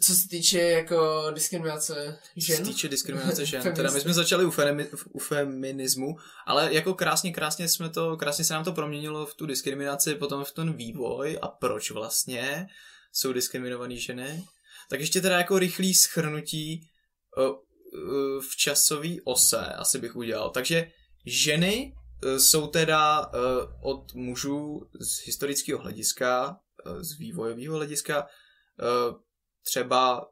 Co 0.00 0.14
se 0.14 0.28
týče 0.28 0.58
jako 0.58 1.30
diskriminace 1.34 2.18
žen? 2.36 2.56
Co 2.56 2.64
se 2.64 2.70
týče 2.70 2.88
diskriminace 2.88 3.46
žen, 3.46 3.62
teda 3.76 3.90
my 3.90 4.00
jsme 4.00 4.14
začali 4.14 4.44
u, 4.44 4.50
femi, 4.50 4.88
u 5.12 5.18
feminismu, 5.18 6.16
ale 6.46 6.74
jako 6.74 6.94
krásně, 6.94 7.32
krásně 7.32 7.68
jsme 7.68 7.88
to, 7.88 8.16
krásně 8.16 8.44
se 8.44 8.54
nám 8.54 8.64
to 8.64 8.72
proměnilo 8.72 9.26
v 9.26 9.34
tu 9.34 9.46
diskriminaci, 9.46 10.14
potom 10.14 10.44
v 10.44 10.52
ten 10.52 10.72
vývoj 10.72 11.38
a 11.42 11.48
proč 11.48 11.90
vlastně 11.90 12.66
jsou 13.12 13.32
diskriminované 13.32 13.96
ženy. 13.96 14.44
Tak 14.90 15.00
ještě 15.00 15.20
teda 15.20 15.38
jako 15.38 15.58
rychlý 15.58 15.94
schrnutí 15.94 16.88
v 18.50 18.56
časový 18.56 19.20
ose 19.20 19.66
asi 19.66 19.98
bych 19.98 20.16
udělal. 20.16 20.50
Takže 20.50 20.90
ženy 21.26 21.94
e, 22.22 22.40
jsou 22.40 22.66
teda 22.66 23.30
od 23.82 24.14
mužů 24.14 24.80
z 25.00 25.26
historického 25.26 25.78
hlediska, 25.82 26.56
z 27.00 27.18
vývojového 27.18 27.76
hlediska, 27.76 28.26
třeba 29.62 30.26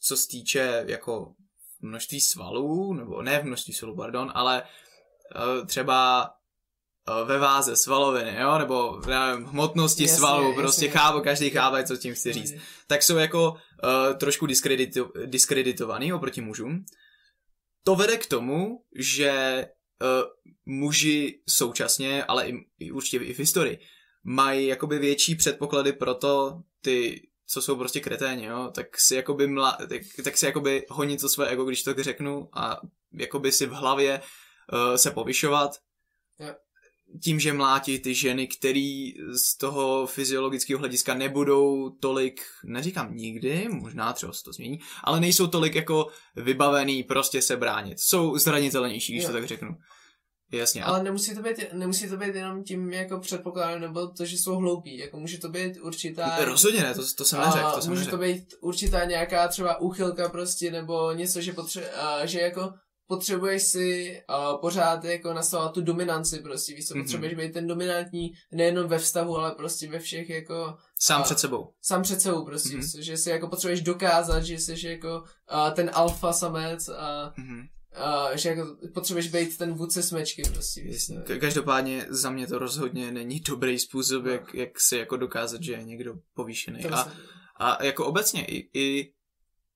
co 0.00 0.16
se 0.16 0.28
týče 0.28 0.84
jako 0.86 1.34
množství 1.80 2.20
svalů, 2.20 2.94
nebo 2.94 3.22
ne 3.22 3.40
v 3.40 3.44
množství 3.44 3.74
svalů, 3.74 3.96
pardon, 3.96 4.32
ale 4.34 4.62
třeba 5.66 6.30
ve 7.24 7.38
váze 7.38 7.76
svaloviny, 7.76 8.36
jo, 8.40 8.58
nebo 8.58 9.00
nevím, 9.06 9.46
hmotnosti 9.46 10.02
jasně, 10.02 10.16
svalů, 10.16 10.54
prostě 10.54 10.86
jasně, 10.86 11.00
chápu, 11.00 11.20
každý 11.20 11.50
chápe, 11.50 11.84
co 11.84 11.96
tím 11.96 12.14
chci 12.14 12.32
říct, 12.32 12.54
tak 12.86 13.02
jsou 13.02 13.16
jako 13.16 13.50
uh, 13.52 14.16
trošku 14.16 14.46
diskredito, 14.46 15.12
diskreditovaný 15.26 16.12
oproti 16.12 16.40
mužům. 16.40 16.84
To 17.84 17.96
vede 17.96 18.16
k 18.16 18.26
tomu, 18.26 18.84
že 18.96 19.66
uh, 20.02 20.28
muži 20.66 21.42
současně, 21.48 22.24
ale 22.24 22.48
i, 22.48 22.54
i 22.78 22.90
určitě 22.90 23.16
i 23.24 23.34
v 23.34 23.38
historii, 23.38 23.78
mají 24.24 24.66
jakoby 24.66 24.98
větší 24.98 25.34
předpoklady 25.34 25.92
pro 25.92 26.14
to, 26.14 26.62
ty 26.80 27.28
co 27.46 27.62
jsou 27.62 27.76
prostě 27.76 28.00
kreténi, 28.00 28.44
jo, 28.44 28.70
tak 28.74 29.00
si 29.00 29.14
jakoby, 29.14 29.46
mla, 29.46 29.78
tak, 29.88 30.02
tak 30.24 30.38
si 30.38 30.46
jakoby 30.46 30.86
honit 30.90 31.20
to 31.20 31.28
své 31.28 31.48
ego, 31.48 31.64
když 31.64 31.82
to 31.82 31.94
tak 31.94 32.04
řeknu 32.04 32.48
a 32.52 32.80
jakoby 33.12 33.52
si 33.52 33.66
v 33.66 33.72
hlavě 33.72 34.20
uh, 34.72 34.96
se 34.96 35.10
povyšovat. 35.10 35.78
Yeah. 36.40 36.56
Tím, 37.24 37.40
že 37.40 37.52
mlátí 37.52 37.98
ty 37.98 38.14
ženy, 38.14 38.46
který 38.46 39.14
z 39.32 39.56
toho 39.58 40.06
fyziologického 40.06 40.78
hlediska 40.78 41.14
nebudou 41.14 41.90
tolik, 41.90 42.42
neříkám 42.64 43.14
nikdy, 43.14 43.68
možná 43.68 44.12
třeba 44.12 44.32
se 44.32 44.44
to 44.44 44.52
změní, 44.52 44.80
ale 45.04 45.20
nejsou 45.20 45.46
tolik 45.46 45.74
jako 45.74 46.06
vybavený 46.36 47.02
prostě 47.02 47.42
se 47.42 47.56
bránit. 47.56 48.00
Jsou 48.00 48.38
zranitelnější, 48.38 49.12
když 49.12 49.22
yeah. 49.22 49.32
to 49.32 49.38
tak 49.38 49.48
řeknu. 49.48 49.76
Jasně. 50.52 50.84
Ale 50.84 51.02
nemusí 51.02 51.34
to 51.34 51.42
být, 51.42 51.72
nemusí 51.72 52.08
to 52.08 52.16
být 52.16 52.34
jenom 52.34 52.64
tím 52.64 52.92
jako 52.92 53.18
předpokladem, 53.18 53.80
nebo 53.80 54.06
to, 54.06 54.24
že 54.24 54.38
jsou 54.38 54.56
hloupí. 54.56 54.98
Jako 54.98 55.20
může 55.20 55.38
to 55.38 55.48
být 55.48 55.78
určitá... 55.82 56.44
Rozhodně 56.44 56.82
ne, 56.82 56.94
to, 56.94 57.02
to 57.16 57.24
jsem 57.24 57.40
neřekl. 57.40 57.70
To 57.74 57.80
jsem 57.80 57.90
může 57.90 58.00
neřekl. 58.00 58.16
to 58.16 58.22
být 58.22 58.54
určitá 58.60 59.04
nějaká 59.04 59.48
třeba 59.48 59.80
úchylka 59.80 60.28
prostě, 60.28 60.70
nebo 60.70 61.12
něco, 61.12 61.40
že, 61.40 61.52
potře- 61.52 62.20
uh, 62.20 62.26
že 62.26 62.40
jako 62.40 62.72
potřebuješ 63.06 63.62
si 63.62 64.20
uh, 64.30 64.60
pořád 64.60 65.04
jako 65.04 65.32
nastavovat 65.32 65.72
tu 65.72 65.80
dominanci 65.80 66.38
prostě, 66.38 66.74
víš 66.74 66.86
co, 66.86 66.94
mm-hmm. 66.94 67.02
potřebuješ 67.02 67.34
být 67.34 67.52
ten 67.52 67.66
dominantní 67.66 68.32
nejenom 68.52 68.88
ve 68.88 68.98
vztahu, 68.98 69.38
ale 69.38 69.50
prostě 69.50 69.90
ve 69.90 69.98
všech 69.98 70.30
jako... 70.30 70.76
Sám 70.98 71.20
uh, 71.20 71.24
před 71.24 71.38
sebou. 71.38 71.72
Sám 71.82 72.02
před 72.02 72.20
sebou 72.20 72.44
prostě, 72.44 72.76
mm-hmm. 72.76 73.00
že 73.00 73.16
si 73.16 73.30
jako 73.30 73.48
potřebuješ 73.48 73.82
dokázat, 73.82 74.40
že 74.40 74.54
jsi 74.54 74.88
jako 74.88 75.20
uh, 75.20 75.74
ten 75.74 75.90
alfa 75.94 76.32
samec 76.32 76.88
a 76.88 77.32
mm-hmm 77.38 77.66
Uh, 77.98 78.36
že 78.36 78.48
jako 78.48 78.76
potřebuješ 78.94 79.28
být 79.28 79.58
ten 79.58 79.74
vůdce 79.74 80.02
smečky 80.02 80.42
prostě. 80.52 80.80
Každopádně 81.40 82.06
za 82.08 82.30
mě 82.30 82.46
to 82.46 82.58
rozhodně 82.58 83.12
není 83.12 83.40
dobrý 83.40 83.78
způsob, 83.78 84.24
no. 84.24 84.30
jak, 84.30 84.54
jak 84.54 84.80
si 84.80 84.96
jako 84.96 85.16
dokázat, 85.16 85.62
že 85.62 85.72
je 85.72 85.82
někdo 85.82 86.14
povýšený. 86.34 86.84
A, 86.84 87.12
a 87.56 87.84
jako 87.84 88.06
obecně 88.06 88.44
i, 88.44 88.70
i 88.74 89.12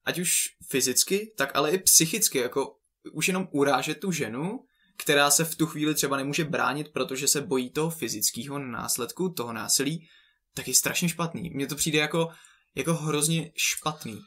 ať 0.05 0.19
už 0.19 0.31
fyzicky, 0.69 1.33
tak 1.37 1.51
ale 1.57 1.71
i 1.71 1.79
psychicky, 1.79 2.39
jako 2.39 2.77
už 3.13 3.29
jenom 3.29 3.49
urážet 3.51 4.01
tu 4.01 4.13
ženu, 4.13 4.65
která 4.97 5.31
se 5.31 5.45
v 5.45 5.55
tu 5.55 5.67
chvíli 5.67 5.95
třeba 5.95 6.17
nemůže 6.17 6.45
bránit, 6.45 6.89
protože 6.93 7.29
se 7.29 7.41
bojí 7.41 7.71
toho 7.71 7.91
fyzického 7.91 8.59
následku, 8.59 9.29
toho 9.29 9.53
násilí, 9.53 10.09
tak 10.55 10.69
je 10.69 10.75
strašně 10.75 11.09
špatný. 11.09 11.51
Mně 11.51 11.67
to 11.67 11.75
přijde 11.75 11.99
jako, 11.99 12.29
jako 12.75 12.95
hrozně 12.95 13.53
špatný. 13.57 14.21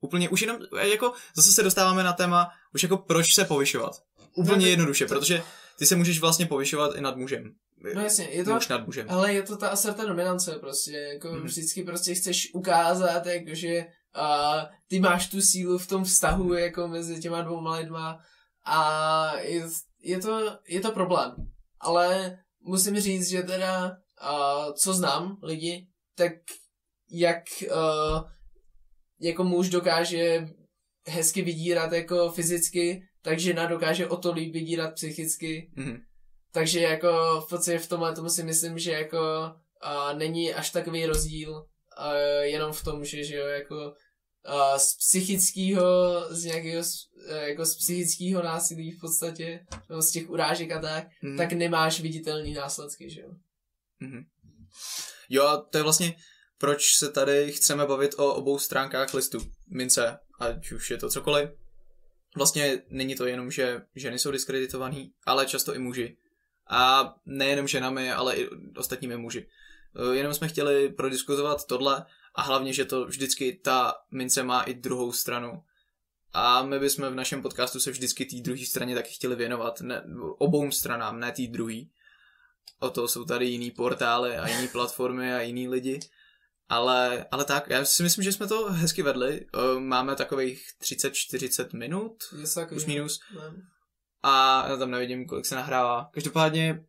Úplně 0.00 0.28
už 0.28 0.40
jenom, 0.42 0.58
jako 0.82 1.12
zase 1.36 1.52
se 1.52 1.62
dostáváme 1.62 2.04
na 2.04 2.12
téma, 2.12 2.48
už 2.74 2.82
jako 2.82 2.96
proč 2.96 3.34
se 3.34 3.44
povyšovat. 3.44 3.92
Úplně 4.34 4.68
jednoduše, 4.68 5.06
protože 5.06 5.42
ty 5.78 5.86
se 5.86 5.96
můžeš 5.96 6.20
vlastně 6.20 6.46
povyšovat 6.46 6.94
i 6.96 7.00
nad 7.00 7.16
mužem. 7.16 7.54
No 7.94 8.00
jasně, 8.02 8.24
je 8.24 8.44
to, 8.44 8.54
Muž 8.54 8.68
nad 8.68 8.86
mužem. 8.86 9.06
ale 9.10 9.32
je 9.34 9.42
to 9.42 9.56
ta 9.56 9.68
aserta 9.68 10.04
dominance 10.04 10.52
prostě, 10.60 10.92
jako 10.92 11.28
Mhm. 11.28 11.42
vždycky 11.42 11.82
prostě 11.82 12.14
chceš 12.14 12.54
ukázat, 12.54 13.26
jako 13.26 13.54
že 13.54 13.84
uh, 14.16 14.62
ty 14.88 15.00
máš 15.00 15.28
tu 15.28 15.40
sílu 15.40 15.78
v 15.78 15.86
tom 15.86 16.04
vztahu 16.04 16.54
jako 16.54 16.88
mezi 16.88 17.20
těma 17.20 17.42
dvouma 17.42 17.76
lidma 17.76 18.18
a 18.64 19.32
je, 19.38 19.68
je, 20.00 20.18
to, 20.20 20.58
je 20.68 20.80
to 20.80 20.92
problém. 20.92 21.34
Ale 21.80 22.38
musím 22.60 23.00
říct, 23.00 23.28
že 23.28 23.42
teda, 23.42 23.86
uh, 23.86 24.72
co 24.74 24.94
znám 24.94 25.38
lidi, 25.42 25.86
tak 26.14 26.32
jak 27.10 27.42
uh, 27.70 28.20
jako 29.20 29.44
muž 29.44 29.68
dokáže 29.68 30.48
hezky 31.06 31.42
vydírat 31.42 31.92
jako 31.92 32.30
fyzicky, 32.32 33.02
tak 33.22 33.38
žena 33.38 33.66
dokáže 33.66 34.06
o 34.08 34.16
to 34.16 34.32
líp 34.32 34.52
vydírat 34.54 34.94
psychicky. 34.94 35.70
Mhm. 35.76 35.96
Takže 36.52 36.80
jako 36.80 37.40
v 37.46 37.48
podstatě 37.48 37.78
v 37.78 37.88
tomhle 37.88 38.14
tomu 38.14 38.28
si 38.28 38.42
myslím, 38.42 38.78
že 38.78 38.92
jako 38.92 39.18
uh, 39.86 40.18
není 40.18 40.54
až 40.54 40.70
takový 40.70 41.06
rozdíl 41.06 41.52
uh, 41.52 42.42
jenom 42.42 42.72
v 42.72 42.84
tom, 42.84 43.04
že, 43.04 43.24
že 43.24 43.36
jo, 43.36 43.46
jako 43.46 43.74
uh, 43.74 44.76
z 44.76 44.96
psychického, 44.96 45.84
z 46.30 46.44
nějakého, 46.44 46.82
uh, 46.82 47.36
jako 47.36 47.66
z 47.66 47.76
psychického 47.76 48.42
násilí 48.42 48.90
v 48.90 49.00
podstatě, 49.00 49.60
nebo 49.88 50.02
z 50.02 50.10
těch 50.10 50.30
urážek 50.30 50.72
a 50.72 50.80
tak, 50.80 51.06
Mhm. 51.22 51.36
tak 51.36 51.52
nemáš 51.52 52.00
viditelný 52.00 52.52
následky, 52.52 53.10
že 53.10 53.20
jo. 53.20 53.30
Mhm. 54.00 54.22
Jo 55.28 55.46
a 55.46 55.56
to 55.56 55.78
je 55.78 55.82
vlastně, 55.82 56.14
proč 56.60 56.94
se 56.94 57.12
tady 57.12 57.52
chceme 57.52 57.86
bavit 57.86 58.14
o 58.16 58.34
obou 58.34 58.58
stránkách 58.58 59.14
listu 59.14 59.38
mince, 59.68 60.18
ať 60.40 60.72
už 60.72 60.90
je 60.90 60.96
to 60.96 61.08
cokoliv. 61.08 61.50
Vlastně 62.36 62.82
není 62.90 63.14
to 63.14 63.26
jenom, 63.26 63.50
že 63.50 63.82
ženy 63.96 64.18
jsou 64.18 64.30
diskreditovaný, 64.30 65.12
ale 65.26 65.46
často 65.46 65.74
i 65.74 65.78
muži. 65.78 66.16
A 66.70 67.14
nejenom 67.26 67.68
ženami, 67.68 68.12
ale 68.12 68.36
i 68.36 68.48
ostatními 68.76 69.16
muži. 69.16 69.46
Eh, 69.96 70.16
Jenom 70.16 70.34
jsme 70.34 70.48
chtěli 70.48 70.88
prodiskutovat 70.88 71.66
tohle 71.66 72.06
a 72.34 72.42
hlavně, 72.42 72.72
že 72.72 72.84
to 72.84 73.04
vždycky 73.04 73.60
ta 73.62 73.94
mince 74.10 74.42
má 74.42 74.62
i 74.62 74.74
druhou 74.74 75.12
stranu. 75.12 75.62
A 76.32 76.62
my 76.62 76.78
bychom 76.78 77.08
v 77.08 77.14
našem 77.14 77.42
podcastu 77.42 77.80
se 77.80 77.90
vždycky 77.90 78.24
té 78.24 78.36
druhé 78.36 78.66
straně 78.66 78.94
taky 78.94 79.10
chtěli 79.10 79.36
věnovat. 79.36 79.80
Ne, 79.80 80.02
obou 80.38 80.70
stranám, 80.70 81.20
ne 81.20 81.32
té 81.32 81.42
druhé. 81.46 81.80
O 82.78 82.90
to 82.90 83.08
jsou 83.08 83.24
tady 83.24 83.46
jiný 83.46 83.70
portály 83.70 84.36
a 84.36 84.48
jiný 84.48 84.68
platformy 84.68 85.34
a 85.34 85.40
jiný 85.40 85.68
lidi. 85.68 86.00
Ale, 86.70 87.26
ale 87.30 87.44
tak, 87.44 87.68
já 87.70 87.84
si 87.84 88.02
myslím, 88.02 88.24
že 88.24 88.32
jsme 88.32 88.46
to 88.46 88.72
hezky 88.72 89.02
vedli. 89.02 89.46
Eh, 89.76 89.80
Máme 89.80 90.16
takových 90.16 90.62
30-40 90.82 91.78
minut, 91.78 92.12
Něco 92.32 92.54
takového. 92.54 92.68
plus 92.68 92.86
minus. 92.86 93.20
Ne. 93.34 93.62
A 94.22 94.64
já 94.68 94.76
tam 94.76 94.90
nevidím, 94.90 95.26
kolik 95.26 95.46
se 95.46 95.54
nahrává. 95.54 96.10
Každopádně, 96.14 96.84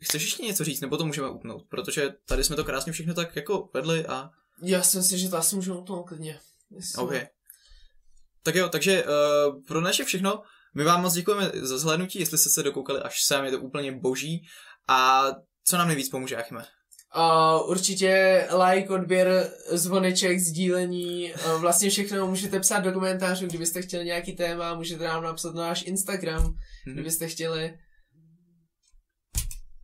chceš 0.00 0.22
ještě 0.22 0.42
něco 0.42 0.64
říct, 0.64 0.80
nebo 0.80 0.96
to 0.96 1.06
můžeme 1.06 1.28
upnout? 1.30 1.62
Protože 1.68 2.14
tady 2.26 2.44
jsme 2.44 2.56
to 2.56 2.64
krásně 2.64 2.92
všechno 2.92 3.14
tak 3.14 3.36
jako 3.36 3.70
vedli 3.74 4.06
a... 4.06 4.30
Já 4.62 4.82
si 4.82 4.96
myslím, 4.96 5.18
že 5.18 5.28
to 5.28 5.36
asi 5.36 5.56
můžu 5.56 5.78
utnout 5.78 6.08
klidně. 6.08 6.40
Jestli- 6.70 7.02
OK. 7.02 7.12
Tak 8.42 8.54
jo, 8.54 8.68
takže 8.68 9.04
uh, 9.04 9.62
pro 9.64 9.80
naše 9.80 10.04
všechno. 10.04 10.42
My 10.74 10.84
vám 10.84 11.02
moc 11.02 11.12
děkujeme 11.14 11.50
za 11.54 11.78
zhlédnutí, 11.78 12.18
jestli 12.20 12.38
jste 12.38 12.50
se 12.50 12.62
dokoukali 12.62 13.00
až 13.00 13.22
sem, 13.24 13.44
je 13.44 13.50
to 13.50 13.58
úplně 13.60 13.92
boží. 13.92 14.46
A 14.88 15.26
co 15.64 15.76
nám 15.76 15.88
nejvíc 15.88 16.08
pomůže, 16.08 16.36
Achime? 16.36 16.64
Uh, 17.16 17.70
určitě 17.70 18.46
like, 18.68 18.90
odběr, 18.92 19.50
zvoneček, 19.70 20.38
sdílení, 20.40 21.32
uh, 21.34 21.60
vlastně 21.60 21.90
všechno 21.90 22.26
můžete 22.26 22.60
psát 22.60 22.78
do 22.80 22.92
komentářů, 22.92 23.46
kdybyste 23.46 23.82
chtěli 23.82 24.04
nějaký 24.04 24.32
téma, 24.32 24.74
můžete 24.74 25.04
nám 25.04 25.22
napsat 25.22 25.54
na 25.54 25.62
náš 25.62 25.82
Instagram, 25.82 26.42
Mhm. 26.86 26.94
kdybyste 26.94 27.28
chtěli. 27.28 27.78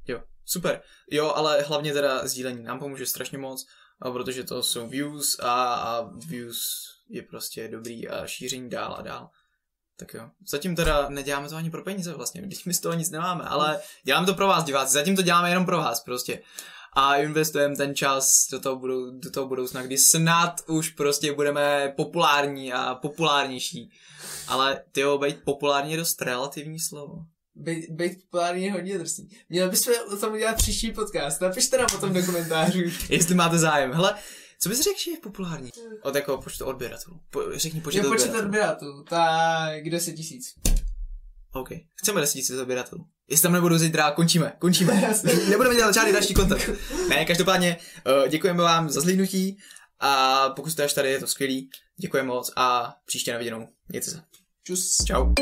Jo, 0.09 0.21
super. 0.45 0.83
Jo, 1.11 1.33
ale 1.37 1.63
hlavně 1.63 1.93
teda 1.93 2.27
sdílení 2.29 2.63
nám 2.63 2.79
pomůže 2.79 3.07
strašně 3.07 3.39
moc, 3.39 3.67
protože 4.13 4.45
to 4.45 4.63
jsou 4.63 4.89
views 4.89 5.39
a, 5.39 5.75
a 5.75 6.11
views 6.27 6.61
je 7.11 7.23
prostě 7.23 7.69
dobrý 7.69 8.09
a 8.09 8.27
šíření 8.27 8.71
dál 8.71 8.95
a 8.99 9.03
dál. 9.03 9.29
Tak 9.99 10.15
jo. 10.15 10.31
Zatím 10.51 10.77
teda 10.77 11.09
neděláme 11.09 11.49
to 11.49 11.57
ani 11.57 11.71
pro 11.71 11.85
peníze 11.85 12.15
vlastně, 12.15 12.43
když 12.43 12.65
my 12.65 12.75
z 12.75 12.81
toho 12.81 12.95
nic 12.95 13.11
nemáme, 13.11 13.45
ale 13.45 13.81
děláme 14.05 14.27
to 14.27 14.35
pro 14.35 14.47
vás, 14.47 14.65
diváci. 14.65 14.93
Zatím 14.93 15.17
to 15.17 15.23
děláme 15.23 15.51
jenom 15.51 15.67
pro 15.67 15.79
vás 15.79 16.01
prostě. 16.01 16.41
A 16.93 17.17
investujeme 17.17 17.77
ten 17.77 17.95
čas 17.95 18.47
do 18.53 18.61
toho, 18.61 18.77
budou, 18.77 19.11
do 19.11 19.31
toho 19.31 19.49
budoucna, 19.49 19.83
kdy 19.83 19.99
snad 19.99 20.61
už 20.67 20.89
prostě 20.89 21.33
budeme 21.33 21.93
populární 21.97 22.73
a 22.73 22.95
populárnější. 22.95 23.91
Ale 24.49 24.83
ty 24.93 25.01
jo, 25.01 25.19
být 25.19 25.37
populární 25.45 25.91
je 25.91 25.97
dost 25.99 26.23
relativní 26.23 26.81
slovo. 26.81 27.15
Být, 27.55 27.91
být 27.91 28.13
populární 28.23 28.65
je 28.65 28.73
hodně 28.73 28.99
drsný. 28.99 29.29
Měli 29.49 29.71
bychom 29.71 29.95
o 30.13 30.17
tom 30.17 30.33
udělat 30.33 30.57
příští 30.57 30.93
podcast, 30.93 31.41
napište 31.41 31.79
nám 31.79 31.87
potom 31.91 32.13
do 32.13 32.23
komentářů. 32.23 32.79
Jestli 33.09 33.35
máte 33.35 33.59
zájem. 33.59 33.93
Hele, 33.93 34.15
co 34.61 34.69
bys 34.69 34.81
řekl, 34.81 34.99
že 35.05 35.11
je 35.11 35.17
populární? 35.23 35.71
Od 36.03 36.15
jako 36.15 36.39
počtu 36.39 36.65
odběratelů. 36.65 37.21
Po, 37.31 37.43
řekni 37.55 37.81
počet 37.81 37.99
Je 37.99 38.09
počet 38.09 38.35
odběratelů. 38.35 38.45
odběratelů, 38.45 39.05
tak 39.05 39.91
10 39.91 40.13
tisíc. 40.13 40.55
OK. 41.61 41.69
Chceme 41.95 42.21
10 42.21 42.51
000 42.51 42.63
odběratelů. 42.63 43.07
Jestli 43.29 43.43
tam 43.43 43.53
nebudou 43.53 43.79
zítra, 43.79 44.11
končíme, 44.11 44.53
končíme. 44.59 45.15
Nebudeme 45.49 45.75
dělat 45.75 45.95
žádný 45.95 46.13
další 46.13 46.35
content. 46.35 46.71
Ne, 47.09 47.25
každopádně 47.25 47.77
uh, 48.23 48.29
děkujeme 48.29 48.63
vám 48.63 48.91
za 48.91 49.01
zhlídnutí 49.01 49.59
a 50.01 50.49
pokud 50.49 50.71
jste 50.71 50.85
až 50.85 50.93
tady, 50.93 51.11
je 51.11 51.21
to 51.21 51.27
skvělý. 51.27 51.71
Děkujeme 51.97 52.27
moc 52.27 52.53
a 52.57 52.95
příště 53.07 53.33
na 53.33 53.39
viděnou. 53.39 53.69
Mějte 53.89 54.11
se. 54.11 54.23
Čus. 54.65 54.97
Čau. 55.07 55.35